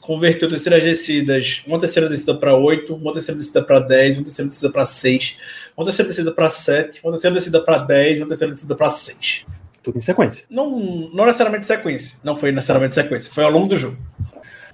converteu 0.00 0.48
terceiras 0.48 0.84
descidas, 0.84 1.64
uma 1.66 1.80
terceira 1.80 2.08
descida 2.08 2.34
para 2.34 2.54
8, 2.54 2.94
uma 2.94 3.12
terceira 3.12 3.38
descida 3.38 3.62
para 3.62 3.80
10, 3.80 4.16
uma 4.16 4.24
terceira 4.24 4.48
descida 4.48 4.70
para 4.70 4.86
6, 4.86 5.36
uma 5.76 5.84
terceira 5.84 6.08
descida 6.08 6.32
para 6.32 6.50
7, 6.50 7.00
uma 7.02 7.12
terceira 7.12 7.34
descida 7.34 7.60
para 7.60 7.78
10, 7.78 8.20
uma 8.20 8.28
terceira 8.28 8.52
descida 8.52 8.76
para 8.76 8.88
6. 8.88 9.44
Tudo 9.82 9.98
em 9.98 10.00
sequência. 10.00 10.44
Não, 10.48 11.10
não 11.12 11.26
necessariamente 11.26 11.66
sequência. 11.66 12.16
Não 12.22 12.36
foi 12.36 12.52
necessariamente 12.52 12.94
sequência. 12.94 13.32
Foi 13.32 13.42
ao 13.42 13.50
longo 13.50 13.66
do 13.66 13.76
jogo. 13.76 13.96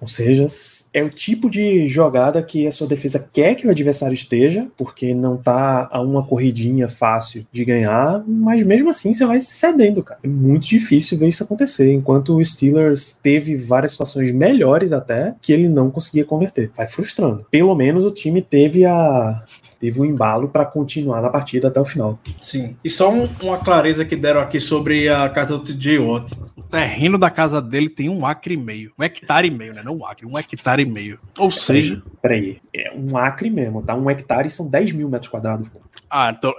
Ou 0.04 0.08
seja, 0.08 0.46
é 0.92 1.02
o 1.02 1.08
tipo 1.08 1.48
de 1.48 1.86
jogada 1.86 2.42
que 2.42 2.66
a 2.66 2.70
sua 2.70 2.86
defesa 2.86 3.26
quer 3.32 3.54
que 3.54 3.66
o 3.66 3.70
adversário 3.70 4.12
esteja, 4.12 4.68
porque 4.76 5.14
não 5.14 5.38
tá 5.38 5.88
a 5.90 5.98
uma 6.02 6.22
corridinha 6.22 6.90
fácil 6.90 7.46
de 7.50 7.64
ganhar, 7.64 8.22
mas 8.28 8.62
mesmo 8.62 8.90
assim 8.90 9.14
você 9.14 9.24
vai 9.24 9.40
cedendo, 9.40 10.02
cara. 10.02 10.20
É 10.22 10.28
muito 10.28 10.66
difícil 10.66 11.16
ver 11.16 11.28
isso 11.28 11.42
acontecer, 11.42 11.90
enquanto 11.90 12.36
o 12.36 12.44
Steelers 12.44 13.18
teve 13.22 13.56
várias 13.56 13.92
situações 13.92 14.30
melhores 14.30 14.92
até 14.92 15.34
que 15.40 15.54
ele 15.54 15.70
não 15.70 15.90
conseguia 15.90 16.26
converter. 16.26 16.70
Vai 16.76 16.86
frustrando. 16.86 17.46
Pelo 17.50 17.74
menos 17.74 18.04
o 18.04 18.10
time 18.10 18.42
teve 18.42 18.84
a 18.84 19.42
teve 19.84 20.00
um 20.00 20.04
embalo 20.06 20.48
para 20.48 20.64
continuar 20.64 21.20
na 21.20 21.28
partida 21.28 21.68
até 21.68 21.78
o 21.78 21.84
final. 21.84 22.18
Sim. 22.40 22.74
E 22.82 22.88
só 22.88 23.12
um, 23.12 23.28
uma 23.42 23.58
clareza 23.58 24.02
que 24.02 24.16
deram 24.16 24.40
aqui 24.40 24.58
sobre 24.58 25.10
a 25.10 25.28
casa 25.28 25.58
do 25.58 25.64
TJ 25.64 25.98
Watt. 25.98 26.32
O 26.56 26.62
terreno 26.62 27.18
da 27.18 27.28
casa 27.28 27.60
dele 27.60 27.90
tem 27.90 28.08
um 28.08 28.24
acre 28.24 28.54
e 28.54 28.56
meio. 28.56 28.92
Um 28.98 29.04
hectare 29.04 29.48
e 29.48 29.50
meio, 29.50 29.74
né? 29.74 29.82
Não 29.84 29.98
um 29.98 30.06
acre, 30.06 30.24
um 30.24 30.38
hectare 30.38 30.82
e 30.82 30.86
meio. 30.86 31.18
Ou 31.38 31.50
seja. 31.50 32.02
Peraí, 32.22 32.58
é 32.74 32.94
um 32.96 33.14
acre 33.18 33.50
mesmo, 33.50 33.82
tá? 33.82 33.94
Um 33.94 34.08
hectare 34.08 34.48
são 34.48 34.66
10 34.66 34.92
mil 34.92 35.10
metros 35.10 35.30
quadrados. 35.30 35.68
Pô. 35.68 35.80
Ah, 36.08 36.34
então. 36.36 36.54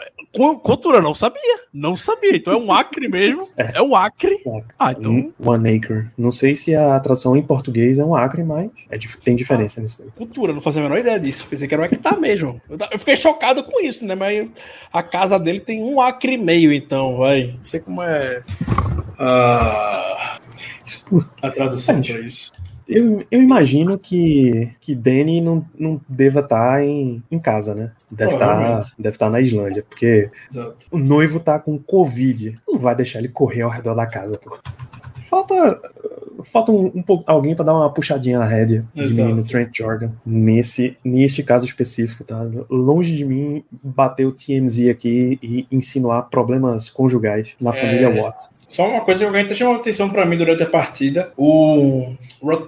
Cultura, 0.62 1.02
não 1.02 1.16
sabia. 1.16 1.60
Não 1.74 1.96
sabia. 1.96 2.36
Então 2.36 2.54
é 2.54 2.58
um 2.58 2.72
acre 2.72 3.08
mesmo. 3.08 3.50
É, 3.58 3.78
é 3.78 3.82
um 3.82 3.96
acre. 3.96 4.38
Ah, 4.78 4.92
então. 4.92 5.34
One 5.40 5.78
acre. 5.78 6.08
Não 6.18 6.30
sei 6.30 6.58
se 6.58 6.76
a 6.76 7.00
tradução 7.00 7.38
em 7.38 7.42
português 7.42 7.98
é 7.98 8.04
um 8.04 8.14
acre, 8.14 8.44
mas 8.44 8.70
é, 8.90 8.98
tem 9.24 9.34
diferença 9.34 9.80
ah, 9.80 9.84
nisso 9.84 10.04
aí. 10.04 10.10
Cultura, 10.12 10.52
não 10.52 10.60
fazia 10.60 10.82
a 10.82 10.84
menor 10.84 11.00
ideia 11.00 11.18
disso. 11.18 11.48
Pensei 11.48 11.66
que 11.66 11.74
era 11.74 11.82
um 11.82 11.86
hectare 11.86 12.20
mesmo. 12.20 12.62
Eu 12.70 13.00
fiquei 13.00 13.15
chocado 13.16 13.64
com 13.64 13.82
isso, 13.82 14.06
né? 14.06 14.16
Mas 14.16 14.52
a 14.92 15.04
casa 15.04 15.40
dele 15.40 15.60
tem 15.60 15.84
um 15.84 16.00
acre 16.00 16.34
e 16.34 16.38
meio, 16.38 16.72
então, 16.72 17.18
vai. 17.18 17.54
Não 17.58 17.66
sei 17.66 17.80
como 17.80 18.02
é. 18.02 18.44
Ah, 19.18 20.38
a 21.42 21.50
tradução 21.50 22.02
para 22.02 22.20
isso. 22.20 22.54
Eu, 22.88 23.26
eu 23.32 23.42
imagino 23.42 23.98
que, 23.98 24.72
que 24.80 24.94
Danny 24.94 25.42
não, 25.42 25.66
não 25.78 26.00
deva 26.08 26.42
estar 26.42 26.74
tá 26.74 26.84
em, 26.84 27.24
em 27.32 27.40
casa, 27.40 27.74
né? 27.74 27.92
Deve 28.12 28.34
estar 28.34 28.80
tá, 28.80 28.92
deve 28.98 29.18
tá 29.18 29.30
na 29.30 29.42
Islândia, 29.42 29.84
porque 29.90 30.30
Exato. 30.50 30.88
o 30.92 30.98
noivo 30.98 31.40
tá 31.40 31.58
com 31.58 31.80
Covid. 31.80 32.60
Não 32.68 32.78
vai 32.78 32.96
deixar 32.96 33.20
ele 33.20 33.30
correr 33.30 33.64
ao 33.64 33.72
redor 33.72 33.96
da 33.96 34.06
casa, 34.06 34.38
pô. 34.38 34.60
Falta, 35.26 35.82
falta 36.44 36.72
um, 36.72 36.92
um 36.96 37.02
pouco 37.02 37.24
alguém 37.28 37.56
para 37.56 37.66
dar 37.66 37.74
uma 37.74 37.90
puxadinha 37.90 38.40
na 38.40 38.46
rédea 38.46 38.86
de 38.94 39.14
menino 39.14 39.44
Trent 39.44 39.70
Jordan. 39.76 40.12
Nesse, 40.26 40.98
neste 41.04 41.44
caso 41.44 41.66
específico, 41.66 42.24
tá? 42.24 42.48
Longe 42.70 43.16
de 43.16 43.26
mim 43.26 43.64
bater 43.84 44.26
o 44.26 44.32
TMZ 44.32 44.90
aqui 44.90 45.40
e 45.42 45.68
insinuar 45.72 46.30
problemas 46.30 46.90
conjugais 46.90 47.56
na 47.60 47.72
é... 47.72 47.74
família 47.74 48.10
Watt. 48.10 48.56
Só 48.68 48.90
uma 48.90 49.02
coisa 49.02 49.20
que 49.20 49.26
alguém 49.26 49.44
até 49.44 49.54
chamou 49.54 49.76
atenção 49.76 50.10
para 50.10 50.26
mim 50.26 50.38
durante 50.38 50.64
a 50.64 50.66
partida. 50.66 51.32
O 51.38 52.14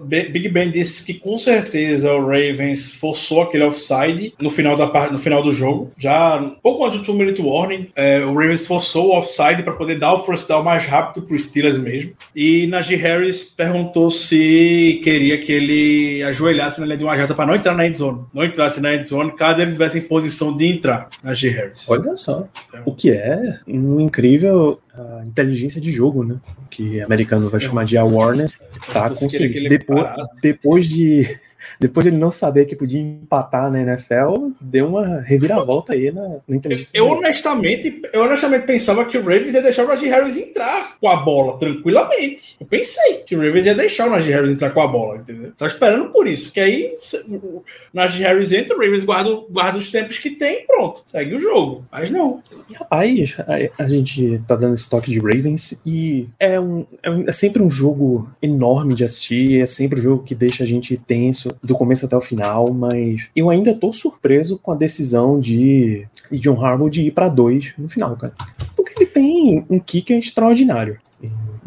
Big 0.06 0.50
Ben 0.50 0.72
disse 0.72 1.04
que 1.04 1.14
com 1.14 1.38
certeza 1.38 2.12
o 2.14 2.22
Ravens 2.22 2.92
forçou 2.92 3.42
aquele 3.42 3.64
offside 3.64 4.34
no 4.40 4.50
final, 4.50 4.76
da, 4.76 5.12
no 5.12 5.20
final 5.20 5.44
do 5.44 5.52
jogo. 5.52 5.92
Já 5.98 6.38
um 6.38 6.56
pouco 6.56 6.86
antes 6.86 7.02
do 7.02 7.06
2 7.06 7.18
minute 7.18 7.42
warning, 7.42 7.88
é, 7.96 8.24
o 8.24 8.34
Ravens 8.34 8.66
forçou 8.66 9.10
o 9.10 9.18
offside 9.18 9.64
para 9.64 9.74
poder 9.74 10.00
dar 10.00 10.14
o 10.14 10.24
first 10.24 10.48
down 10.48 10.64
mais 10.64 10.86
rápido 10.86 11.26
para 11.26 11.36
os 11.36 11.46
Steelers 11.46 11.78
mesmo. 11.78 12.12
E 12.36 12.68
Najee 12.68 12.96
Harris 12.96 13.44
perguntou 13.44 14.10
se 14.10 15.00
queria 15.04 15.40
que 15.40 15.52
ele 15.52 16.24
ajoelhasse 16.24 16.80
na 16.80 16.86
linha 16.86 16.98
de 16.98 17.04
uma 17.04 17.18
jata 17.18 17.34
para 17.34 17.46
não 17.46 17.56
entrar 17.56 17.76
na 17.76 17.88
end 17.88 17.98
zone. 17.98 18.22
Não 18.34 18.44
entrasse 18.44 18.80
na 18.80 18.94
end 18.94 19.08
zone 19.08 19.32
caso 19.32 19.62
ele 19.62 19.72
estivesse 19.72 19.98
em 20.00 20.02
posição 20.02 20.56
de 20.56 20.66
entrar, 20.66 21.10
Najee 21.24 21.50
Harris. 21.50 21.86
Olha 21.88 22.16
só. 22.16 22.48
O 22.86 22.94
que 22.94 23.12
é 23.12 23.60
um 23.68 24.00
incrível 24.00 24.80
a 24.98 25.24
inteligência 25.24 25.80
de 25.80 25.92
jogo, 25.92 26.24
né? 26.24 26.38
Que 26.72 27.02
americano 27.02 27.50
vai 27.50 27.62
chamar 27.62 27.86
de 27.86 27.98
awareness, 27.98 28.58
tá 28.92 29.10
conseguindo. 29.10 29.57
Depois, 29.68 30.08
depois 30.42 30.82
de 30.88 31.40
depois 31.80 32.04
de 32.04 32.10
ele 32.10 32.18
não 32.18 32.32
saber 32.32 32.66
que 32.66 32.76
podia 32.76 33.00
empatar 33.00 33.72
na 33.72 33.82
NFL, 33.82 34.52
deu 34.60 34.88
uma 34.88 35.22
reviravolta 35.22 35.94
aí 35.94 36.12
na, 36.12 36.38
na 36.48 36.56
inteligência. 36.56 36.98
Eu, 36.98 37.08
honestamente, 37.08 38.02
eu 38.14 38.22
honestamente 38.22 38.66
pensava 38.66 39.06
que 39.06 39.18
o 39.18 39.22
Ravens 39.22 39.54
ia 39.54 39.62
deixar 39.62 39.86
o 39.86 39.88
Najee 39.88 40.10
Harris 40.10 40.38
entrar 40.38 40.98
com 41.00 41.08
a 41.08 41.18
bola 41.18 41.58
tranquilamente. 41.58 42.56
Eu 42.60 42.66
pensei 42.66 43.18
que 43.26 43.36
o 43.36 43.40
Ravens 43.40 43.66
ia 43.66 43.76
deixar 43.76 44.08
o 44.08 44.12
Najee 44.12 44.32
Harris 44.32 44.52
entrar 44.52 44.72
com 44.72 44.82
a 44.82 44.88
bola, 44.88 45.18
entendeu? 45.18 45.52
Tava 45.58 45.72
esperando 45.72 46.12
por 46.12 46.28
isso, 46.28 46.52
que 46.52 46.60
aí 46.60 46.92
o 47.28 47.64
Najee 47.94 48.24
Harris 48.24 48.52
entra, 48.52 48.76
o 48.76 48.80
Ravens 48.80 49.04
guarda, 49.04 49.30
guarda 49.50 49.78
os 49.78 49.90
tempos 49.90 50.18
que 50.18 50.32
tem 50.32 50.66
pronto, 50.66 51.02
segue 51.06 51.36
o 51.36 51.40
jogo. 51.40 51.84
Mas 51.92 52.10
não. 52.10 52.42
E, 52.70 52.74
rapaz, 52.74 53.38
a, 53.40 53.84
a, 53.84 53.90
gente 53.90 54.42
tá 54.48 54.56
dando 54.56 54.74
esse 54.74 54.90
toque 54.90 55.12
de 55.12 55.20
Ravens 55.20 55.80
e 55.86 56.28
é, 56.40 56.60
um, 56.60 56.86
é, 57.02 57.10
um, 57.10 57.28
é 57.28 57.32
sempre 57.32 57.62
um 57.62 57.70
jogo 57.70 58.30
enorme 58.42 58.94
de 58.94 59.04
assistir, 59.04 59.62
é 59.62 59.66
sempre 59.66 60.00
um 60.00 60.04
jogo 60.04 60.24
que 60.24 60.36
deixa 60.36 60.64
a 60.64 60.68
gente 60.68 60.98
tenso 60.98 61.50
do 61.64 61.76
começo 61.76 62.06
até 62.06 62.16
o 62.16 62.22
final, 62.22 62.74
mas 62.74 63.30
eu 63.36 63.50
ainda 63.50 63.74
tô 63.74 63.92
surpreso 63.92 64.58
com 64.58 64.72
a 64.72 64.76
decisão 64.76 65.40
de, 65.40 66.08
de 66.32 66.40
John 66.40 66.64
Harbaugh 66.64 66.90
de 66.90 67.02
ir 67.02 67.12
para 67.12 67.30
dois 67.30 67.74
no 67.78 67.90
final, 67.90 68.16
cara. 68.16 68.34
Porque 68.76 68.94
ele 68.98 69.06
tem 69.06 69.66
um 69.70 69.80
kicker 69.80 70.18
extraordinário. 70.18 71.00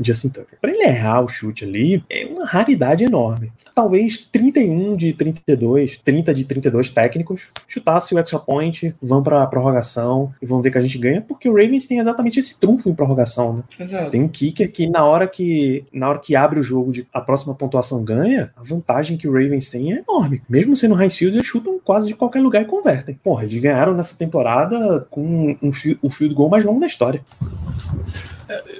Justin 0.01 0.28
Tucker. 0.28 0.59
Para 0.61 0.70
ele 0.70 0.82
errar 0.82 1.22
o 1.22 1.28
chute 1.28 1.64
ali, 1.64 2.03
é 2.09 2.26
uma 2.26 2.44
raridade 2.44 3.05
enorme. 3.05 3.53
Talvez 3.74 4.28
31 4.30 4.96
de 4.96 5.12
32, 5.12 5.98
30 5.98 6.34
de 6.34 6.44
32 6.44 6.90
técnicos 6.90 7.48
chutasse 7.66 8.14
o 8.14 8.18
extra 8.18 8.38
point, 8.38 8.94
vão 9.03 9.22
para 9.22 9.46
prorrogação 9.46 10.32
e 10.40 10.46
vão 10.46 10.61
ver 10.61 10.70
que 10.70 10.78
a 10.78 10.80
gente 10.80 10.98
ganha, 10.98 11.20
porque 11.20 11.48
o 11.48 11.55
Ravens 11.55 11.86
tem 11.86 11.98
exatamente 11.98 12.38
esse 12.40 12.59
trunfo 12.59 12.88
em 12.88 12.94
prorrogação, 12.94 13.55
né? 13.55 13.62
Exato. 13.78 14.11
tem 14.11 14.22
um 14.22 14.28
kicker 14.28 14.70
que 14.70 14.88
na 14.88 15.05
hora 15.05 15.26
que 15.26 15.84
na 15.92 16.09
hora 16.09 16.18
que 16.18 16.36
abre 16.36 16.59
o 16.59 16.62
jogo, 16.62 16.92
de, 16.92 17.07
a 17.12 17.20
próxima 17.20 17.55
pontuação 17.55 18.05
ganha, 18.05 18.53
a 18.57 18.62
vantagem 18.62 19.16
que 19.16 19.28
o 19.28 19.32
Ravens 19.32 19.70
tem 19.70 19.92
é 19.92 19.98
enorme. 20.07 20.42
Mesmo 20.48 20.76
sendo 20.76 20.94
high 20.94 21.11
field, 21.11 21.36
eles 21.36 21.46
chutam 21.46 21.78
quase 21.82 22.09
de 22.09 22.14
qualquer 22.14 22.40
lugar 22.40 22.62
e 22.62 22.66
convertem. 22.66 23.18
Porra, 23.22 23.44
eles 23.44 23.59
ganharam 23.59 23.94
nessa 23.94 24.16
temporada 24.16 25.07
com 25.11 25.57
um, 25.62 25.70
o 26.03 26.11
field 26.11 26.34
goal 26.34 26.48
mais 26.48 26.64
longo 26.64 26.80
da 26.80 26.86
história. 26.86 27.22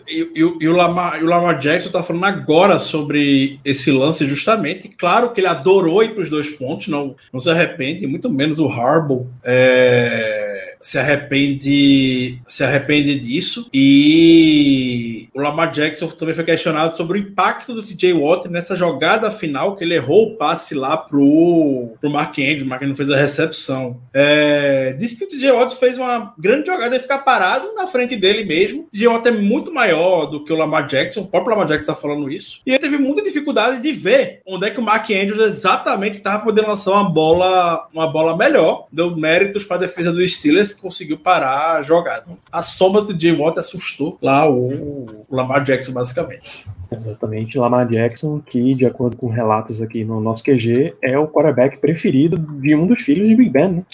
E, 0.09 0.69
o 0.69 0.73
Lamar, 0.73 1.23
o 1.23 1.27
Lamar 1.27 1.59
Jackson 1.59 1.91
tá 1.91 2.03
falando 2.03 2.25
agora 2.25 2.79
sobre 2.79 3.61
esse 3.65 3.91
lance 3.91 4.27
justamente. 4.27 4.89
Claro 4.89 5.31
que 5.31 5.41
ele 5.41 5.47
adorou 5.47 6.03
ir 6.03 6.15
para 6.15 6.23
os 6.23 6.31
dois 6.31 6.51
pontos, 6.51 6.89
não, 6.89 7.15
não 7.33 7.41
se 7.41 7.51
arrepende, 7.51 8.07
muito 8.07 8.31
menos 8.31 8.59
o 8.59 8.69
Harbaugh. 8.69 9.27
É 9.45 10.50
se 10.81 10.99
arrepende 10.99 12.41
se 12.47 12.65
arrepende 12.65 13.19
disso. 13.19 13.69
E 13.73 15.29
o 15.35 15.41
Lamar 15.41 15.71
Jackson 15.71 16.09
também 16.09 16.35
foi 16.35 16.45
questionado 16.45 16.97
sobre 16.97 17.19
o 17.19 17.21
impacto 17.21 17.75
do 17.75 17.83
TJ 17.83 18.15
Watt 18.15 18.49
nessa 18.49 18.75
jogada 18.75 19.31
final 19.31 19.77
que 19.77 19.85
ele 19.85 19.95
errou 19.95 20.29
o 20.29 20.37
passe 20.37 20.75
lá 20.75 20.97
pro, 20.97 21.93
pro 22.01 22.11
Mark 22.11 22.39
Andrews, 22.39 22.63
Mark 22.65 22.83
Andrews 22.83 22.97
fez 22.97 23.11
a 23.11 23.17
recepção. 23.17 24.01
É, 24.13 24.95
disse 24.95 25.17
que 25.17 25.25
o 25.25 25.29
TJ 25.29 25.53
Watt 25.53 25.77
fez 25.77 25.99
uma 25.99 26.35
grande 26.39 26.67
jogada 26.67 26.97
e 26.97 27.01
ficar 27.01 27.19
parado 27.19 27.75
na 27.75 27.87
frente 27.87 28.17
dele 28.17 28.45
mesmo. 28.45 28.83
O 28.83 28.91
TJ 28.91 29.09
Watt 29.09 29.29
é 29.29 29.33
muito 29.33 29.73
maior 29.73 30.27
do 30.27 30.45
que 30.45 30.53
o 30.53 30.57
Lamar 30.57 30.87
Jackson 30.87 31.21
o 31.21 31.27
próprio 31.27 31.51
Lamar 31.51 31.69
Jackson 31.69 31.93
está 31.93 31.95
falando 31.95 32.31
isso. 32.31 32.61
E 32.65 32.71
ele 32.71 32.79
teve 32.79 32.97
muita 32.97 33.23
dificuldade 33.23 33.83
de 33.83 33.93
ver 33.93 34.41
onde 34.47 34.67
é 34.67 34.71
que 34.71 34.81
o 34.81 34.83
Mark 34.83 35.09
Andrews 35.11 35.41
exatamente 35.41 36.17
estava 36.19 36.43
podendo 36.43 36.69
lançar 36.69 36.93
uma 36.93 37.09
bola 37.09 37.87
uma 37.93 38.07
bola 38.07 38.37
melhor 38.37 38.87
deu 38.91 39.15
méritos 39.17 39.65
para 39.65 39.77
a 39.77 39.81
defesa 39.81 40.13
dos 40.13 40.35
Steelers 40.35 40.70
conseguiu 40.75 41.19
parar 41.19 41.77
a 41.77 41.83
jogada. 41.83 42.27
A 42.51 42.63
sombra 42.63 43.03
do 43.03 43.19
Jay 43.19 43.37
Watt 43.37 43.59
assustou 43.59 44.19
lá 44.21 44.49
o, 44.49 44.69
o 44.69 45.27
Lamar 45.31 45.65
Jackson, 45.65 45.93
basicamente. 45.93 46.67
Exatamente, 46.93 47.57
Lamar 47.57 47.89
Jackson, 47.89 48.41
que, 48.41 48.75
de 48.75 48.85
acordo 48.85 49.17
com 49.17 49.29
relatos 49.29 49.81
aqui 49.81 50.05
no 50.05 50.21
nosso 50.21 50.43
QG, 50.43 50.95
é 51.03 51.17
o 51.17 51.29
quarterback 51.29 51.79
preferido 51.79 52.37
de 52.37 52.75
um 52.75 52.87
dos 52.87 53.01
filhos 53.01 53.29
de 53.29 53.37
Big 53.37 53.51
Ben. 53.51 53.69
Né? 53.69 53.85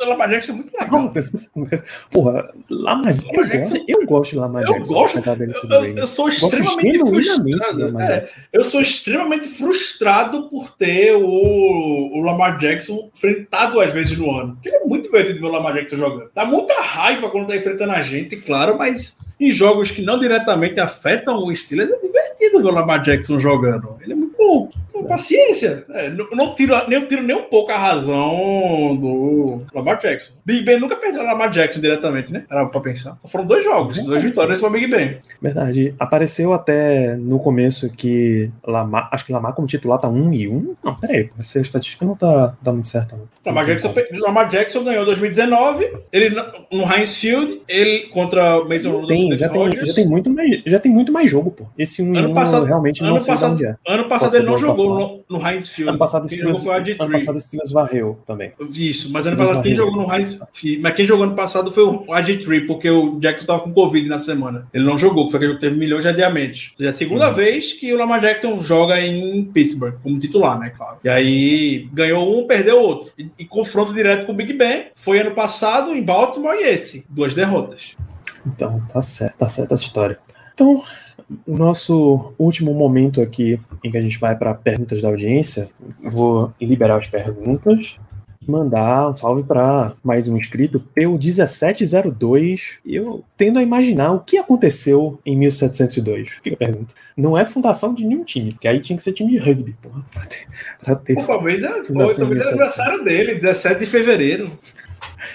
Ah, 0.00 0.08
Lamar 0.08 0.30
Jackson 0.30 0.52
é 0.52 0.54
muito 0.54 0.72
legal. 0.72 1.12
Porra, 2.10 2.50
Lamar, 2.70 3.14
eu, 3.32 3.48
gosto, 3.48 3.84
eu 3.88 4.06
gosto 4.06 4.30
de 4.32 4.38
Lamar 4.38 4.62
eu 4.62 4.74
Jackson. 4.74 4.92
Gosto, 4.92 5.18
eu, 5.18 5.96
eu, 5.96 6.06
sou 6.06 6.28
extremamente 6.28 6.98
frustrado. 6.98 8.00
É, 8.00 8.24
eu 8.52 8.64
sou 8.64 8.80
extremamente 8.80 9.48
frustrado 9.48 10.48
por 10.48 10.70
ter 10.70 11.14
o, 11.14 11.22
o 11.22 12.20
Lamar 12.20 12.58
Jackson 12.58 13.10
enfrentado 13.14 13.80
às 13.80 13.92
vezes 13.92 14.16
no 14.16 14.30
ano. 14.30 14.54
Porque 14.54 14.68
é 14.68 14.84
muito 14.84 15.04
divertido 15.04 15.40
ver 15.40 15.46
o 15.46 15.52
Lamar 15.52 15.74
Jackson 15.74 15.96
jogando. 15.96 16.30
Dá 16.34 16.44
muita 16.44 16.80
raiva 16.80 17.30
quando 17.30 17.48
tá 17.48 17.56
enfrentando 17.56 17.92
a 17.92 18.02
gente, 18.02 18.36
claro, 18.36 18.78
mas 18.78 19.18
em 19.40 19.52
jogos 19.52 19.90
que 19.90 20.02
não 20.02 20.18
diretamente 20.18 20.80
afetam 20.80 21.36
o 21.36 21.54
Steelers, 21.54 21.90
é 21.90 21.98
divertido 22.00 22.58
ver 22.58 22.68
o 22.68 22.72
Lamar 22.72 23.02
Jackson 23.02 23.38
jogando. 23.38 23.96
Ele 24.00 24.12
é 24.12 24.16
muito 24.16 24.27
Com 24.38 25.04
paciência. 25.06 25.84
É, 25.90 26.10
não, 26.10 26.30
não, 26.32 26.54
tiro, 26.54 26.74
nem, 26.88 27.04
tiro 27.04 27.22
nem 27.22 27.36
um 27.36 27.44
pouco 27.44 27.70
a 27.70 27.76
razão 27.76 28.96
do 28.96 29.62
Lamar 29.74 30.00
Jackson. 30.00 30.34
Big 30.44 30.64
Ben 30.64 30.80
nunca 30.80 30.96
perdeu 30.96 31.22
o 31.22 31.24
Lamar 31.24 31.50
Jackson 31.50 31.80
diretamente, 31.80 32.32
né? 32.32 32.44
Era 32.50 32.66
pra 32.66 32.80
pensar. 32.80 33.16
Só 33.20 33.28
foram 33.28 33.46
dois 33.46 33.64
jogos, 33.64 33.96
Verdade. 33.96 34.06
duas 34.06 34.22
vitórias 34.22 34.60
para 34.60 34.70
Big 34.70 34.86
Ben. 34.88 35.18
Verdade. 35.40 35.94
Apareceu 35.98 36.52
até 36.52 37.16
no 37.16 37.38
começo 37.38 37.90
que 37.90 38.50
Lamar, 38.66 39.08
acho 39.12 39.24
que 39.24 39.32
Lamar 39.32 39.52
como 39.54 39.66
titular 39.66 39.98
tá 39.98 40.08
1 40.08 40.32
e 40.32 40.48
1. 40.48 40.76
Não, 40.82 40.94
peraí, 40.94 41.28
essa 41.38 41.60
estatística 41.60 42.04
não 42.04 42.16
tá, 42.16 42.54
tá 42.62 42.72
muito 42.72 42.88
certa. 42.88 43.16
Não. 43.16 43.28
Lamar, 43.46 43.66
Jackson, 43.66 43.94
Lamar 44.12 44.48
Jackson 44.48 44.84
ganhou 44.84 45.04
2019, 45.04 45.90
ele 46.12 46.30
no 46.72 46.92
Heinz 46.92 47.16
Field, 47.16 47.60
ele 47.68 48.08
contra 48.08 48.60
o 48.60 48.68
Mason 48.68 48.90
Rudolph 48.90 49.08
tem, 49.08 49.36
já 49.36 49.48
tem, 49.48 49.86
já 49.86 49.94
tem 49.94 50.06
muito 50.06 50.30
mais, 50.30 50.62
já 50.66 50.78
tem 50.78 50.92
muito 50.92 51.12
mais 51.12 51.30
jogo, 51.30 51.50
pô. 51.50 51.64
Esse 51.78 52.02
1 52.02 52.16
ano 52.16 52.34
passado, 52.34 52.64
realmente 52.64 53.02
ano 53.02 53.12
não 53.12 53.20
sei 53.20 53.34
passado, 53.34 53.64
é. 53.64 53.76
Ano 53.86 54.08
passado 54.08 54.27
ele 54.34 54.46
não 54.46 54.58
jogou 54.58 55.24
no, 55.28 55.38
no 55.38 55.46
Heinz 55.46 55.68
Field. 55.68 55.90
Ano 55.90 55.98
passado, 55.98 56.28
quem 56.28 56.38
Steelers, 56.38 56.66
ano 57.00 57.12
passado 57.12 57.36
o 57.36 57.40
Steelers 57.40 57.70
varreu 57.70 58.18
também. 58.26 58.52
Isso, 58.72 59.12
mas 59.12 59.26
ano 59.26 59.36
passado 59.36 59.62
quem 59.62 59.74
jogou 59.74 60.02
no 60.02 60.12
Heinz 60.12 60.38
Mas 60.80 60.94
quem 60.94 61.06
jogou 61.06 61.24
ano 61.24 61.34
passado 61.34 61.72
foi 61.72 61.84
o 61.84 62.06
RG3, 62.06 62.66
porque 62.66 62.90
o 62.90 63.18
Jackson 63.20 63.42
estava 63.42 63.60
com 63.60 63.72
Covid 63.72 64.08
na 64.08 64.18
semana. 64.18 64.66
Ele 64.72 64.84
não 64.84 64.98
jogou, 64.98 65.30
foi 65.30 65.40
que 65.40 65.60
teve 65.60 65.78
milhões 65.78 66.02
de 66.02 66.08
adiamentos. 66.08 66.70
Ou 66.72 66.76
seja, 66.78 66.90
é 66.90 66.92
a 66.92 66.96
segunda 66.96 67.28
uhum. 67.28 67.34
vez 67.34 67.72
que 67.72 67.92
o 67.92 67.96
Lamar 67.96 68.20
Jackson 68.20 68.60
joga 68.60 69.00
em 69.00 69.44
Pittsburgh, 69.44 69.94
como 70.02 70.18
titular, 70.18 70.58
né, 70.58 70.70
claro. 70.70 70.98
E 71.04 71.08
aí 71.08 71.88
ganhou 71.92 72.38
um, 72.38 72.46
perdeu 72.46 72.80
outro. 72.80 73.10
E, 73.18 73.30
e 73.38 73.44
confronto 73.44 73.92
direto 73.92 74.26
com 74.26 74.32
o 74.32 74.34
Big 74.34 74.52
Ben. 74.52 74.86
Foi 74.94 75.18
ano 75.18 75.32
passado 75.32 75.94
em 75.94 76.02
Baltimore 76.02 76.56
e 76.56 76.64
esse. 76.64 77.06
Duas 77.08 77.34
derrotas. 77.34 77.96
Então, 78.46 78.82
tá 78.92 79.02
certo, 79.02 79.36
tá 79.36 79.48
certa 79.48 79.74
essa 79.74 79.84
história. 79.84 80.18
Então, 80.54 80.82
o 81.46 81.56
nosso 81.56 82.34
último 82.38 82.72
momento 82.72 83.20
aqui, 83.20 83.60
em 83.84 83.90
que 83.90 83.98
a 83.98 84.00
gente 84.00 84.18
vai 84.18 84.36
para 84.36 84.54
perguntas 84.54 85.02
da 85.02 85.08
audiência, 85.08 85.68
vou 86.02 86.52
liberar 86.60 86.98
as 86.98 87.06
perguntas, 87.06 87.98
mandar 88.48 89.10
um 89.10 89.16
salve 89.16 89.42
para 89.42 89.92
mais 90.02 90.26
um 90.26 90.36
inscrito, 90.36 90.82
P1702. 90.96 92.78
Eu 92.84 93.22
tendo 93.36 93.58
a 93.58 93.62
imaginar 93.62 94.12
o 94.12 94.20
que 94.20 94.38
aconteceu 94.38 95.20
em 95.24 95.36
1702. 95.36 96.30
Fica 96.42 96.54
a 96.54 96.66
pergunta. 96.66 96.94
Não 97.14 97.36
é 97.36 97.44
fundação 97.44 97.92
de 97.92 98.06
nenhum 98.06 98.24
time, 98.24 98.52
porque 98.52 98.66
aí 98.66 98.80
tinha 98.80 98.96
que 98.96 99.02
ser 99.02 99.12
time 99.12 99.32
de 99.32 99.38
rugby, 99.38 99.76
porra. 99.82 100.02
Pra 100.10 100.24
ter, 100.24 100.46
pra 100.82 100.94
ter 100.96 101.14
Pô, 101.14 101.24
talvez 101.24 101.62
é, 101.62 101.68
talvez 101.68 102.18
é 102.18 102.48
aniversário 102.48 103.04
dele, 103.04 103.34
17 103.34 103.80
de 103.80 103.86
fevereiro. 103.86 104.58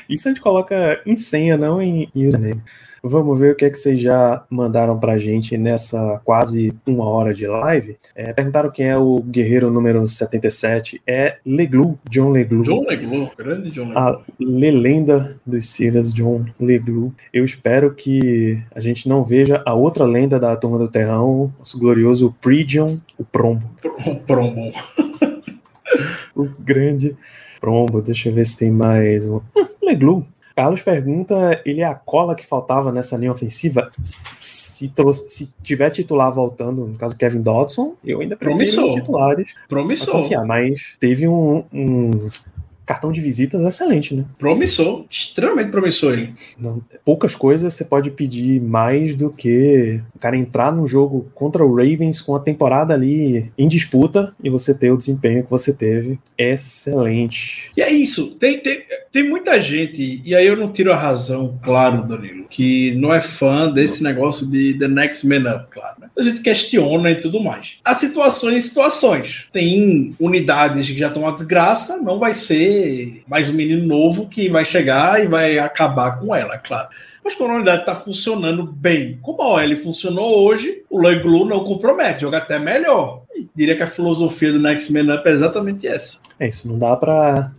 Isso 0.09 0.27
a 0.27 0.31
gente 0.31 0.41
coloca 0.41 0.99
em 1.05 1.15
senha, 1.15 1.55
não 1.55 1.81
em 1.81 2.09
username. 2.15 2.61
Vamos 3.05 3.37
ver 3.37 3.51
o 3.51 3.55
que 3.55 3.65
é 3.65 3.69
que 3.69 3.77
vocês 3.77 3.99
já 3.99 4.45
mandaram 4.49 4.97
pra 4.97 5.17
gente 5.19 5.57
nessa 5.57 6.21
quase 6.23 6.73
uma 6.87 7.03
hora 7.03 7.33
de 7.33 7.45
live. 7.45 7.97
É, 8.15 8.31
perguntaram 8.31 8.71
quem 8.71 8.87
é 8.87 8.97
o 8.97 9.21
guerreiro 9.21 9.69
número 9.69 10.07
77. 10.07 11.01
É 11.05 11.35
Leglu, 11.45 11.99
John 12.09 12.31
Leglu. 12.31 12.63
John 12.63 12.85
Leglu, 12.87 13.29
grande 13.37 13.71
John 13.71 13.89
Leglu. 13.89 13.99
A 13.99 14.21
lenda 14.39 15.37
dos 15.45 15.69
Steelers, 15.69 16.13
John 16.13 16.45
Leglu. 16.57 17.13
Eu 17.33 17.43
espero 17.43 17.93
que 17.93 18.63
a 18.73 18.79
gente 18.79 19.09
não 19.09 19.21
veja 19.21 19.61
a 19.65 19.73
outra 19.73 20.05
lenda 20.05 20.39
da 20.39 20.55
Turma 20.55 20.77
do 20.77 20.87
Terrão, 20.87 21.53
nosso 21.59 21.77
glorioso 21.77 22.33
Pridion, 22.39 22.95
o 23.17 23.25
Prombo. 23.25 23.69
O 24.07 24.15
Prombo. 24.15 24.71
o 26.33 26.47
grande 26.61 27.17
Prombo. 27.59 28.01
Deixa 28.01 28.29
eu 28.29 28.33
ver 28.33 28.45
se 28.45 28.57
tem 28.57 28.71
mais 28.71 29.27
um. 29.27 29.41
Hum, 29.57 29.67
Leglu. 29.83 30.25
Carlos 30.55 30.81
pergunta: 30.81 31.61
ele 31.65 31.81
é 31.81 31.85
a 31.85 31.95
cola 31.95 32.35
que 32.35 32.45
faltava 32.45 32.91
nessa 32.91 33.17
linha 33.17 33.31
ofensiva? 33.31 33.91
Se, 34.39 34.89
trouxe, 34.89 35.29
se 35.29 35.53
tiver 35.61 35.89
titular 35.89 36.31
voltando, 36.31 36.85
no 36.85 36.97
caso 36.97 37.17
Kevin 37.17 37.41
Dodson, 37.41 37.95
eu 38.03 38.21
ainda 38.21 38.35
prefiro 38.35 38.57
Promissor. 38.57 38.93
titulares. 38.93 39.53
Promissor. 39.67 40.21
Confiar, 40.21 40.45
mas 40.45 40.95
teve 40.99 41.27
um, 41.27 41.63
um 41.73 42.29
cartão 42.85 43.11
de 43.11 43.21
visitas 43.21 43.63
excelente, 43.63 44.15
né? 44.15 44.25
Promissor, 44.37 45.05
extremamente 45.09 45.71
promissor 45.71 46.13
ele. 46.13 46.33
Não, 46.57 46.81
poucas 47.05 47.35
coisas 47.35 47.73
você 47.73 47.85
pode 47.85 48.11
pedir 48.11 48.61
mais 48.61 49.15
do 49.15 49.29
que 49.31 50.01
o 50.15 50.19
cara 50.19 50.37
entrar 50.37 50.71
num 50.71 50.87
jogo 50.87 51.29
contra 51.33 51.65
o 51.65 51.75
Ravens 51.75 52.21
com 52.21 52.35
a 52.35 52.39
temporada 52.39 52.93
ali 52.93 53.51
em 53.57 53.67
disputa 53.67 54.33
e 54.43 54.49
você 54.49 54.73
ter 54.73 54.91
o 54.91 54.97
desempenho 54.97 55.43
que 55.43 55.49
você 55.49 55.73
teve. 55.73 56.19
Excelente. 56.37 57.71
E 57.75 57.81
é 57.81 57.91
isso. 57.91 58.35
Tem, 58.35 58.59
tem, 58.59 58.83
tem 59.11 59.29
muita 59.29 59.59
gente, 59.61 60.21
e 60.23 60.35
aí 60.35 60.45
eu 60.45 60.57
não 60.57 60.71
tiro 60.71 60.91
a 60.91 60.95
razão, 60.95 61.59
claro, 61.63 62.05
Danilo, 62.07 62.45
que 62.49 62.93
não 62.95 63.13
é 63.13 63.21
fã 63.21 63.71
desse 63.71 64.03
negócio 64.03 64.49
de 64.49 64.77
The 64.77 64.87
Next 64.87 65.27
Man 65.27 65.49
Up, 65.49 65.67
claro. 65.69 66.01
Né? 66.01 66.09
A 66.17 66.23
gente 66.23 66.41
questiona 66.41 67.11
e 67.11 67.15
tudo 67.15 67.41
mais. 67.41 67.77
Há 67.83 67.93
situações 67.93 68.65
e 68.65 68.67
situações. 68.67 69.47
Tem 69.51 70.15
unidades 70.19 70.87
que 70.89 70.97
já 70.97 71.07
estão 71.07 71.23
uma 71.23 71.31
desgraça, 71.31 71.97
não 71.97 72.19
vai 72.19 72.33
ser 72.33 72.72
mais 73.27 73.49
um 73.49 73.53
menino 73.53 73.85
novo 73.87 74.27
que 74.27 74.49
vai 74.49 74.65
chegar 74.65 75.23
e 75.23 75.27
vai 75.27 75.57
acabar 75.57 76.19
com 76.19 76.35
ela, 76.35 76.57
claro. 76.57 76.89
Mas 77.23 77.35
quando 77.35 77.51
a 77.51 77.55
unidade 77.55 77.81
está 77.81 77.95
funcionando 77.95 78.63
bem, 78.63 79.17
como 79.21 79.41
a 79.41 79.53
OL 79.55 79.77
funcionou 79.77 80.45
hoje, 80.45 80.83
o 80.89 81.01
Leglu 81.01 81.45
não 81.45 81.63
compromete, 81.63 82.21
joga 82.21 82.39
até 82.39 82.59
melhor. 82.59 83.23
diria 83.55 83.77
que 83.77 83.83
a 83.83 83.87
filosofia 83.87 84.51
do 84.51 84.59
Next 84.59 84.91
Man 84.91 85.15
Up 85.15 85.27
é 85.27 85.31
exatamente 85.31 85.87
essa. 85.87 86.19
É 86.39 86.47
isso, 86.47 86.67
não 86.67 86.77
dá 86.77 86.95
para 86.97 87.51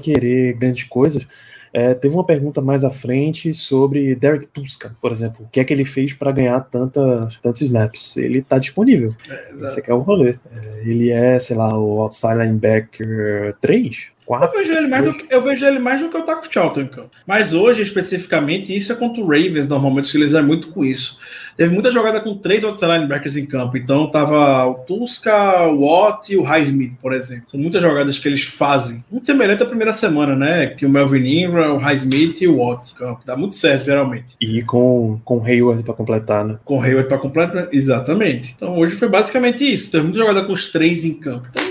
querer 0.00 0.54
grandes 0.54 0.84
coisas. 0.84 1.26
É, 1.72 1.94
teve 1.94 2.14
uma 2.14 2.24
pergunta 2.24 2.60
mais 2.60 2.84
à 2.84 2.90
frente 2.90 3.54
sobre 3.54 4.14
Derek 4.14 4.46
Tuska, 4.48 4.94
por 5.00 5.10
exemplo. 5.10 5.46
O 5.46 5.48
que 5.48 5.58
é 5.58 5.64
que 5.64 5.72
ele 5.72 5.86
fez 5.86 6.12
para 6.12 6.30
ganhar 6.30 6.60
tanta, 6.60 7.28
tantos 7.42 7.62
snaps? 7.62 8.16
Ele 8.18 8.40
está 8.40 8.58
disponível. 8.58 9.14
É, 9.28 9.52
Esse 9.66 9.80
aqui 9.80 9.90
é 9.90 9.94
o 9.94 10.00
rolê. 10.00 10.30
É, 10.30 10.80
ele 10.84 11.10
é, 11.10 11.38
sei 11.38 11.56
lá, 11.56 11.78
o 11.78 12.00
outside 12.02 12.34
linebacker 12.34 13.56
3, 13.60 14.08
Eu, 14.40 14.52
vejo 14.52 14.72
ele 14.72 14.88
mais 14.88 15.04
do 15.04 15.14
que, 15.14 15.26
eu 15.28 15.42
vejo 15.42 15.66
ele 15.66 15.78
mais 15.78 16.00
do 16.00 16.08
que 16.08 16.16
o 16.16 16.22
Taco 16.22 16.46
Charlton, 16.50 16.82
então. 16.82 17.10
Mas 17.26 17.52
hoje, 17.52 17.82
especificamente, 17.82 18.74
isso 18.74 18.92
é 18.92 18.96
contra 18.96 19.22
o 19.22 19.26
Ravens. 19.26 19.68
Normalmente, 19.68 20.04
o 20.04 20.08
Steelers 20.08 20.34
é 20.34 20.42
muito 20.42 20.68
com 20.68 20.84
isso. 20.84 21.18
Teve 21.56 21.74
muita 21.74 21.90
jogada 21.90 22.20
com 22.20 22.36
três 22.36 22.64
outside 22.64 22.92
linebackers 22.92 23.36
em 23.36 23.44
campo. 23.44 23.76
Então, 23.76 24.10
tava 24.10 24.66
o 24.66 24.74
Tuska, 24.74 25.66
o 25.68 25.86
Watt 25.86 26.32
e 26.32 26.36
o 26.36 26.42
Highsmith, 26.42 26.94
por 27.00 27.12
exemplo. 27.12 27.44
São 27.48 27.60
muitas 27.60 27.82
jogadas 27.82 28.18
que 28.18 28.26
eles 28.26 28.44
fazem. 28.44 29.04
Muito 29.10 29.26
semelhante 29.26 29.62
à 29.62 29.66
primeira 29.66 29.92
semana, 29.92 30.34
né? 30.34 30.68
Que 30.68 30.86
o 30.86 30.90
Melvin 30.90 31.44
Ingram, 31.44 31.76
o 31.76 31.78
Highsmith 31.78 32.40
e 32.40 32.48
o 32.48 32.58
Watt. 32.58 32.94
Campo. 32.94 33.20
Dá 33.24 33.36
muito 33.36 33.54
certo, 33.54 33.84
geralmente. 33.84 34.34
E 34.40 34.62
com, 34.62 35.20
com 35.24 35.38
o 35.38 35.44
Hayward 35.44 35.82
para 35.82 35.94
completar, 35.94 36.44
né? 36.44 36.58
Com 36.64 36.78
o 36.78 36.82
Hayward 36.82 37.08
para 37.08 37.18
completar, 37.18 37.68
exatamente. 37.72 38.54
Então, 38.56 38.78
hoje 38.78 38.94
foi 38.94 39.08
basicamente 39.08 39.62
isso. 39.70 39.90
Teve 39.90 40.04
muita 40.04 40.18
jogada 40.18 40.44
com 40.44 40.52
os 40.52 40.70
três 40.70 41.04
em 41.04 41.14
campo. 41.14 41.48
Então, 41.50 41.62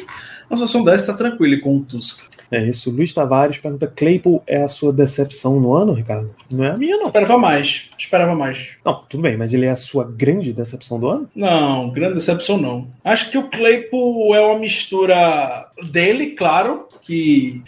a 0.50 0.56
situação 0.56 0.84
dessa 0.84 1.04
está 1.04 1.14
tranquila 1.14 1.58
com 1.60 1.78
o 1.78 1.82
Tuska. 1.82 2.24
É 2.52 2.62
isso. 2.64 2.92
Luiz 2.92 3.14
Tavares 3.14 3.58
pergunta: 3.58 3.88
Claypool 3.88 4.44
é 4.46 4.62
a 4.62 4.68
sua 4.68 4.92
decepção 4.92 5.60
no 5.60 5.74
ano, 5.74 5.94
Ricardo? 5.94 6.36
Não 6.52 6.66
é 6.66 6.72
a 6.72 6.78
minha, 6.78 6.98
não. 6.98 7.08
Esperava 7.08 7.38
mais. 7.38 7.90
Esperava 7.98 8.36
mais. 8.36 8.72
Não, 8.86 9.02
tudo 9.08 9.24
bem, 9.24 9.38
mas 9.38 9.54
ele 9.54 9.66
é 9.66 9.70
a 9.70 9.76
sua 9.76 10.04
grande 10.04 10.52
decepção 10.52 11.00
do 11.00 11.08
ano? 11.08 11.30
Não, 11.34 11.90
grande 11.92 12.16
decepção 12.16 12.58
não. 12.58 12.90
Acho 13.04 13.32
que 13.32 13.38
o 13.38 13.50
Claypool 13.50 14.36
é 14.36 14.42
uma 14.42 14.60
mistura 14.60 15.70
dele, 15.92 16.32
claro, 16.32 16.88
que 17.02 17.64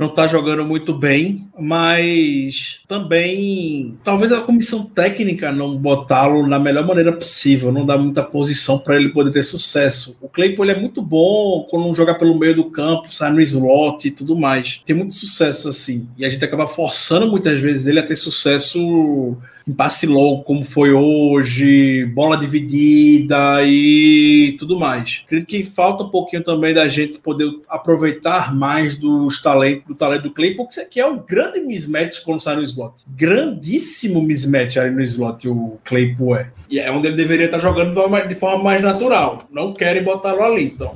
não 0.00 0.06
está 0.06 0.26
jogando 0.26 0.64
muito 0.64 0.94
bem, 0.94 1.46
mas 1.58 2.80
também 2.88 3.98
talvez 4.02 4.32
a 4.32 4.40
comissão 4.40 4.82
técnica 4.82 5.52
não 5.52 5.76
botá-lo 5.76 6.46
na 6.46 6.58
melhor 6.58 6.86
maneira 6.86 7.12
possível, 7.12 7.70
não 7.70 7.84
dá 7.84 7.98
muita 7.98 8.22
posição 8.22 8.78
para 8.78 8.96
ele 8.96 9.10
poder 9.10 9.30
ter 9.30 9.42
sucesso. 9.42 10.16
O 10.18 10.26
Claypool 10.26 10.70
é 10.70 10.74
muito 10.74 11.02
bom 11.02 11.66
quando 11.70 11.94
joga 11.94 12.14
pelo 12.14 12.38
meio 12.38 12.56
do 12.56 12.70
campo, 12.70 13.12
sai 13.12 13.30
no 13.30 13.42
slot 13.42 14.08
e 14.08 14.10
tudo 14.10 14.34
mais. 14.34 14.80
Tem 14.86 14.96
muito 14.96 15.12
sucesso 15.12 15.68
assim, 15.68 16.08
e 16.16 16.24
a 16.24 16.30
gente 16.30 16.42
acaba 16.42 16.66
forçando 16.66 17.26
muitas 17.26 17.60
vezes 17.60 17.86
ele 17.86 18.00
a 18.00 18.06
ter 18.06 18.16
sucesso 18.16 19.36
em 19.66 19.72
passe 19.72 20.06
longo, 20.06 20.42
como 20.42 20.64
foi 20.64 20.92
hoje, 20.92 22.04
bola 22.06 22.36
dividida 22.36 23.62
e 23.62 24.56
tudo 24.58 24.78
mais. 24.78 25.22
Acredito 25.24 25.48
que 25.48 25.64
falta 25.64 26.04
um 26.04 26.08
pouquinho 26.08 26.42
também 26.42 26.74
da 26.74 26.88
gente 26.88 27.18
poder 27.18 27.50
aproveitar 27.68 28.54
mais 28.54 28.96
dos 28.96 29.40
talentos, 29.40 29.86
do 29.86 29.94
talento 29.94 30.24
do 30.24 30.30
Clay, 30.30 30.54
porque 30.54 30.72
isso 30.72 30.80
aqui 30.80 31.00
é 31.00 31.06
um 31.06 31.18
grande 31.18 31.60
mismatch 31.60 32.20
quando 32.24 32.40
sai 32.40 32.56
no 32.56 32.62
slot. 32.62 32.94
Grandíssimo 33.08 34.22
mismatch 34.22 34.76
aí 34.76 34.90
no 34.90 35.02
slot, 35.02 35.48
o 35.48 35.78
Claypool 35.84 36.36
é. 36.36 36.50
E 36.70 36.78
é 36.78 36.90
onde 36.90 37.08
ele 37.08 37.16
deveria 37.16 37.46
estar 37.46 37.58
jogando 37.58 37.94
de 38.28 38.34
forma 38.34 38.62
mais 38.62 38.80
natural. 38.80 39.42
Não 39.50 39.72
querem 39.72 40.02
botá-lo 40.02 40.42
ali, 40.42 40.64
então. 40.64 40.94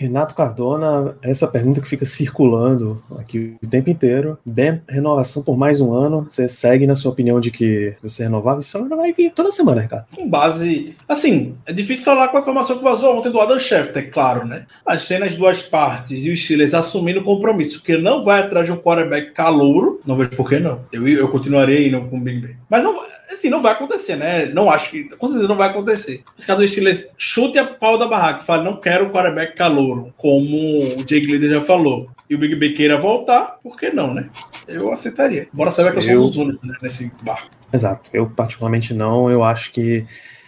Renato 0.00 0.34
Cardona, 0.34 1.14
essa 1.20 1.46
pergunta 1.46 1.78
que 1.78 1.88
fica 1.88 2.06
circulando 2.06 3.02
aqui 3.18 3.56
o 3.62 3.66
tempo 3.66 3.90
inteiro. 3.90 4.38
Bem, 4.46 4.80
renovação 4.88 5.42
por 5.42 5.58
mais 5.58 5.78
um 5.78 5.92
ano. 5.92 6.22
Você 6.22 6.48
segue 6.48 6.86
na 6.86 6.94
sua 6.94 7.12
opinião 7.12 7.38
de 7.38 7.50
que 7.50 7.94
você 8.02 8.22
renovava? 8.22 8.60
Isso 8.60 8.88
vai 8.88 9.12
vir 9.12 9.30
toda 9.30 9.52
semana, 9.52 9.82
Ricardo. 9.82 10.06
Com 10.16 10.26
base. 10.26 10.96
Assim, 11.06 11.54
é 11.66 11.72
difícil 11.74 12.06
falar 12.06 12.28
com 12.28 12.38
a 12.38 12.40
informação 12.40 12.78
que 12.78 12.82
vazou 12.82 13.14
ontem 13.14 13.30
do 13.30 13.38
Adam 13.38 13.58
Schefter, 13.58 14.10
claro, 14.10 14.46
né? 14.46 14.64
As 14.86 15.06
duas 15.36 15.60
partes 15.60 16.24
e 16.24 16.30
os 16.30 16.42
Steelers 16.42 16.72
assumindo 16.72 17.20
o 17.20 17.24
compromisso 17.24 17.82
que 17.82 17.98
não 17.98 18.24
vai 18.24 18.40
atrás 18.40 18.64
de 18.64 18.72
um 18.72 18.78
quarterback 18.78 19.32
calouro, 19.32 20.00
não 20.06 20.16
vejo 20.16 20.30
por 20.30 20.48
que 20.48 20.58
não. 20.58 20.80
Eu, 20.90 21.06
eu 21.06 21.28
continuarei 21.28 21.88
indo 21.88 22.00
com 22.06 22.16
o 22.16 22.20
Big 22.20 22.40
Ben. 22.40 22.56
Mas 22.70 22.82
não, 22.82 23.02
assim, 23.34 23.50
não 23.50 23.62
vai 23.62 23.72
acontecer, 23.72 24.16
né? 24.16 24.46
Não 24.46 24.70
acho 24.70 24.90
que. 24.90 25.04
Com 25.04 25.26
certeza 25.26 25.48
não 25.48 25.56
vai 25.56 25.68
acontecer. 25.68 26.22
Esse 26.38 26.46
caso 26.46 26.60
do 26.60 26.68
Steelers 26.68 27.10
chute 27.16 27.58
a 27.58 27.64
pau 27.64 27.98
da 27.98 28.06
barraca, 28.06 28.42
fala, 28.42 28.62
não 28.62 28.80
quero 28.80 29.06
o 29.06 29.10
quarterback 29.10 29.56
calouro, 29.56 30.12
como 30.16 30.98
o 30.98 31.04
Jake 31.04 31.26
Glider 31.26 31.50
já 31.50 31.60
falou. 31.60 32.08
E 32.28 32.34
o 32.34 32.38
Big 32.38 32.54
Ben 32.54 32.72
queira 32.74 32.96
voltar, 32.96 33.58
por 33.62 33.76
que 33.76 33.90
não, 33.90 34.14
né? 34.14 34.30
Eu 34.68 34.92
aceitaria. 34.92 35.48
Bora 35.52 35.70
saber 35.70 35.90
que 35.92 35.98
eu 35.98 36.02
sou 36.02 36.14
um 36.14 36.26
dos 36.26 36.36
únicos 36.36 36.68
né, 36.68 36.76
nesse 36.80 37.10
barco. 37.22 37.48
Exato. 37.72 38.08
Eu, 38.12 38.30
particularmente, 38.30 38.94
não. 38.94 39.28
Eu 39.28 39.42
acho 39.42 39.72
que 39.72 40.06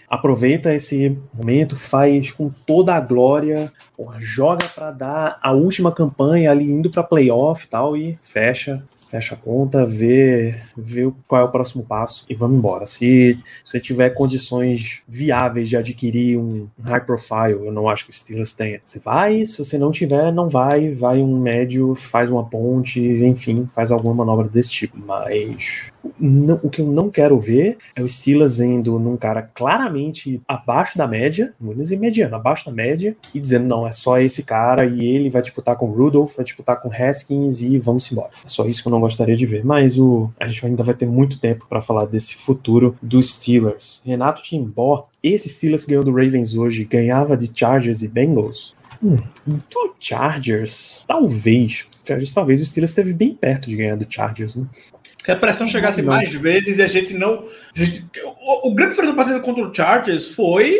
aproveita 0.09 0.74
esse 0.74 1.18
momento, 1.35 1.74
faz 1.74 2.30
com 2.30 2.51
toda 2.66 2.95
a 2.95 3.01
glória, 3.01 3.72
porra, 3.97 4.16
joga 4.20 4.66
para 4.68 4.91
dar 4.91 5.39
a 5.43 5.53
última 5.53 5.91
campanha 5.91 6.51
ali 6.51 6.70
indo 6.70 6.91
para 6.91 7.03
playoff 7.03 7.64
e 7.64 7.68
tal 7.68 7.97
e 7.97 8.18
fecha 8.22 8.85
fecha 9.12 9.34
a 9.34 9.36
conta, 9.36 9.84
vê, 9.84 10.54
vê 10.74 11.12
qual 11.28 11.42
é 11.42 11.44
o 11.44 11.50
próximo 11.50 11.84
passo 11.84 12.24
e 12.30 12.34
vamos 12.34 12.56
embora. 12.56 12.86
Se 12.86 13.38
você 13.62 13.78
tiver 13.78 14.08
condições 14.10 15.02
viáveis 15.06 15.68
de 15.68 15.76
adquirir 15.76 16.38
um 16.38 16.66
high 16.82 17.04
profile, 17.04 17.66
eu 17.66 17.70
não 17.70 17.90
acho 17.90 18.06
que 18.06 18.10
o 18.10 18.14
Steelers 18.14 18.54
tenha. 18.54 18.80
Você 18.82 18.98
vai, 18.98 19.44
se 19.44 19.58
você 19.58 19.76
não 19.76 19.92
tiver, 19.92 20.32
não 20.32 20.48
vai, 20.48 20.94
vai 20.94 21.18
um 21.18 21.38
médio, 21.38 21.94
faz 21.94 22.30
uma 22.30 22.42
ponte, 22.42 23.00
enfim, 23.00 23.68
faz 23.74 23.92
alguma 23.92 24.14
manobra 24.14 24.48
desse 24.48 24.70
tipo. 24.70 24.98
Mas 24.98 25.92
não, 26.18 26.58
o 26.62 26.70
que 26.70 26.80
eu 26.80 26.86
não 26.86 27.10
quero 27.10 27.38
ver 27.38 27.76
é 27.94 28.02
o 28.02 28.08
Steelers 28.08 28.60
indo 28.60 28.98
num 28.98 29.18
cara 29.18 29.42
claramente 29.42 30.40
abaixo 30.48 30.96
da 30.96 31.06
média, 31.06 31.52
vou 31.60 31.74
dizer 31.74 31.98
mediano, 31.98 32.34
abaixo 32.34 32.64
da 32.64 32.72
média, 32.72 33.14
e 33.34 33.38
dizendo, 33.38 33.66
não, 33.66 33.86
é 33.86 33.92
só 33.92 34.18
esse 34.18 34.42
cara 34.42 34.86
e 34.86 35.04
ele 35.04 35.28
vai 35.28 35.42
disputar 35.42 35.76
com 35.76 35.90
o 35.90 35.92
Rudolph, 35.92 36.36
vai 36.36 36.44
disputar 36.44 36.80
com 36.80 36.90
Haskins 36.90 37.60
e 37.60 37.78
vamos 37.78 38.10
embora. 38.10 38.30
É 38.42 38.48
só 38.48 38.64
isso 38.64 38.80
que 38.80 38.88
eu 38.88 38.92
não 38.92 39.01
gostaria 39.03 39.36
de 39.36 39.46
ver. 39.46 39.64
Mas 39.64 39.98
o, 39.98 40.30
a 40.38 40.48
gente 40.48 40.66
ainda 40.66 40.84
vai 40.84 40.94
ter 40.94 41.07
muito 41.07 41.38
tempo 41.38 41.66
para 41.68 41.82
falar 41.82 42.07
desse 42.07 42.34
futuro 42.36 42.96
dos 43.03 43.34
Steelers. 43.34 44.03
Renato 44.05 44.42
Timbó, 44.42 45.09
esse 45.22 45.48
Steelers 45.48 45.84
ganhou 45.84 46.05
do 46.05 46.12
Ravens 46.12 46.57
hoje, 46.57 46.84
ganhava 46.84 47.36
de 47.36 47.50
Chargers 47.55 48.03
e 48.03 48.09
Bengals. 48.09 48.74
Hum, 49.03 49.16
do 49.46 49.94
Chargers, 49.98 51.03
talvez. 51.07 51.86
Chargers, 52.05 52.32
talvez 52.32 52.61
o 52.61 52.66
Steelers 52.66 52.90
esteve 52.90 53.12
bem 53.12 53.34
perto 53.34 53.68
de 53.68 53.76
ganhar 53.76 53.96
do 53.96 54.07
Chargers, 54.09 54.57
né? 54.57 54.66
Se 55.22 55.30
a 55.30 55.36
pressão 55.36 55.66
chegasse 55.68 56.03
não. 56.03 56.12
mais 56.12 56.32
vezes 56.34 56.78
e 56.78 56.82
a 56.82 56.88
gente 56.88 57.14
não. 57.14 57.44
A 57.76 57.78
gente, 57.78 58.05
o, 58.24 58.68
o, 58.68 58.74
grande 58.74 58.90
diferença 58.90 59.16
da 59.16 59.22
partida 59.22 59.40
contra 59.40 59.64
o 59.64 59.72
Chargers 59.72 60.28
foi 60.28 60.76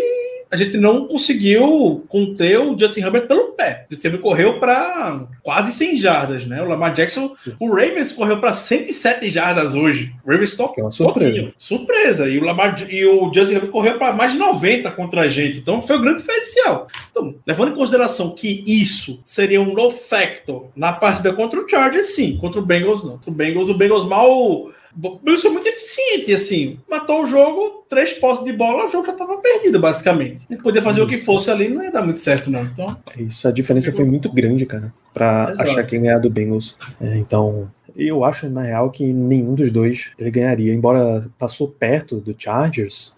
a 0.53 0.57
gente 0.57 0.76
não 0.76 1.07
conseguiu 1.07 2.05
conter 2.09 2.61
o 2.61 2.78
Justin 2.78 3.00
Herbert 3.00 3.26
pelo 3.26 3.53
pé. 3.53 3.86
Ele 3.90 3.98
sempre 3.98 4.18
correu 4.18 4.61
para 4.61 5.26
quase 5.42 5.72
100 5.72 5.96
jardas, 5.96 6.44
né? 6.44 6.61
O 6.61 6.68
Lamar 6.68 6.92
Jackson, 6.92 7.34
o 7.59 7.74
Ravens 7.74 8.12
correu 8.12 8.38
para 8.38 8.53
107 8.53 9.30
jardas 9.30 9.74
hoje. 9.74 10.12
O 10.22 10.30
Ravens 10.30 10.55
tocou. 10.55 10.82
É 10.82 10.84
uma 10.84 10.90
surpresa. 10.90 11.55
Surpresa. 11.57 12.28
E 12.28 12.38
o 12.38 12.44
Lamar 12.44 12.86
e 12.92 13.03
o 13.07 13.32
Justin 13.32 13.55
Herbert 13.55 13.70
correu 13.70 13.96
para 13.96 14.12
mais 14.12 14.32
de 14.32 14.38
90 14.38 14.90
contra 14.90 15.22
a 15.22 15.28
gente. 15.28 15.59
Então 15.59 15.80
foi 15.80 15.96
o 15.96 16.03
grande 16.03 16.18
diferencial. 16.18 16.86
Então, 17.11 17.34
levando 17.46 17.72
em 17.72 17.76
consideração 17.76 18.34
que 18.34 18.62
isso 18.66 19.22
seria 19.24 19.61
um 19.61 19.72
low 19.72 19.90
factor 19.90 20.68
na 20.76 20.92
partida 20.92 21.32
contra 21.32 21.59
o 21.59 21.66
Chargers, 21.66 22.14
sim. 22.14 22.36
Contra 22.36 22.61
o 22.61 22.66
Bengals, 22.66 23.03
não. 23.03 23.12
Contra 23.12 23.30
o 23.30 23.34
Bengals, 23.34 23.70
o 23.70 23.74
Bengals 23.74 24.07
mal 24.07 24.70
Bills 24.95 25.43
foi 25.43 25.51
muito 25.51 25.68
eficiente, 25.68 26.34
assim. 26.34 26.78
Matou 26.90 27.22
o 27.22 27.26
jogo, 27.26 27.84
três 27.88 28.12
posses 28.12 28.45
de 28.45 28.53
bola, 28.53 28.86
o 28.86 28.88
jogo 28.90 29.07
já 29.07 29.12
estava 29.12 29.36
perdido, 29.38 29.80
basicamente. 29.80 30.47
Ele 30.51 30.61
podia 30.61 30.82
fazer 30.82 31.01
Isso. 31.01 31.07
o 31.07 31.11
que 31.11 31.18
fosse 31.18 31.51
ali, 31.51 31.68
não 31.68 31.82
ia 31.82 31.90
dar 31.90 32.03
muito 32.03 32.20
certo, 32.20 32.51
não. 32.51 32.64
Então, 32.64 32.97
Isso, 33.16 33.49
a 33.49 33.51
diferença 33.51 33.90
foi 33.93 34.05
muito 34.05 34.30
grande, 34.30 34.66
cara, 34.66 34.93
para 35.14 35.55
achar 35.59 35.84
quem 35.84 36.03
ganhar 36.03 36.18
do 36.18 36.30
Bengals. 36.30 36.76
É, 37.01 37.16
então, 37.16 37.70
eu 37.97 38.24
acho, 38.24 38.49
na 38.49 38.62
real, 38.62 38.90
que 38.90 39.05
nenhum 39.12 39.55
dos 39.55 39.70
dois 39.70 40.11
ele 40.18 40.30
ganharia. 40.30 40.72
Embora 40.72 41.28
passou 41.38 41.68
perto 41.68 42.20
do 42.20 42.34
Chargers, 42.36 43.14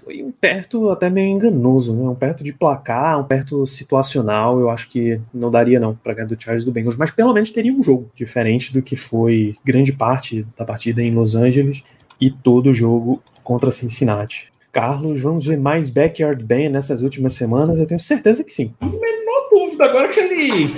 foi 0.00 0.22
um 0.22 0.30
perto 0.30 0.90
até 0.90 1.08
meio 1.08 1.28
enganoso, 1.28 1.94
né? 1.94 2.08
Um 2.08 2.14
perto 2.14 2.42
de 2.42 2.52
placar, 2.52 3.18
um 3.18 3.24
perto 3.24 3.66
situacional. 3.66 4.58
Eu 4.58 4.70
acho 4.70 4.88
que 4.88 5.20
não 5.32 5.50
daria, 5.50 5.80
não, 5.80 5.94
para 5.94 6.14
ganhar 6.14 6.26
do 6.26 6.40
Chargers 6.40 6.64
do 6.64 6.72
Bengals. 6.72 6.96
Mas 6.96 7.10
pelo 7.10 7.32
menos 7.32 7.50
teria 7.50 7.72
um 7.72 7.82
jogo 7.82 8.10
diferente 8.14 8.72
do 8.72 8.82
que 8.82 8.96
foi 8.96 9.54
grande 9.64 9.92
parte 9.92 10.46
da 10.56 10.64
partida 10.64 11.02
em 11.02 11.12
Los 11.12 11.34
Angeles 11.34 11.82
e 12.20 12.30
todo 12.30 12.70
o 12.70 12.74
jogo 12.74 13.22
contra 13.42 13.70
Cincinnati. 13.70 14.50
Carlos, 14.72 15.20
vamos 15.20 15.46
ver 15.46 15.58
mais 15.58 15.88
Backyard 15.88 16.42
Band 16.44 16.70
nessas 16.70 17.02
últimas 17.02 17.32
semanas? 17.32 17.78
Eu 17.78 17.86
tenho 17.86 18.00
certeza 18.00 18.44
que 18.44 18.52
sim. 18.52 18.72
Menor 18.80 19.48
dúvida, 19.50 19.84
agora 19.84 20.08
que 20.08 20.20
ele 20.20 20.74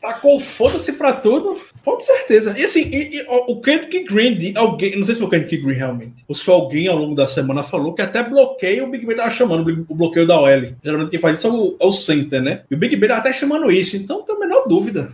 tacou 0.00 0.38
foda-se 0.38 0.92
pra 0.92 1.12
tudo. 1.12 1.58
Com 1.84 2.00
certeza. 2.00 2.54
E 2.58 2.64
assim, 2.64 2.88
e, 2.90 3.18
e, 3.18 3.26
o 3.28 3.60
Kendrick 3.60 4.04
Green, 4.04 4.54
alguém, 4.56 4.96
não 4.96 5.04
sei 5.04 5.14
se 5.14 5.20
foi 5.20 5.28
o 5.28 5.30
Kendrick 5.30 5.58
Green 5.58 5.76
realmente, 5.76 6.24
ou 6.26 6.34
se 6.34 6.48
alguém 6.48 6.88
ao 6.88 6.96
longo 6.96 7.14
da 7.14 7.26
semana 7.26 7.62
falou 7.62 7.92
que 7.92 8.00
até 8.00 8.22
bloqueio 8.22 8.86
o 8.86 8.90
Big 8.90 9.04
Ben 9.04 9.16
tava 9.16 9.28
chamando, 9.28 9.84
o 9.86 9.94
bloqueio 9.94 10.26
da 10.26 10.40
OL. 10.40 10.72
Geralmente 10.82 11.10
quem 11.10 11.20
faz 11.20 11.38
isso 11.38 11.46
é 11.46 11.50
o, 11.50 11.76
é 11.78 11.84
o 11.84 11.92
center, 11.92 12.40
né? 12.40 12.62
E 12.70 12.74
o 12.74 12.78
Big 12.78 12.96
Ben 12.96 13.08
tava 13.08 13.20
até 13.20 13.32
chamando 13.32 13.70
isso, 13.70 13.96
então 13.96 14.18
não 14.18 14.24
tem 14.24 14.34
a 14.34 14.38
menor 14.38 14.66
dúvida. 14.66 15.12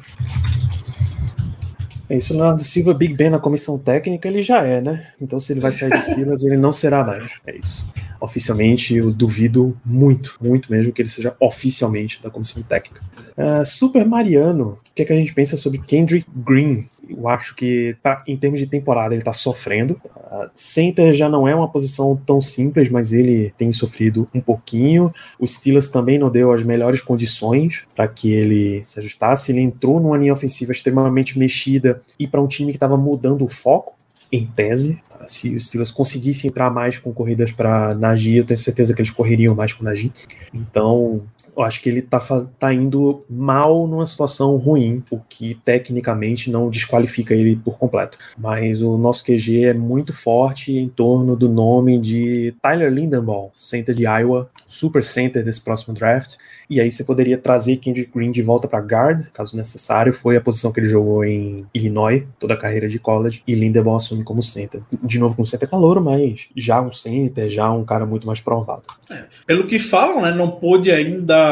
É 2.09 2.17
isso 2.17 2.35
na 2.35 2.59
Silva 2.59 2.93
Big 2.93 3.15
Ben 3.15 3.31
na 3.31 3.39
comissão 3.39 3.79
técnica, 3.79 4.29
ele 4.29 4.43
já 4.43 4.63
é, 4.63 4.81
né? 4.81 5.13
Então, 5.21 5.39
se 5.39 5.53
ele 5.53 5.61
vai 5.61 5.71
sair 5.71 5.93
de 5.93 6.05
Steelers, 6.05 6.43
ele 6.43 6.57
não 6.57 6.73
será 6.73 7.05
mais. 7.05 7.33
É 7.47 7.57
isso. 7.57 7.89
Oficialmente, 8.21 8.95
eu 8.97 9.13
duvido 9.13 9.77
muito, 9.85 10.37
muito 10.41 10.71
mesmo 10.71 10.93
que 10.93 11.01
ele 11.01 11.09
seja 11.09 11.37
oficialmente 11.39 12.21
da 12.21 12.29
comissão 12.29 12.63
técnica. 12.65 13.01
Uh, 13.41 13.65
Super 13.65 14.05
Mariano, 14.05 14.79
o 14.91 14.95
que, 14.95 15.01
é 15.01 15.05
que 15.07 15.13
a 15.15 15.17
gente 15.17 15.33
pensa 15.33 15.57
sobre 15.57 15.79
Kendrick 15.79 16.29
Green? 16.31 16.87
Eu 17.09 17.27
acho 17.27 17.57
que, 17.57 17.97
tá, 18.03 18.23
em 18.27 18.37
termos 18.37 18.61
de 18.61 18.67
temporada, 18.67 19.15
ele 19.15 19.23
tá 19.23 19.33
sofrendo. 19.33 19.95
Uh, 20.05 20.51
center 20.55 21.15
já 21.15 21.27
não 21.27 21.49
é 21.49 21.55
uma 21.55 21.69
posição 21.69 22.15
tão 22.27 22.39
simples, 22.39 22.91
mas 22.91 23.15
ele 23.15 23.51
tem 23.57 23.73
sofrido 23.73 24.29
um 24.35 24.43
pouquinho. 24.43 25.11
O 25.39 25.47
Steelers 25.47 25.89
também 25.89 26.19
não 26.19 26.31
deu 26.31 26.53
as 26.53 26.63
melhores 26.63 27.01
condições 27.01 27.87
para 27.97 28.07
que 28.07 28.31
ele 28.31 28.85
se 28.85 28.99
ajustasse. 28.99 29.53
Ele 29.53 29.63
entrou 29.63 29.99
numa 29.99 30.19
linha 30.19 30.35
ofensiva 30.35 30.73
extremamente 30.73 31.39
mexida 31.39 32.03
e 32.19 32.29
para 32.29 32.43
um 32.43 32.47
time 32.47 32.73
que 32.73 32.77
estava 32.77 32.99
mudando 32.99 33.43
o 33.43 33.49
foco 33.49 33.95
em 34.31 34.47
tese. 34.47 35.01
Se 35.27 35.55
os 35.55 35.67
Steelers 35.67 35.91
conseguissem 35.91 36.49
entrar 36.49 36.71
mais 36.71 36.99
com 36.99 37.13
corridas 37.13 37.53
para 37.53 37.95
Nagy, 37.95 38.37
eu 38.37 38.45
tenho 38.45 38.59
certeza 38.59 38.95
que 38.95 39.01
eles 39.01 39.11
correriam 39.11 39.55
mais 39.55 39.73
com 39.73 39.85
Nagy. 39.85 40.13
Então, 40.53 41.23
eu 41.61 41.67
acho 41.67 41.81
que 41.81 41.89
ele 41.89 42.03
tá, 42.03 42.21
tá 42.59 42.73
indo 42.73 43.25
mal 43.29 43.87
numa 43.87 44.07
situação 44.07 44.57
ruim, 44.57 45.03
o 45.11 45.19
que 45.19 45.55
tecnicamente 45.65 46.51
não 46.51 46.71
desqualifica 46.71 47.35
ele 47.35 47.57
por 47.57 47.79
completo. 47.79 48.19
Mas 48.39 48.83
o 48.83 48.97
nosso 48.97 49.25
QG 49.25 49.67
é 49.67 49.75
muito 49.75 50.13
forte 50.13 50.77
em 50.77 50.89
torno 50.89 51.37
do 51.37 51.49
nome 51.49 51.99
de 51.99 52.55
Tyler 52.63 52.91
Lindenbaum, 52.91 53.51
center 53.55 53.95
de 53.95 54.05
Iowa, 54.05 54.49
super 54.67 55.05
center 55.05 55.45
desse 55.45 55.61
próximo 55.61 55.95
draft. 55.95 56.37
E 56.69 56.81
aí 56.81 56.91
você 56.91 57.03
poderia 57.03 57.37
trazer 57.37 57.77
Kendrick 57.79 58.13
Green 58.15 58.31
de 58.31 58.43
volta 58.43 58.69
para 58.69 58.79
guard, 58.79 59.29
caso 59.33 59.57
necessário. 59.57 60.13
Foi 60.13 60.37
a 60.37 60.41
posição 60.41 60.71
que 60.71 60.79
ele 60.79 60.87
jogou 60.87 61.25
em 61.25 61.67
Illinois, 61.75 62.25
toda 62.39 62.55
a 62.55 62.57
carreira 62.57 62.89
de 62.89 62.99
college. 62.99 63.43
E 63.47 63.55
Lindebaum 63.57 63.97
assume 63.97 64.23
como 64.23 64.41
center. 64.41 64.81
De 65.03 65.19
novo 65.19 65.35
com 65.35 65.45
center 65.45 65.69
calor, 65.69 66.01
mas 66.01 66.49
já 66.57 66.81
um 66.81 66.93
center, 66.93 67.51
já 67.51 67.71
um 67.73 67.85
cara 67.85 68.07
muito 68.07 68.25
mais 68.25 68.41
provado. 68.41 68.85
É, 69.11 69.25
pelo 69.45 69.67
que 69.67 69.81
falam, 69.81 70.23
né, 70.23 70.31
não 70.31 70.53
pôde 70.53 70.93
ainda 70.93 71.50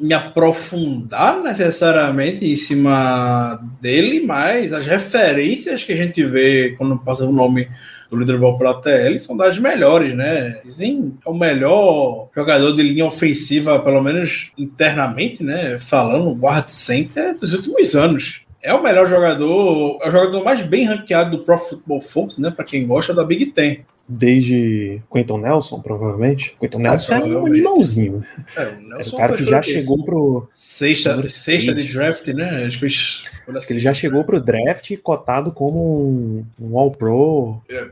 me 0.00 0.14
aprofundar 0.14 1.42
necessariamente 1.42 2.44
em 2.44 2.56
cima 2.56 3.60
dele, 3.80 4.24
mas 4.24 4.72
as 4.72 4.86
referências 4.86 5.84
que 5.84 5.92
a 5.92 5.96
gente 5.96 6.24
vê 6.24 6.74
quando 6.78 6.98
passa 6.98 7.24
o 7.24 7.32
nome 7.32 7.68
do 8.10 8.16
Leaderboard 8.16 8.58
pela 8.58 8.80
TL 8.80 9.18
são 9.18 9.36
das 9.36 9.58
melhores, 9.58 10.14
né? 10.14 10.60
Dizem 10.64 11.12
é 11.24 11.28
o 11.28 11.34
melhor 11.34 12.28
jogador 12.34 12.72
de 12.72 12.82
linha 12.82 13.06
ofensiva, 13.06 13.80
pelo 13.80 14.02
menos 14.02 14.52
internamente, 14.56 15.42
né? 15.42 15.78
Falando, 15.78 16.34
guard 16.34 16.68
center 16.68 17.36
dos 17.38 17.52
últimos 17.52 17.94
anos. 17.94 18.45
É 18.66 18.74
o 18.74 18.82
melhor 18.82 19.08
jogador, 19.08 20.00
é 20.02 20.08
o 20.08 20.10
jogador 20.10 20.42
mais 20.42 20.60
bem 20.60 20.84
ranqueado 20.84 21.36
do 21.36 21.44
Pro 21.44 21.56
Football 21.56 22.00
Focus, 22.00 22.36
né? 22.36 22.50
Para 22.50 22.64
quem 22.64 22.84
gosta 22.84 23.14
da 23.14 23.22
Big 23.22 23.46
Ten 23.46 23.84
desde 24.08 25.00
Quentin 25.12 25.38
Nelson, 25.38 25.80
provavelmente. 25.80 26.56
Quentin 26.60 26.78
Nelson 26.78 27.14
ah, 27.14 27.18
é 27.18 27.24
um 27.24 27.46
animalzinho. 27.46 28.24
É, 28.56 28.66
o, 28.66 28.88
Nelson 28.88 29.10
é 29.10 29.14
o 29.14 29.16
cara 29.18 29.36
que 29.36 29.46
já 29.46 29.62
chegou 29.62 30.04
pro. 30.04 30.48
Sexta, 30.50 31.28
sexta 31.28 31.72
de 31.72 31.92
draft, 31.92 32.26
né? 32.28 32.64
Acho 32.66 32.80
que 32.80 33.72
ele 33.72 33.78
já 33.78 33.94
chegou 33.94 34.24
pro 34.24 34.40
draft 34.40 34.96
cotado 34.98 35.52
como 35.52 35.78
um, 35.78 36.44
um 36.60 36.76
All-Pro 36.76 37.62
é, 37.70 37.86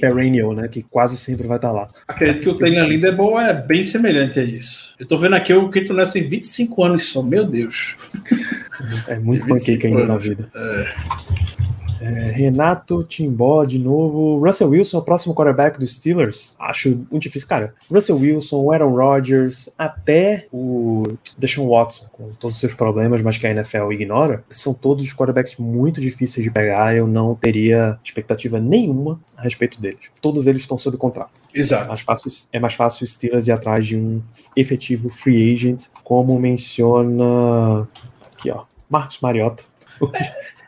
perennial, 0.00 0.52
né? 0.52 0.68
Que 0.68 0.80
quase 0.80 1.16
sempre 1.16 1.48
vai 1.48 1.58
estar 1.58 1.70
tá 1.70 1.74
lá. 1.74 1.88
Acredito 2.06 2.40
que 2.40 2.48
o 2.48 2.54
Taylor 2.56 2.86
Lindebaum 2.86 3.40
é 3.40 3.52
bem 3.52 3.82
semelhante 3.82 4.38
a 4.38 4.44
isso. 4.44 4.94
Eu 4.96 5.06
tô 5.06 5.18
vendo 5.18 5.34
aqui 5.34 5.52
o 5.52 5.70
Quentin 5.70 5.92
Nelson 5.92 6.12
tem 6.12 6.28
25 6.28 6.84
anos 6.84 7.08
só, 7.08 7.20
meu 7.20 7.44
Deus. 7.44 7.96
É 9.08 9.18
muito 9.18 9.46
pancake 9.46 9.86
ainda 9.86 10.06
na 10.06 10.16
vida. 10.16 10.50
É. 10.54 11.30
É, 12.00 12.30
Renato 12.30 13.04
Timbó 13.04 13.64
de 13.64 13.78
novo. 13.78 14.44
Russell 14.44 14.70
Wilson, 14.70 14.98
o 14.98 15.02
próximo 15.02 15.34
quarterback 15.34 15.78
dos 15.78 15.94
Steelers. 15.94 16.56
Acho 16.58 16.88
muito 17.10 17.22
difícil. 17.22 17.46
Cara, 17.46 17.74
Russell 17.92 18.16
Wilson, 18.16 18.72
Aaron 18.72 18.94
Rodgers, 18.94 19.68
até 19.78 20.46
o 20.50 21.12
Deshaun 21.36 21.68
Watson, 21.68 22.06
com 22.10 22.30
todos 22.30 22.56
os 22.56 22.60
seus 22.60 22.74
problemas, 22.74 23.20
mas 23.20 23.36
que 23.36 23.46
a 23.46 23.50
NFL 23.50 23.92
ignora, 23.92 24.42
são 24.48 24.72
todos 24.72 25.12
quarterbacks 25.12 25.56
muito 25.56 26.00
difíceis 26.00 26.42
de 26.42 26.50
pegar. 26.50 26.96
Eu 26.96 27.06
não 27.06 27.34
teria 27.34 27.98
expectativa 28.02 28.58
nenhuma 28.58 29.20
a 29.36 29.42
respeito 29.42 29.80
deles. 29.80 30.10
Todos 30.22 30.46
eles 30.46 30.62
estão 30.62 30.78
sob 30.78 30.96
contrato. 30.96 31.30
Exato. 31.54 31.84
É 31.84 31.88
mais 31.88 32.00
fácil, 32.00 32.30
é 32.52 32.60
mais 32.60 32.74
fácil 32.74 33.04
o 33.04 33.06
Steelers 33.06 33.46
ir 33.46 33.52
atrás 33.52 33.86
de 33.86 33.96
um 33.96 34.22
efetivo 34.56 35.10
free 35.10 35.52
agent, 35.52 35.86
como 36.02 36.38
menciona 36.38 37.86
aqui, 38.40 38.50
ó, 38.50 38.64
Marcos 38.88 39.20
Mariota. 39.20 39.62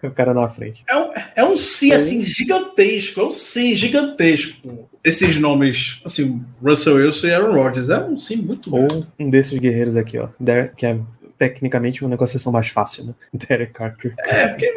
o 0.03 0.11
cara 0.11 0.35
na 0.35 0.49
frente. 0.49 0.85
É 0.89 0.97
um, 0.97 1.13
é 1.37 1.45
um 1.45 1.57
sim, 1.57 1.93
assim, 1.93 2.25
gigantesco. 2.25 3.21
É 3.21 3.25
um 3.25 3.31
sim 3.31 3.75
gigantesco. 3.75 4.89
Esses 5.03 5.39
nomes, 5.39 6.01
assim, 6.05 6.45
Russell 6.63 6.97
Wilson 6.97 7.27
e 7.29 7.35
Aaron 7.35 7.55
Rodgers. 7.55 7.89
É 7.89 7.99
um 8.01 8.19
sim 8.19 8.37
muito 8.37 8.75
Ou 8.75 8.87
grande. 8.87 9.07
um 9.19 9.31
desses 9.31 9.59
guerreiros 9.59 9.97
aqui, 9.97 10.19
ó. 10.19 10.29
que 10.77 10.87
é 10.87 10.99
tecnicamente 11.39 12.03
uma 12.03 12.11
negociação 12.11 12.53
mais 12.53 12.69
fácil, 12.69 13.05
né? 13.05 13.15
Derek 13.33 13.73
Carter. 13.73 14.15
É, 14.19 14.49
porque 14.49 14.71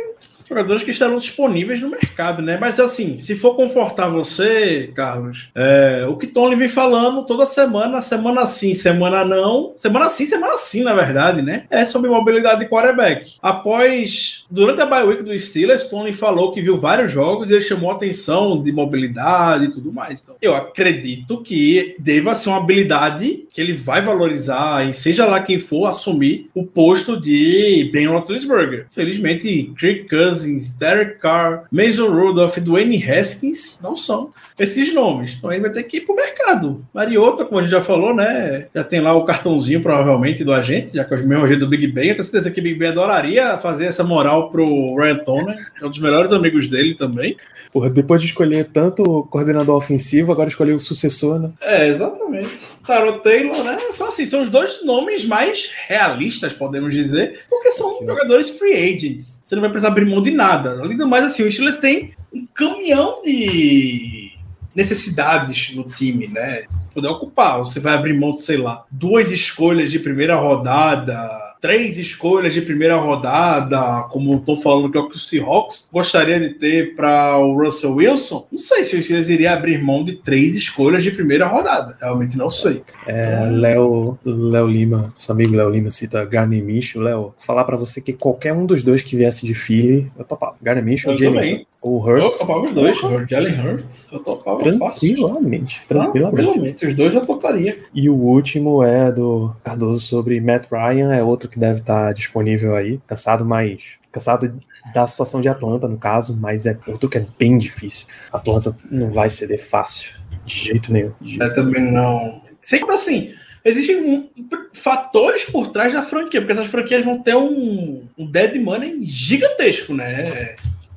jogadores 0.47 0.83
que 0.83 0.91
estarão 0.91 1.17
disponíveis 1.17 1.81
no 1.81 1.89
mercado, 1.89 2.41
né? 2.41 2.57
Mas 2.59 2.79
assim, 2.79 3.19
se 3.19 3.35
for 3.35 3.55
confortar 3.55 4.07
você, 4.07 4.91
Carlos, 4.95 5.49
é, 5.55 6.05
o 6.07 6.15
que 6.15 6.27
Tony 6.27 6.55
vem 6.55 6.69
falando 6.69 7.25
toda 7.25 7.45
semana, 7.45 8.01
semana 8.01 8.45
sim, 8.45 8.73
semana 8.73 9.25
não, 9.25 9.73
semana 9.77 10.09
sim, 10.09 10.25
semana 10.25 10.57
sim, 10.57 10.83
na 10.83 10.93
verdade, 10.93 11.41
né? 11.41 11.65
É 11.69 11.83
sobre 11.83 12.09
mobilidade 12.09 12.59
de 12.59 12.69
quarterback. 12.69 13.35
Após, 13.41 14.45
durante 14.49 14.81
a 14.81 14.85
bye 14.85 15.03
week 15.03 15.23
do 15.23 15.37
Steelers, 15.37 15.87
Tony 15.87 16.13
falou 16.13 16.51
que 16.51 16.61
viu 16.61 16.77
vários 16.77 17.11
jogos 17.11 17.49
e 17.49 17.53
ele 17.53 17.61
chamou 17.61 17.91
atenção 17.91 18.61
de 18.61 18.71
mobilidade 18.71 19.65
e 19.65 19.71
tudo 19.71 19.91
mais. 19.91 20.21
Então, 20.21 20.35
eu 20.41 20.55
acredito 20.55 21.41
que 21.41 21.95
deva 21.99 22.35
ser 22.35 22.49
uma 22.49 22.57
habilidade 22.57 23.45
que 23.51 23.61
ele 23.61 23.73
vai 23.73 24.01
valorizar 24.01 24.87
e 24.87 24.93
seja 24.93 25.25
lá 25.25 25.39
quem 25.39 25.59
for 25.59 25.85
assumir 25.87 26.49
o 26.53 26.63
posto 26.63 27.19
de 27.19 27.89
Ben 27.91 28.07
Roethlisberger. 28.07 28.87
Felizmente, 28.91 29.73
Kirk 29.77 30.09
Cousins, 30.09 30.34
Derek 30.77 31.19
Carr, 31.19 31.65
Mason 31.71 32.09
Rudolph, 32.09 32.57
Dwayne 32.57 33.03
Haskins 33.03 33.79
não 33.81 33.95
são 33.95 34.31
esses 34.57 34.93
nomes. 34.93 35.35
Então 35.37 35.51
ele 35.51 35.61
vai 35.61 35.71
ter 35.71 35.83
que 35.83 35.97
ir 35.97 36.01
pro 36.01 36.15
mercado. 36.15 36.85
Mariota, 36.93 37.45
como 37.45 37.59
a 37.59 37.63
gente 37.63 37.71
já 37.71 37.81
falou, 37.81 38.13
né? 38.13 38.67
Já 38.73 38.83
tem 38.83 39.01
lá 39.01 39.13
o 39.13 39.25
cartãozinho, 39.25 39.81
provavelmente, 39.81 40.43
do 40.43 40.53
agente, 40.53 40.95
já 40.95 41.03
com 41.03 41.15
o 41.15 41.27
mesmo 41.27 41.47
jeito 41.47 41.59
do 41.59 41.67
Big 41.67 41.87
Ben. 41.87 42.09
Eu 42.09 42.15
tenho 42.15 42.23
certeza 42.23 42.51
que 42.51 42.59
o 42.59 42.63
Big 42.63 42.77
Ben 42.77 42.89
adoraria 42.89 43.57
fazer 43.57 43.85
essa 43.85 44.03
moral 44.03 44.49
pro 44.49 44.95
Ryan 44.95 45.17
Toner, 45.17 45.71
que 45.73 45.83
é 45.83 45.87
um 45.87 45.89
dos 45.89 45.99
melhores 45.99 46.31
amigos 46.31 46.67
dele 46.67 46.95
também. 46.95 47.35
Porra, 47.71 47.89
depois 47.89 48.21
de 48.21 48.27
escolher 48.27 48.69
tanto 48.71 49.27
coordenador 49.29 49.75
ofensivo, 49.75 50.31
agora 50.31 50.47
escolheu 50.47 50.77
o 50.77 50.79
sucessor, 50.79 51.39
né? 51.39 51.49
É, 51.61 51.89
exatamente. 51.89 52.67
Tarot 52.87 53.21
Taylor, 53.21 53.63
né? 53.63 53.77
São 53.91 54.07
assim, 54.07 54.25
são 54.25 54.43
os 54.43 54.49
dois 54.49 54.85
nomes 54.85 55.25
mais 55.25 55.69
realistas, 55.87 56.53
podemos 56.53 56.93
dizer, 56.93 57.41
porque 57.49 57.71
são 57.71 57.99
Sim. 57.99 58.05
jogadores 58.05 58.51
free 58.51 58.73
agents. 58.73 59.41
Você 59.43 59.55
não 59.55 59.61
vai 59.61 59.69
precisar 59.69 59.89
abrir 59.89 60.05
mão 60.05 60.21
de 60.25 60.31
nada. 60.31 60.81
Além 60.81 60.97
do 60.97 61.07
mais, 61.07 61.23
assim, 61.23 61.43
o 61.43 61.51
Steelers 61.51 61.77
tem 61.77 62.13
um 62.33 62.45
caminhão 62.53 63.21
de 63.23 64.31
necessidades 64.75 65.73
no 65.73 65.83
time, 65.83 66.27
né? 66.27 66.65
Poder 66.93 67.07
ocupar. 67.07 67.59
Você 67.59 67.79
vai 67.79 67.93
abrir 67.93 68.13
mão, 68.13 68.31
de, 68.31 68.41
sei 68.41 68.57
lá, 68.57 68.85
duas 68.91 69.31
escolhas 69.31 69.91
de 69.91 69.99
primeira 69.99 70.35
rodada 70.35 71.44
três 71.65 71.97
escolhas 71.97 72.53
de 72.53 72.61
primeira 72.61 72.95
rodada, 72.95 74.03
como 74.11 74.35
estou 74.35 74.61
falando 74.61 74.91
que 74.91 74.97
é 74.99 75.01
o 75.01 75.09
que 75.09 75.15
o 75.15 75.19
Seahawks 75.19 75.89
gostaria 75.91 76.39
de 76.39 76.51
ter 76.51 76.95
para 76.95 77.39
o 77.39 77.59
Russell 77.59 77.95
Wilson, 77.95 78.47
não 78.51 78.59
sei 78.59 78.83
se 78.83 78.95
o 78.95 79.01
Steelers 79.01 79.29
iria 79.29 79.51
abrir 79.51 79.81
mão 79.81 80.03
de 80.03 80.13
três 80.13 80.55
escolhas 80.55 81.03
de 81.03 81.09
primeira 81.09 81.47
rodada. 81.47 81.97
Realmente 81.99 82.37
não 82.37 82.51
sei. 82.51 82.83
É, 83.07 83.49
Léo, 83.49 84.19
Léo 84.23 84.67
Lima, 84.67 85.11
seu 85.17 85.33
amigo 85.33 85.55
Léo 85.55 85.71
Lima 85.71 85.89
cita 85.89 86.23
Garner 86.23 86.63
Minshew. 86.63 87.01
Léo, 87.01 87.33
falar 87.39 87.63
para 87.63 87.77
você 87.77 87.99
que 87.99 88.13
qualquer 88.13 88.53
um 88.53 88.67
dos 88.67 88.83
dois 88.83 89.01
que 89.01 89.15
viesse 89.15 89.43
de 89.43 89.55
Philly, 89.55 90.11
eu 90.15 90.23
topava. 90.23 90.55
Garner 90.61 90.85
Minshew, 90.85 91.17
Jalen, 91.17 91.65
o 91.85 91.99
Hurts. 91.99 92.39
Eu 92.39 92.39
topava 92.39 92.65
os 92.65 92.73
dois. 92.73 93.03
O 93.03 93.25
Jalen 93.27 93.59
Hurts, 93.59 94.07
eu 94.11 94.19
topava 94.19 94.59
tranquilamente, 94.59 94.79
fácil. 94.79 95.15
Tranquilamente. 95.15 95.83
Tranquilamente. 95.87 96.85
Os 96.85 96.95
dois 96.95 97.15
eu 97.15 97.25
toparia. 97.25 97.77
E 97.93 98.09
o 98.09 98.15
último 98.15 98.83
é 98.83 99.11
do 99.11 99.55
Cardoso 99.63 99.99
sobre 99.99 100.39
Matt 100.39 100.67
Ryan, 100.71 101.13
é 101.13 101.23
outro 101.23 101.49
que 101.49 101.55
que 101.55 101.59
deve 101.59 101.79
estar 101.79 102.13
disponível 102.13 102.75
aí. 102.75 102.99
Cansado, 103.07 103.45
mas. 103.45 103.95
Cansado 104.11 104.61
da 104.93 105.07
situação 105.07 105.41
de 105.41 105.49
Atlanta, 105.49 105.87
no 105.87 105.97
caso, 105.97 106.37
mas 106.39 106.65
é 106.65 106.77
outro 106.87 107.09
que 107.09 107.17
é 107.17 107.25
bem 107.39 107.57
difícil. 107.57 108.07
Atlanta 108.31 108.77
não 108.91 109.09
vai 109.09 109.29
ceder 109.29 109.59
fácil. 109.59 110.15
De 110.45 110.53
jeito 110.53 110.93
nenhum. 110.93 111.11
De 111.19 111.31
jeito 111.31 111.43
é 111.43 111.49
também 111.49 111.91
não. 111.91 112.41
Sempre 112.61 112.93
assim. 112.93 113.33
Existem 113.63 114.29
fatores 114.73 115.45
por 115.45 115.69
trás 115.69 115.91
da 115.91 116.03
franquia, 116.03 116.39
porque 116.39 116.53
essas 116.53 116.67
franquias 116.67 117.03
vão 117.03 117.19
ter 117.19 117.35
um, 117.35 118.03
um 118.15 118.29
dead 118.29 118.61
money 118.61 118.99
gigantesco, 119.05 119.93
né? 119.93 120.55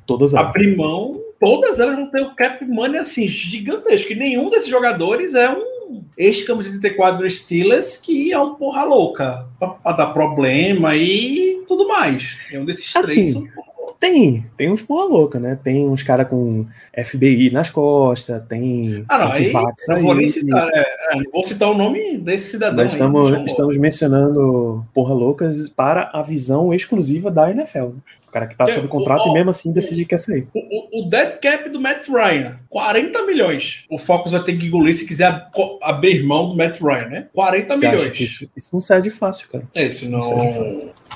Todas 0.08 0.32
elas. 0.32 0.46
Abrir 0.46 0.74
mão, 0.74 1.20
todas 1.38 1.78
elas 1.78 1.94
vão 1.94 2.10
ter 2.10 2.22
o 2.22 2.34
cap 2.34 2.64
money 2.64 2.98
assim, 2.98 3.28
gigantesco. 3.28 4.12
E 4.12 4.16
nenhum 4.16 4.48
desses 4.48 4.70
jogadores 4.70 5.34
é 5.34 5.50
um 5.50 6.02
ex-camisa 6.16 6.70
34 6.70 7.18
do 7.18 7.28
Steelers 7.28 7.98
que 7.98 8.32
é 8.32 8.40
um 8.40 8.54
porra 8.54 8.84
louca 8.84 9.46
para 9.58 9.96
dar 9.96 10.06
problema 10.06 10.96
e 10.96 11.62
tudo 11.68 11.86
mais. 11.86 12.38
É 12.50 12.58
um 12.58 12.64
desses 12.64 12.96
assim, 12.96 13.32
três. 13.34 13.68
Tem, 14.00 14.46
tem 14.56 14.70
uns 14.70 14.80
porra 14.80 15.06
louca, 15.06 15.40
né? 15.40 15.58
Tem 15.62 15.86
uns 15.86 16.04
caras 16.04 16.28
com 16.28 16.64
FBI 16.96 17.50
nas 17.50 17.68
costas, 17.68 18.40
tem. 18.48 19.04
Ah, 19.08 19.18
não, 19.18 19.32
aí, 19.32 19.52
não 19.88 20.00
vou 20.00 20.14
nem 20.14 20.28
citar, 20.28 20.68
é, 20.72 20.80
é, 20.80 21.22
vou 21.32 21.42
citar 21.42 21.68
o 21.68 21.76
nome 21.76 22.16
desse 22.16 22.52
cidadão. 22.52 22.84
Nós 22.84 22.92
estamos, 22.92 23.32
aí, 23.32 23.44
estamos 23.44 23.76
mencionando 23.76 24.86
porra 24.94 25.12
loucas 25.12 25.68
para 25.70 26.10
a 26.12 26.22
visão 26.22 26.72
exclusiva 26.72 27.28
da 27.28 27.50
NFL. 27.50 27.88
O 28.28 28.30
cara 28.30 28.46
que 28.46 28.54
tá 28.54 28.68
sob 28.68 28.86
contrato 28.88 29.26
o, 29.26 29.30
e 29.30 29.32
mesmo 29.32 29.50
assim 29.50 29.72
decide 29.72 30.02
que 30.02 30.10
quer 30.10 30.18
sair. 30.18 30.46
O, 30.54 31.00
o, 31.00 31.08
dead 31.08 31.40
cap 31.40 31.68
do 31.70 31.80
Matt 31.80 32.06
Ryan, 32.08 32.58
40 32.68 33.24
milhões. 33.24 33.84
O 33.90 33.98
Focus 33.98 34.32
vai 34.32 34.42
ter 34.44 34.58
que 34.58 34.66
engolir 34.66 34.94
se 34.94 35.06
quiser 35.06 35.48
abrir 35.82 36.22
mão 36.24 36.50
do 36.50 36.56
Matt 36.56 36.78
Ryan, 36.78 37.06
né? 37.06 37.26
40 37.32 37.76
Você 37.76 37.88
milhões. 37.88 38.20
Isso, 38.20 38.50
isso, 38.54 38.68
não 38.72 38.80
cede 38.80 39.10
fácil, 39.10 39.48
cara. 39.48 39.64
É, 39.74 39.90
senão. 39.90 40.20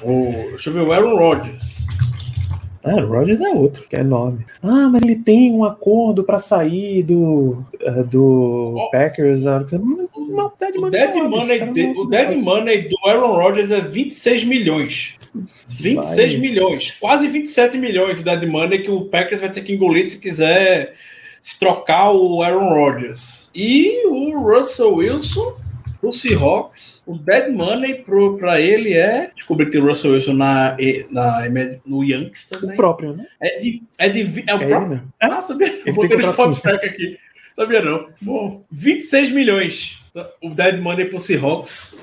O, 0.03 0.33
deixa 0.51 0.71
eu 0.71 0.75
ver, 0.75 0.81
o 0.81 0.93
Aaron 0.93 1.17
Rodgers. 1.17 1.87
Ah, 2.85 2.97
o 2.97 3.07
Rodgers 3.07 3.41
é 3.41 3.49
outro, 3.51 3.87
que 3.89 3.95
é 3.95 4.01
enorme. 4.01 4.45
Ah, 4.63 4.89
mas 4.91 5.03
ele 5.03 5.17
tem 5.17 5.53
um 5.53 5.65
acordo 5.65 6.25
para 6.25 6.39
sair 6.39 7.03
do, 7.03 7.65
uh, 7.81 8.05
do 8.05 8.75
oh, 8.77 8.91
Packers. 8.91 9.45
Uh, 9.45 9.59
o 10.13 10.53
dead 10.59 10.75
money, 10.77 10.91
dead 10.91 11.15
money, 11.15 11.73
de, 11.73 12.01
o 12.01 12.07
dead 12.07 12.39
money 12.39 12.89
do 12.89 12.97
Aaron 13.07 13.35
Rodgers 13.35 13.71
é 13.71 13.81
26 13.81 14.45
milhões. 14.45 15.15
26 15.35 16.33
vai. 16.33 16.41
milhões, 16.41 16.91
quase 17.01 17.27
27 17.29 17.79
milhões 17.79 18.19
de 18.19 18.25
dead 18.25 18.47
money 18.47 18.83
que 18.83 18.91
o 18.91 19.07
Packers 19.07 19.41
vai 19.41 19.51
ter 19.51 19.63
que 19.63 19.73
engolir 19.73 20.05
se 20.05 20.21
quiser 20.21 20.95
se 21.41 21.59
trocar 21.59 22.13
o 22.13 22.43
Aaron 22.43 22.69
Rodgers. 22.69 23.51
E 23.55 24.07
o 24.07 24.39
Russell 24.39 24.95
Wilson 24.95 25.57
pro 26.01 26.13
Seahawks, 26.13 27.03
o 27.07 27.17
dead 27.17 27.53
money 27.53 28.05
para 28.37 28.61
ele 28.61 28.93
é 28.93 29.31
descobrir 29.35 29.71
que 29.71 29.79
o 29.79 29.87
Russell 29.87 30.13
Wilson 30.13 30.35
na, 30.35 30.77
na, 31.11 31.43
no 31.87 32.03
Yankees 32.03 32.49
também. 32.49 32.75
O 32.75 32.77
próprio, 32.77 33.17
né? 33.17 33.27
É 33.41 33.61
de. 33.61 33.83
É, 33.97 34.09
de, 34.09 34.45
é 34.47 34.55
o 34.55 34.63
é 34.63 34.67
próprio. 34.67 34.95
Ele, 34.95 35.33
Ah, 35.33 35.41
sabia? 35.41 35.81
Eu 35.87 35.95
botei 35.95 36.17
no 36.17 36.51
spot 36.51 36.67
aqui. 36.67 37.17
Sabia 37.55 37.83
não. 37.83 38.09
Bom, 38.21 38.65
26 38.71 39.31
milhões 39.31 40.02
o 40.43 40.51
dead 40.51 40.81
money 40.81 41.07
pro 41.07 41.19
Seahawks. 41.19 41.97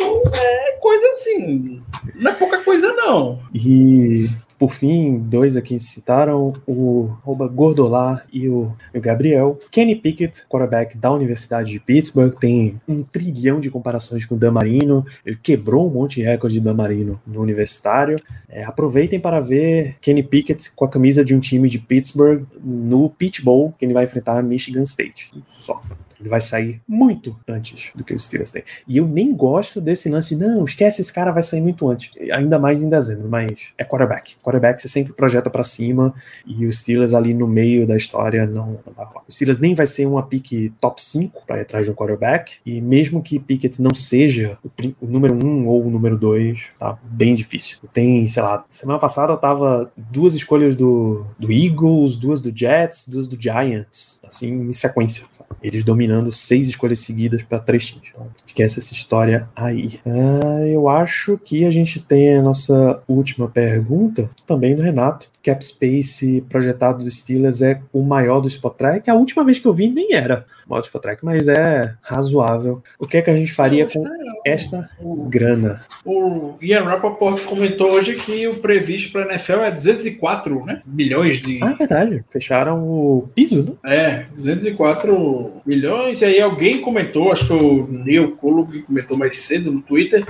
É 0.00 0.72
coisa 0.80 1.06
assim. 1.08 1.82
Não 2.14 2.30
é 2.30 2.34
pouca 2.34 2.62
coisa, 2.62 2.92
não. 2.92 3.40
E 3.52 4.28
por 4.58 4.72
fim, 4.72 5.18
dois 5.18 5.56
aqui 5.56 5.78
citaram, 5.78 6.52
o 6.66 7.10
Gordolar 7.52 8.26
e 8.32 8.48
o, 8.48 8.76
Gabriel. 8.94 9.58
Kenny 9.70 9.94
Pickett, 9.94 10.46
quarterback 10.48 10.98
da 10.98 11.12
Universidade 11.12 11.70
de 11.70 11.78
Pittsburgh, 11.78 12.34
tem 12.34 12.80
um 12.88 13.04
trilhão 13.04 13.60
de 13.60 13.70
comparações 13.70 14.24
com 14.24 14.34
o 14.34 14.38
Dan 14.38 14.50
Marino. 14.50 15.06
Ele 15.24 15.38
quebrou 15.40 15.86
um 15.86 15.92
monte 15.92 16.16
de 16.16 16.22
recorde 16.22 16.58
de 16.58 16.60
Dan 16.60 16.74
Marino 16.74 17.20
no 17.24 17.40
universitário. 17.40 18.16
É, 18.48 18.64
aproveitem 18.64 19.20
para 19.20 19.38
ver 19.38 19.96
Kenny 20.00 20.24
Pickett 20.24 20.72
com 20.72 20.84
a 20.84 20.88
camisa 20.88 21.24
de 21.24 21.34
um 21.36 21.40
time 21.40 21.68
de 21.68 21.78
Pittsburgh 21.78 22.44
no 22.60 23.10
Pitch 23.10 23.40
Bowl, 23.42 23.72
que 23.78 23.84
ele 23.84 23.94
vai 23.94 24.04
enfrentar 24.04 24.42
Michigan 24.42 24.82
State. 24.82 25.30
Só. 25.46 25.80
Ele 26.20 26.28
vai 26.28 26.40
sair 26.40 26.80
muito 26.86 27.38
antes 27.46 27.90
do 27.94 28.04
que 28.04 28.14
o 28.14 28.18
Steelers 28.18 28.50
tem. 28.50 28.62
E 28.86 28.96
eu 28.96 29.06
nem 29.06 29.34
gosto 29.34 29.80
desse 29.80 30.08
lance, 30.08 30.36
não, 30.36 30.64
esquece, 30.64 31.00
esse 31.00 31.12
cara 31.12 31.30
vai 31.30 31.42
sair 31.42 31.60
muito 31.60 31.88
antes. 31.88 32.10
Ainda 32.32 32.58
mais 32.58 32.82
em 32.82 32.88
dezembro, 32.88 33.28
mas 33.28 33.68
é 33.76 33.84
quarterback. 33.84 34.36
Quarterback 34.42 34.80
você 34.80 34.88
sempre 34.88 35.12
projeta 35.12 35.50
para 35.50 35.62
cima 35.62 36.14
e 36.46 36.66
o 36.66 36.72
Steelers 36.72 37.14
ali 37.14 37.34
no 37.34 37.46
meio 37.46 37.86
da 37.86 37.96
história 37.96 38.46
não, 38.46 38.78
vai 38.94 39.04
rolar. 39.04 39.22
O 39.28 39.32
Steelers 39.32 39.58
nem 39.58 39.74
vai 39.74 39.86
ser 39.86 40.06
uma 40.06 40.22
pick 40.22 40.72
top 40.80 41.02
5 41.02 41.46
para 41.46 41.58
ir 41.58 41.62
atrás 41.62 41.84
de 41.84 41.90
um 41.90 41.94
quarterback. 41.94 42.58
E 42.64 42.80
mesmo 42.80 43.22
que 43.22 43.38
Pickett 43.38 43.80
não 43.80 43.94
seja 43.94 44.58
o, 44.64 44.70
o 45.00 45.06
número 45.06 45.34
1 45.34 45.46
um 45.46 45.66
ou 45.66 45.86
o 45.86 45.90
número 45.90 46.16
2, 46.16 46.70
tá 46.78 46.98
bem 47.02 47.34
difícil. 47.34 47.78
Tem, 47.92 48.26
sei 48.28 48.42
lá, 48.42 48.64
semana 48.68 48.98
passada 48.98 49.36
tava 49.36 49.90
duas 49.96 50.34
escolhas 50.34 50.74
do, 50.74 51.24
do 51.38 51.52
Eagles, 51.52 52.16
duas 52.16 52.40
do 52.40 52.56
Jets, 52.56 53.08
duas 53.08 53.28
do 53.28 53.40
Giants, 53.40 54.20
assim, 54.24 54.68
em 54.68 54.72
sequência. 54.72 55.24
Sabe? 55.30 55.48
Eles 55.62 55.84
dominam 55.84 56.07
dominando 56.08 56.32
seis 56.32 56.66
escolhas 56.66 57.00
seguidas 57.00 57.42
para 57.42 57.58
três 57.58 57.86
times. 57.86 58.08
Então, 58.10 58.26
esquece 58.46 58.78
essa 58.78 58.94
história 58.94 59.48
aí. 59.54 60.00
Ah, 60.06 60.66
eu 60.66 60.88
acho 60.88 61.38
que 61.38 61.64
a 61.66 61.70
gente 61.70 62.00
tem 62.00 62.36
a 62.36 62.42
nossa 62.42 63.02
última 63.06 63.48
pergunta, 63.48 64.30
também 64.46 64.74
do 64.74 64.82
Renato. 64.82 65.30
Cap 65.42 65.64
Space 65.64 66.44
projetado 66.48 67.04
do 67.04 67.10
Steelers 67.10 67.62
é 67.62 67.80
o 67.92 68.02
maior 68.02 68.40
do 68.40 68.48
Spot 68.48 68.74
Track. 68.74 69.08
A 69.08 69.14
última 69.14 69.44
vez 69.44 69.58
que 69.58 69.66
eu 69.66 69.72
vi 69.72 69.88
nem 69.88 70.12
era 70.12 70.44
o 70.66 70.70
maior 70.70 70.80
do 70.80 70.86
Spot 70.86 71.00
Track, 71.00 71.24
mas 71.24 71.48
é 71.48 71.94
razoável. 72.02 72.82
O 72.98 73.06
que 73.06 73.16
é 73.16 73.22
que 73.22 73.30
a 73.30 73.36
gente 73.36 73.52
faria 73.52 73.86
com 73.86 74.04
esta 74.44 74.88
grana? 75.28 75.84
O 76.04 76.54
Ian 76.60 76.84
Rappaport 76.84 77.42
comentou 77.44 77.92
hoje 77.92 78.14
que 78.14 78.46
o 78.46 78.56
previsto 78.56 79.12
para 79.12 79.24
a 79.24 79.34
NFL 79.34 79.60
é 79.60 79.70
204 79.70 80.64
né, 80.64 80.82
milhões 80.86 81.40
de. 81.40 81.62
Ah, 81.62 81.70
é 81.70 81.74
verdade. 81.74 82.24
Fecharam 82.30 82.82
o 82.82 83.28
piso, 83.34 83.78
né? 83.82 83.94
É, 83.94 84.26
204 84.36 85.52
milhões. 85.64 85.97
E 86.06 86.24
aí 86.24 86.40
alguém 86.40 86.80
comentou, 86.80 87.32
acho 87.32 87.46
que 87.46 87.52
o 87.52 87.86
Neil 87.86 88.36
Kulug 88.36 88.82
comentou 88.82 89.16
mais 89.16 89.38
cedo 89.38 89.72
no 89.72 89.82
Twitter, 89.82 90.26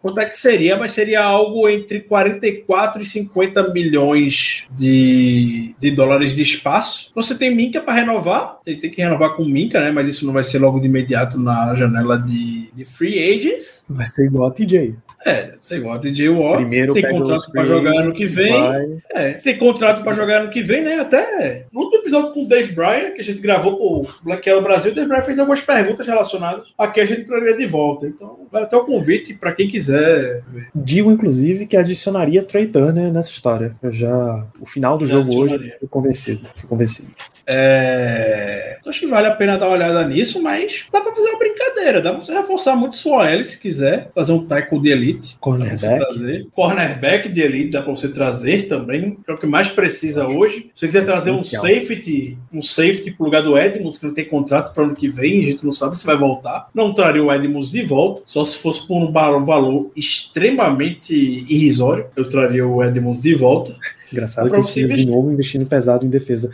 quanto 0.00 0.20
é 0.20 0.26
que 0.26 0.38
seria, 0.38 0.76
mas 0.76 0.92
seria 0.92 1.22
algo 1.22 1.68
entre 1.68 2.00
44 2.00 3.02
e 3.02 3.04
50 3.04 3.72
milhões 3.72 4.66
de, 4.76 5.74
de 5.78 5.90
dólares 5.90 6.34
de 6.34 6.42
espaço. 6.42 7.10
Você 7.14 7.34
tem 7.34 7.54
Minka 7.54 7.80
para 7.80 7.94
renovar, 7.94 8.58
ele 8.64 8.78
tem 8.78 8.90
que 8.90 9.02
renovar 9.02 9.34
com 9.34 9.44
Minka, 9.44 9.80
né? 9.80 9.90
Mas 9.90 10.08
isso 10.08 10.26
não 10.26 10.32
vai 10.32 10.44
ser 10.44 10.58
logo 10.58 10.78
de 10.80 10.86
imediato 10.86 11.38
na 11.38 11.74
janela 11.74 12.18
de, 12.18 12.70
de 12.72 12.84
free 12.84 13.18
agents. 13.18 13.84
Vai 13.88 14.06
ser 14.06 14.26
igual 14.26 14.48
a 14.48 14.52
TJ. 14.52 14.94
É, 15.28 15.54
você 15.60 15.76
igual 15.76 15.94
a 15.94 15.98
DJ 15.98 16.28
Watt. 16.30 16.56
Primeiro 16.56 16.92
tem 16.92 17.08
contrato 17.08 17.52
para 17.52 17.64
jogar 17.64 18.00
ano 18.00 18.12
que 18.12 18.26
vem. 18.26 18.52
vai. 18.52 18.86
É, 19.10 19.30
tem 19.32 19.58
contrato 19.58 20.02
para 20.02 20.12
jogar 20.14 20.42
ano 20.42 20.50
que 20.50 20.62
vem, 20.62 20.82
né? 20.82 21.00
Até 21.00 21.66
no 21.72 21.80
último 21.80 22.02
episódio 22.02 22.32
com 22.32 22.44
o 22.44 22.48
Dave 22.48 22.72
Bryan, 22.72 23.10
que 23.10 23.20
a 23.20 23.24
gente 23.24 23.40
gravou 23.40 23.76
com 23.76 24.02
o 24.02 24.08
Black 24.22 24.48
Yellow 24.48 24.62
Brasil, 24.62 24.92
o 24.92 24.94
Dave 24.94 25.08
Bryan 25.08 25.22
fez 25.22 25.38
algumas 25.38 25.60
perguntas 25.60 26.06
relacionadas 26.06 26.64
a 26.76 26.88
que 26.88 27.00
a 27.00 27.06
gente 27.06 27.24
traria 27.24 27.56
de 27.56 27.66
volta. 27.66 28.06
Então, 28.06 28.46
vai 28.50 28.62
até 28.62 28.76
o 28.76 28.84
convite 28.84 29.34
para 29.34 29.52
quem 29.52 29.68
quiser 29.68 30.42
ver. 30.48 30.68
Digo, 30.74 31.12
inclusive, 31.12 31.66
que 31.66 31.76
adicionaria 31.76 32.42
Trey 32.42 32.66
Turner 32.66 33.12
nessa 33.12 33.30
história. 33.30 33.76
Eu 33.82 33.92
já. 33.92 34.46
O 34.60 34.66
final 34.66 34.96
do 34.96 35.06
Já 35.06 35.18
jogo 35.18 35.36
hoje, 35.36 35.74
fui 35.78 35.88
convencido. 35.88 36.48
Fui 36.54 36.68
convencido. 36.68 37.08
É... 37.46 38.78
Acho 38.86 39.00
que 39.00 39.06
vale 39.06 39.26
a 39.26 39.34
pena 39.34 39.56
dar 39.56 39.66
uma 39.66 39.74
olhada 39.74 40.06
nisso, 40.06 40.42
mas 40.42 40.86
dá 40.92 41.00
pra 41.00 41.14
fazer 41.14 41.28
uma 41.28 41.38
brincadeira. 41.38 42.00
Dá 42.00 42.12
pra 42.12 42.22
você 42.22 42.32
reforçar 42.32 42.76
muito 42.76 42.96
sua 42.96 43.30
L 43.30 43.42
se 43.44 43.58
quiser. 43.58 44.10
Fazer 44.14 44.32
um 44.32 44.44
tackle 44.44 44.80
de 44.80 44.90
elite. 44.90 45.17
Você 45.26 45.36
Cornerback. 45.40 45.98
trazer. 45.98 46.46
Cornerback 46.52 47.28
de 47.28 47.40
elite 47.40 47.70
dá 47.70 47.82
pra 47.82 47.94
você 47.94 48.08
trazer 48.08 48.66
também. 48.66 49.18
É 49.26 49.32
o 49.32 49.38
que 49.38 49.46
mais 49.46 49.70
precisa 49.70 50.26
hoje. 50.26 50.70
Se 50.74 50.80
você 50.80 50.86
quiser 50.86 51.04
trazer 51.04 51.30
um 51.30 51.38
safety, 51.38 52.38
um 52.52 52.62
safety 52.62 53.12
pro 53.12 53.24
lugar 53.24 53.42
do 53.42 53.56
Edmonds, 53.58 53.98
que 53.98 54.06
não 54.06 54.14
tem 54.14 54.24
contrato 54.24 54.72
para 54.72 54.84
ano 54.84 54.94
que 54.94 55.08
vem, 55.08 55.40
a 55.40 55.50
gente 55.50 55.64
não 55.64 55.72
sabe 55.72 55.98
se 55.98 56.06
vai 56.06 56.16
voltar. 56.16 56.68
Não 56.74 56.92
traria 56.94 57.22
o 57.22 57.32
Edmonds 57.32 57.70
de 57.70 57.82
volta, 57.82 58.22
só 58.26 58.44
se 58.44 58.58
fosse 58.58 58.86
por 58.86 58.96
um 58.96 59.12
valor 59.12 59.90
extremamente 59.94 61.14
irrisório. 61.14 62.06
Eu 62.16 62.28
traria 62.28 62.66
o 62.66 62.82
Edmonds 62.82 63.22
de 63.22 63.34
volta. 63.34 63.74
Engraçado 64.12 64.48
Pra 64.48 64.58
que 64.58 64.64
o 64.64 64.68
Steelers 64.68 65.00
de 65.00 65.06
novo 65.06 65.30
investindo 65.30 65.66
pesado 65.66 66.04
em 66.04 66.08
defesa. 66.08 66.50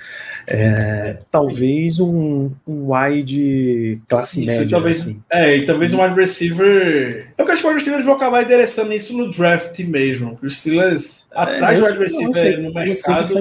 É, 0.47 1.19
talvez 1.31 1.99
um, 2.01 2.51
um 2.67 2.93
wide 2.95 4.01
classe 4.09 4.41
Isso, 4.41 4.47
média. 4.59 4.69
talvez- 4.71 5.01
assim. 5.01 5.21
É, 5.33 5.57
e 5.57 5.65
talvez 5.65 5.95
um 5.95 6.03
wide 6.03 6.15
receiver. 6.21 7.33
Eu 7.39 7.45
acho 7.51 7.63
que 7.63 7.67
os 7.67 7.73
wide 7.73 7.75
receivers 7.79 8.05
vão 8.05 8.15
acabar 8.15 8.43
endereçando 8.43 8.93
isso 8.93 9.17
no 9.17 9.31
draft 9.31 9.79
mesmo. 9.81 10.39
Os 10.43 10.59
Steelers, 10.59 11.27
atrás 11.33 11.79
do 11.81 11.87
É, 11.87 11.89
wide 11.89 11.97
sei- 12.11 12.25
receiver 12.25 12.63
no 12.63 12.73
sei 12.73 12.83
que 12.83 12.89
mercado, 12.89 13.35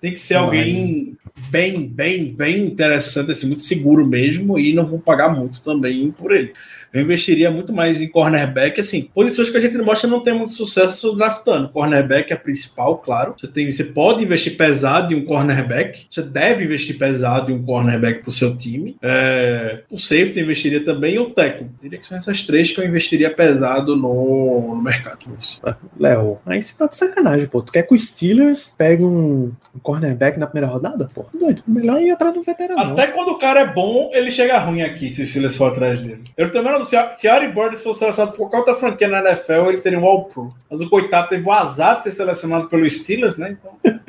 tem 0.00 0.12
que 0.12 0.20
ser 0.20 0.34
alguém 0.34 1.16
bem, 1.50 1.88
bem, 1.88 2.32
bem 2.32 2.64
interessante, 2.66 3.30
assim, 3.32 3.46
muito 3.46 3.62
seguro 3.62 4.06
mesmo, 4.06 4.58
e 4.58 4.72
não 4.74 4.86
vão 4.86 4.98
pagar 4.98 5.28
muito 5.34 5.60
também 5.62 6.10
por 6.10 6.34
ele. 6.34 6.52
Eu 6.92 7.02
investiria 7.02 7.50
muito 7.50 7.72
mais 7.72 8.00
em 8.00 8.08
cornerback, 8.08 8.80
assim, 8.80 9.02
posições 9.14 9.50
que 9.50 9.56
a 9.56 9.60
gente 9.60 9.76
mostra 9.78 10.08
não 10.08 10.20
tem 10.20 10.34
muito 10.34 10.52
sucesso 10.52 11.14
draftando. 11.14 11.68
Cornerback 11.68 12.32
é 12.32 12.36
a 12.36 12.38
principal, 12.38 12.98
claro. 12.98 13.34
Você, 13.38 13.46
tem, 13.46 13.70
você 13.70 13.84
pode 13.84 14.24
investir 14.24 14.56
pesado 14.56 15.12
em 15.12 15.16
um 15.16 15.24
cornerback, 15.24 16.06
você 16.08 16.22
deve 16.22 16.64
investir 16.64 16.98
pesado 16.98 17.50
em 17.50 17.54
um 17.54 17.64
cornerback 17.64 18.22
pro 18.22 18.30
seu 18.30 18.56
time. 18.56 18.96
É, 19.02 19.80
o 19.90 19.98
safety 19.98 20.40
investiria 20.40 20.84
também 20.84 21.14
e 21.14 21.18
o 21.18 21.30
tackle. 21.30 21.68
Diria 21.82 21.98
que 21.98 22.06
são 22.06 22.16
essas 22.16 22.42
três 22.42 22.70
que 22.70 22.80
eu 22.80 22.86
investiria 22.86 23.32
pesado 23.32 23.96
no, 23.96 24.74
no 24.74 24.82
mercado. 24.82 25.26
Isso. 25.38 25.60
Léo, 25.98 26.38
aí 26.46 26.60
você 26.60 26.74
tá 26.76 26.86
de 26.86 26.96
sacanagem, 26.96 27.46
pô. 27.46 27.62
Tu 27.62 27.72
quer 27.72 27.82
que 27.82 27.94
o 27.94 27.98
Steelers 27.98 28.74
pegue 28.76 29.02
um, 29.04 29.52
um 29.74 29.78
cornerback 29.82 30.38
na 30.38 30.46
primeira 30.46 30.72
rodada? 30.72 31.08
Pô, 31.12 31.26
doido. 31.34 31.62
Melhor 31.66 32.00
ir 32.00 32.10
atrás 32.10 32.34
do 32.34 32.42
veterano. 32.42 32.80
Até 32.80 33.08
quando 33.08 33.30
o 33.30 33.38
cara 33.38 33.60
é 33.60 33.66
bom, 33.66 34.10
ele 34.14 34.30
chega 34.30 34.58
ruim 34.58 34.82
aqui, 34.82 35.10
se 35.10 35.22
o 35.22 35.26
Steelers 35.26 35.56
for 35.56 35.72
atrás 35.72 36.00
dele. 36.00 36.24
Eu 36.36 36.50
também 36.50 36.72
se, 36.84 36.96
a- 36.96 37.12
se 37.12 37.26
Ari 37.28 37.48
Bird 37.48 37.76
fosse 37.76 38.00
selecionado 38.00 38.32
por 38.36 38.48
qualquer 38.50 38.58
outra 38.58 38.74
franquia 38.74 39.08
na 39.08 39.18
NFL, 39.20 39.66
eles 39.68 39.80
seriam 39.80 40.04
All 40.04 40.24
Pro. 40.24 40.48
Mas 40.70 40.80
o 40.80 40.88
coitado 40.90 41.28
teve 41.28 41.44
o 41.46 41.52
azar 41.52 41.98
de 41.98 42.04
ser 42.04 42.12
selecionado 42.12 42.68
pelo 42.68 42.88
Steelers, 42.88 43.36
né? 43.36 43.56
Então. 43.58 43.96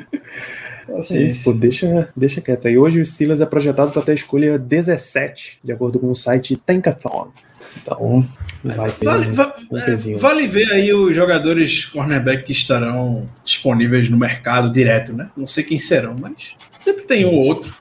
É 0.90 1.18
isso, 1.18 1.44
pô, 1.44 1.52
deixa, 1.52 2.08
deixa 2.16 2.40
quieto 2.40 2.66
aí. 2.66 2.78
Hoje 2.78 2.98
o 2.98 3.04
Steelers 3.04 3.42
é 3.42 3.46
projetado 3.46 3.90
para 3.92 4.00
ter 4.00 4.12
a 4.12 4.14
escolha 4.14 4.58
17, 4.58 5.58
de 5.62 5.70
acordo 5.70 5.98
com 5.98 6.10
o 6.10 6.16
site 6.16 6.56
Tankathon. 6.56 7.28
Então, 7.82 8.26
vai 8.64 8.90
ter 8.92 9.04
Vale, 9.04 9.26
va- 9.30 9.54
um 9.70 9.76
é, 9.76 9.94
vale 10.16 10.46
ver 10.46 10.72
aí 10.72 10.90
os 10.94 11.14
jogadores 11.14 11.84
cornerback 11.84 12.44
que 12.44 12.52
estarão 12.52 13.26
disponíveis 13.44 14.08
no 14.10 14.16
mercado 14.16 14.72
direto, 14.72 15.12
né? 15.12 15.28
Não 15.36 15.46
sei 15.46 15.62
quem 15.62 15.78
serão, 15.78 16.16
mas 16.18 16.32
sempre 16.80 17.02
tem 17.02 17.26
um 17.26 17.34
ou 17.34 17.44
outro. 17.44 17.76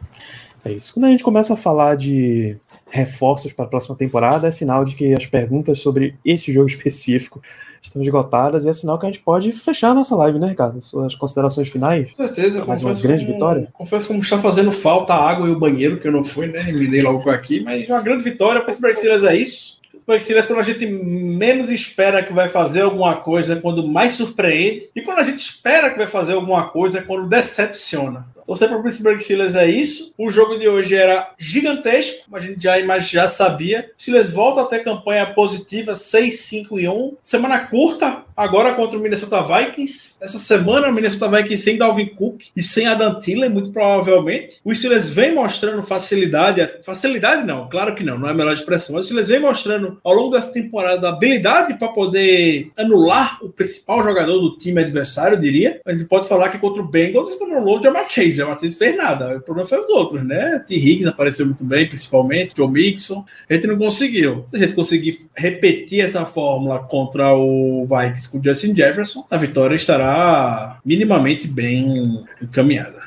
É 0.66 0.74
isso. 0.74 0.94
Quando 0.94 1.06
a 1.06 1.10
gente 1.10 1.24
começa 1.24 1.54
a 1.54 1.58
falar 1.58 1.96
de 1.96 2.58
reforços 2.90 3.52
para 3.54 3.66
a 3.66 3.68
próxima 3.68 3.96
temporada, 3.96 4.48
é 4.48 4.52
sinal 4.52 4.84
de 4.86 4.96
que 4.96 5.14
as 5.14 5.26
perguntas 5.26 5.80
sobre 5.80 6.16
esse 6.24 6.52
jogo 6.52 6.68
específico 6.70 7.42
estão 7.82 8.02
esgotadas 8.02 8.66
e 8.66 8.70
é 8.70 8.74
sinal 8.74 8.98
que 9.00 9.06
a 9.06 9.10
gente 9.10 9.22
pode 9.22 9.52
fechar 9.54 9.92
a 9.92 9.94
nossa 9.94 10.16
live, 10.16 10.40
né, 10.40 10.48
Ricardo? 10.50 10.82
Suas 10.82 11.16
considerações 11.16 11.68
finais? 11.70 12.10
Com 12.10 12.16
certeza, 12.16 12.66
Mais 12.66 12.84
uma 12.84 12.94
grande 12.94 13.24
como- 13.26 13.34
vitória? 13.36 13.70
Confesso 13.74 14.08
como 14.08 14.20
está 14.22 14.38
fazendo 14.40 14.72
falta 14.72 15.14
a 15.14 15.30
água 15.30 15.48
e 15.48 15.52
o 15.52 15.60
banheiro, 15.60 16.00
que 16.00 16.08
eu 16.08 16.12
não 16.12 16.24
fui, 16.24 16.48
né? 16.48 16.64
Me 16.72 16.88
dei 16.88 17.02
logo 17.02 17.30
aqui, 17.30 17.64
mas 17.64 17.88
uma 17.88 18.02
grande 18.02 18.24
vitória. 18.24 18.62
para 18.62 18.68
Pittsburgh 18.72 18.96
Steelers 18.96 19.24
é 19.24 19.36
isso. 19.36 19.78
Pittsburgh 19.92 20.22
Steelers, 20.22 20.46
quando 20.48 20.60
a 20.60 20.64
gente 20.64 20.86
menos 20.88 21.70
espera 21.70 22.24
que 22.24 22.34
vai 22.34 22.50
fazer 22.50 22.82
alguma 22.82 23.16
coisa, 23.18 23.54
é 23.54 23.56
quando 23.58 23.88
mais 23.88 24.14
surpreende. 24.16 24.90
E 24.96 25.02
quando 25.02 25.20
a 25.20 25.24
gente 25.24 25.38
espera 25.40 25.90
que 25.92 25.98
vai 25.98 26.08
fazer 26.08 26.34
alguma 26.34 26.70
coisa, 26.70 27.00
é 27.00 27.02
quando 27.02 27.28
decepciona. 27.30 28.26
Torcer 28.48 28.70
para 28.70 28.78
o 28.78 28.84
Pittsburgh 28.84 29.20
Steelers 29.20 29.56
é 29.56 29.70
isso. 29.70 30.14
O 30.18 30.32
jogo 30.32 30.58
de 30.58 30.70
hoje 30.70 30.96
era 30.96 31.34
gigantesco, 31.38 32.24
como 32.24 32.38
a 32.38 32.40
gente 32.40 32.64
já, 32.64 33.00
já 33.00 33.28
sabia. 33.28 33.92
Steelers 34.00 34.32
volta 34.32 34.62
a 34.62 34.66
ter 34.66 34.86
campanha 34.86 35.26
positiva, 35.26 35.92
6-5 35.92 36.80
e 36.80 36.88
1. 36.88 37.18
Semana 37.22 37.60
curta, 37.60 38.24
agora 38.38 38.74
contra 38.74 38.98
o 38.98 39.02
Minnesota 39.02 39.44
Vikings. 39.44 40.16
Essa 40.22 40.38
semana, 40.38 40.88
o 40.88 40.94
Minnesota 40.94 41.28
Vikings 41.28 41.62
sem 41.62 41.78
Dalvin 41.78 42.06
Cook 42.06 42.46
e 42.56 42.64
sem 42.64 42.88
Adam 42.88 43.20
Thielen, 43.20 43.50
muito 43.50 43.72
provavelmente. 43.72 44.62
O 44.64 44.74
Steelers 44.74 45.10
vem 45.10 45.36
mostrando 45.36 45.84
facilidade. 45.84 46.70
Facilidade 46.84 47.46
não, 47.46 47.68
claro 47.68 47.96
que 47.96 48.04
não, 48.04 48.18
não 48.18 48.30
é 48.30 48.32
a 48.32 48.34
melhor 48.34 48.54
expressão. 48.54 48.96
Mas 48.96 49.04
o 49.04 49.08
Steelers 49.10 49.28
vem 49.28 49.42
mostrando 49.42 50.00
ao 50.02 50.14
longo 50.14 50.32
dessa 50.32 50.54
temporada 50.54 51.10
habilidade 51.10 51.74
para 51.74 51.90
poder 51.90 52.72
anular 52.78 53.40
o 53.44 53.50
principal 53.50 54.02
jogador 54.02 54.40
do 54.40 54.58
time 54.58 54.80
adversário, 54.80 55.36
eu 55.36 55.42
diria. 55.42 55.82
A 55.86 55.92
gente 55.92 56.06
pode 56.06 56.30
falar 56.30 56.48
que 56.48 56.60
contra 56.60 56.82
o 56.82 56.88
Bengals 56.88 57.28
eles 57.28 57.40
tomaram 57.40 57.66
load 57.66 57.82
de 57.82 57.88
Jamar 57.88 58.08
Jamar 58.38 58.60
Chase 58.60 58.76
fez 58.76 58.96
nada. 58.96 59.38
O 59.38 59.42
problema 59.42 59.68
foi 59.68 59.80
os 59.80 59.90
outros, 59.90 60.26
né? 60.26 60.64
T. 60.66 60.76
Higgins 60.76 61.08
apareceu 61.08 61.46
muito 61.46 61.64
bem, 61.64 61.88
principalmente. 61.88 62.56
Joe 62.56 62.72
Mixon. 62.72 63.26
A 63.50 63.54
gente 63.54 63.68
não 63.68 63.78
conseguiu. 63.78 64.44
Se 64.48 64.56
a 64.56 64.60
gente 64.60 64.74
conseguir 64.74 65.28
repetir 65.36 66.02
essa 66.02 66.26
fórmula 66.26 66.80
contra 66.80 67.36
o 67.36 67.86
Vikings 67.86 68.30
com 68.30 68.40
o 68.40 68.44
Justin 68.44 68.76
Jefferson, 68.76 69.26
a 69.30 69.38
vitória 69.38 69.76
estará 69.76 70.80
minimamente 70.86 71.48
bem 71.48 72.24
encaminhada. 72.42 73.02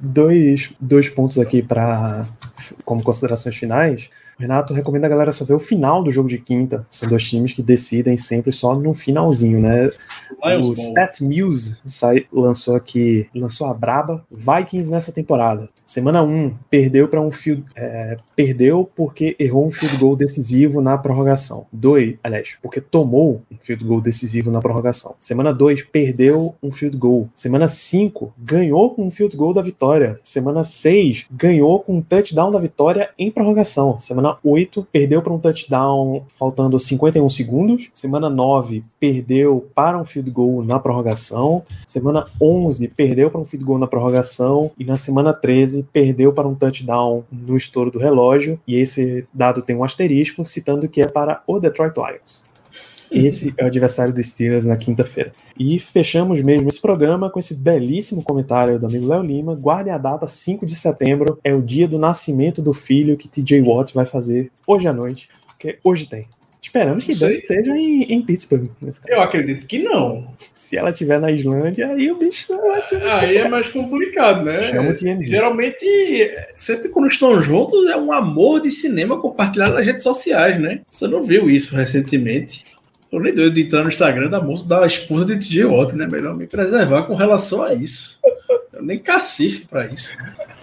Dois, 0.00 0.72
dois 0.80 1.08
pontos 1.08 1.38
aqui 1.38 1.62
para 1.62 2.26
como 2.84 3.02
considerações 3.02 3.54
finais. 3.56 4.10
O 4.38 4.42
Renato 4.42 4.74
recomenda 4.74 5.06
a 5.06 5.10
galera 5.10 5.32
só 5.32 5.44
ver 5.44 5.54
o 5.54 5.58
final 5.58 6.02
do 6.02 6.10
jogo 6.10 6.28
de 6.28 6.38
quinta. 6.38 6.86
São 6.90 7.08
dois 7.08 7.28
times 7.28 7.52
que 7.52 7.62
decidem 7.62 8.16
sempre 8.16 8.52
só 8.52 8.74
no 8.74 8.92
finalzinho, 8.92 9.60
né? 9.60 9.90
Lions 10.44 10.68
o. 10.68 10.72
Stat 10.72 11.22
Muse 11.22 11.76
sai, 11.86 12.26
lançou 12.32 12.74
aqui, 12.74 13.28
lançou 13.34 13.66
a 13.66 13.74
braba 13.74 14.24
Vikings 14.30 14.90
nessa 14.90 15.12
temporada. 15.12 15.68
Semana 15.84 16.22
1, 16.22 16.54
perdeu 16.70 17.08
para 17.08 17.20
um 17.20 17.30
field, 17.30 17.64
é, 17.76 18.16
perdeu 18.34 18.90
porque 18.96 19.36
errou 19.38 19.66
um 19.66 19.70
field 19.70 19.96
goal 19.98 20.16
decisivo 20.16 20.80
na 20.80 20.96
prorrogação. 20.96 21.66
2, 21.72 22.16
aliás, 22.22 22.56
porque 22.62 22.80
tomou 22.80 23.42
um 23.50 23.56
field 23.60 23.84
goal 23.84 24.00
decisivo 24.00 24.50
na 24.50 24.60
prorrogação. 24.60 25.14
Semana 25.20 25.52
2, 25.52 25.82
perdeu 25.84 26.54
um 26.62 26.70
field 26.70 26.96
goal. 26.96 27.28
Semana 27.34 27.68
5, 27.68 28.32
ganhou 28.38 28.94
com 28.94 29.06
um 29.06 29.10
field 29.10 29.36
goal 29.36 29.52
da 29.52 29.62
vitória. 29.62 30.18
Semana 30.22 30.64
6, 30.64 31.26
ganhou 31.30 31.80
com 31.80 31.98
um 31.98 32.02
touchdown 32.02 32.50
da 32.50 32.58
vitória 32.58 33.10
em 33.18 33.30
prorrogação. 33.30 33.98
Semana 33.98 34.23
8, 34.42 34.86
perdeu 34.90 35.20
para 35.20 35.32
um 35.32 35.38
touchdown 35.38 36.24
faltando 36.28 36.78
51 36.78 37.28
segundos. 37.28 37.90
Semana 37.92 38.30
9, 38.30 38.82
perdeu 38.98 39.66
para 39.74 39.98
um 39.98 40.04
field 40.04 40.30
goal 40.30 40.64
na 40.64 40.78
prorrogação. 40.78 41.62
Semana 41.86 42.24
11, 42.40 42.88
perdeu 42.88 43.30
para 43.30 43.40
um 43.40 43.44
field 43.44 43.64
goal 43.64 43.78
na 43.78 43.86
prorrogação. 43.86 44.70
E 44.78 44.84
na 44.84 44.96
semana 44.96 45.32
13, 45.32 45.86
perdeu 45.92 46.32
para 46.32 46.48
um 46.48 46.54
touchdown 46.54 47.24
no 47.30 47.56
estouro 47.56 47.90
do 47.90 47.98
relógio. 47.98 48.58
E 48.66 48.76
esse 48.76 49.26
dado 49.32 49.62
tem 49.62 49.76
um 49.76 49.84
asterisco, 49.84 50.44
citando 50.44 50.88
que 50.88 51.02
é 51.02 51.06
para 51.06 51.42
o 51.46 51.58
Detroit 51.58 51.94
Lions. 51.96 52.53
Esse 53.14 53.54
é 53.56 53.64
o 53.64 53.66
adversário 53.66 54.12
dos 54.12 54.26
Steelers 54.26 54.64
na 54.64 54.76
quinta-feira. 54.76 55.32
E 55.58 55.78
fechamos 55.78 56.40
mesmo 56.40 56.68
esse 56.68 56.80
programa 56.80 57.30
com 57.30 57.38
esse 57.38 57.54
belíssimo 57.54 58.22
comentário 58.22 58.78
do 58.78 58.86
amigo 58.86 59.06
Léo 59.06 59.22
Lima. 59.22 59.54
Guardem 59.54 59.92
a 59.92 59.98
data, 59.98 60.26
5 60.26 60.66
de 60.66 60.76
setembro, 60.76 61.38
é 61.44 61.54
o 61.54 61.62
dia 61.62 61.86
do 61.86 61.98
nascimento 61.98 62.60
do 62.60 62.74
filho 62.74 63.16
que 63.16 63.28
TJ 63.28 63.62
Watt 63.62 63.94
vai 63.94 64.04
fazer 64.04 64.50
hoje 64.66 64.88
à 64.88 64.92
noite. 64.92 65.28
Porque 65.46 65.78
hoje 65.82 66.06
tem. 66.06 66.26
Esperamos 66.64 67.04
que. 67.04 67.14
Deus 67.14 67.32
esteja 67.32 67.76
em, 67.76 68.04
em 68.04 68.22
Pittsburgh. 68.22 68.70
Eu 69.06 69.20
acredito 69.20 69.66
que 69.66 69.82
não. 69.82 70.26
Se 70.54 70.78
ela 70.78 70.90
estiver 70.90 71.20
na 71.20 71.30
Islândia, 71.30 71.92
aí 71.94 72.10
o 72.10 72.16
bicho 72.16 72.56
vai 72.56 72.80
ser. 72.80 73.02
Aí 73.02 73.36
é 73.36 73.46
mais 73.46 73.68
complicado, 73.68 74.44
né? 74.44 74.72
Geralmente, 75.20 75.86
sempre 76.56 76.88
quando 76.88 77.08
estão 77.08 77.40
juntos, 77.42 77.88
é 77.90 77.96
um 77.96 78.10
amor 78.10 78.62
de 78.62 78.70
cinema 78.70 79.20
compartilhado 79.20 79.74
nas 79.74 79.86
redes 79.86 80.02
sociais, 80.02 80.58
né? 80.58 80.80
Você 80.88 81.06
não 81.06 81.22
viu 81.22 81.50
isso 81.50 81.76
recentemente. 81.76 82.64
Tô 83.14 83.20
nem 83.20 83.32
doido 83.32 83.54
de 83.54 83.62
entrar 83.62 83.84
no 83.84 83.88
Instagram 83.88 84.28
da 84.28 84.42
moça, 84.42 84.66
da 84.66 84.84
esposa 84.84 85.24
de 85.24 85.38
TJ 85.38 85.66
Watt, 85.66 85.94
né? 85.94 86.04
Melhor 86.08 86.36
me 86.36 86.48
preservar 86.48 87.04
com 87.04 87.14
relação 87.14 87.62
a 87.62 87.72
isso. 87.72 88.18
Eu 88.72 88.82
nem 88.82 88.98
cacife 88.98 89.68
para 89.68 89.86
isso. 89.86 90.18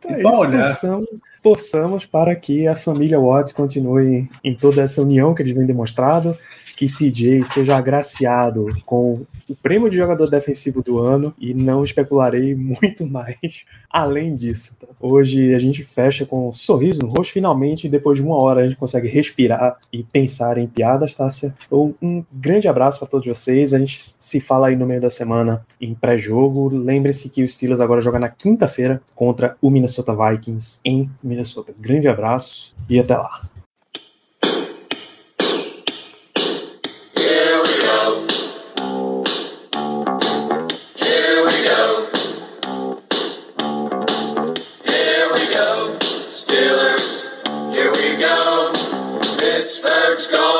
Então, 0.00 0.12
é 0.12 0.20
isso, 0.20 0.40
olhar. 0.40 0.66
Torçamos, 0.68 1.08
torçamos 1.42 2.06
para 2.06 2.34
que 2.36 2.68
a 2.68 2.76
família 2.76 3.18
Watts 3.18 3.52
continue 3.52 4.30
em 4.44 4.54
toda 4.54 4.80
essa 4.80 5.02
união 5.02 5.34
que 5.34 5.42
eles 5.42 5.54
vêm 5.54 5.66
demonstrado 5.66 6.38
que 6.76 6.88
TJ 6.88 7.44
seja 7.44 7.76
agraciado 7.76 8.68
com 8.86 9.26
o 9.48 9.56
prêmio 9.56 9.88
de 9.88 9.96
jogador 9.96 10.28
defensivo 10.28 10.82
do 10.82 10.98
ano 10.98 11.34
e 11.38 11.54
não 11.54 11.84
especularei 11.84 12.54
muito 12.56 13.06
mais 13.06 13.64
além 13.90 14.36
disso. 14.36 14.76
Tá? 14.78 14.86
Hoje 15.00 15.54
a 15.54 15.58
gente 15.58 15.82
fecha 15.84 16.26
com 16.26 16.48
um 16.48 16.52
sorriso 16.52 17.00
no 17.00 17.08
rosto, 17.08 17.32
finalmente, 17.32 17.88
depois 17.88 18.18
de 18.18 18.24
uma 18.24 18.36
hora 18.36 18.60
a 18.60 18.64
gente 18.64 18.76
consegue 18.76 19.08
respirar 19.08 19.78
e 19.92 20.02
pensar 20.02 20.58
em 20.58 20.66
piadas, 20.66 21.14
Tássia. 21.14 21.54
Então, 21.66 21.94
um 22.02 22.24
grande 22.32 22.68
abraço 22.68 22.98
para 22.98 23.08
todos 23.08 23.26
vocês. 23.26 23.72
A 23.72 23.78
gente 23.78 24.14
se 24.18 24.40
fala 24.40 24.68
aí 24.68 24.76
no 24.76 24.86
meio 24.86 25.00
da 25.00 25.10
semana 25.10 25.64
em 25.80 25.94
pré-jogo. 25.94 26.68
Lembre-se 26.68 27.28
que 27.28 27.42
o 27.42 27.48
Steelers 27.48 27.80
agora 27.80 28.00
joga 28.00 28.18
na 28.18 28.28
quinta-feira 28.28 29.00
contra 29.14 29.56
o 29.62 29.70
Minnesota 29.70 30.14
Vikings 30.14 30.80
em 30.84 31.10
Minnesota. 31.22 31.74
Grande 31.78 32.08
abraço 32.08 32.74
e 32.88 32.98
até 32.98 33.16
lá. 33.16 33.48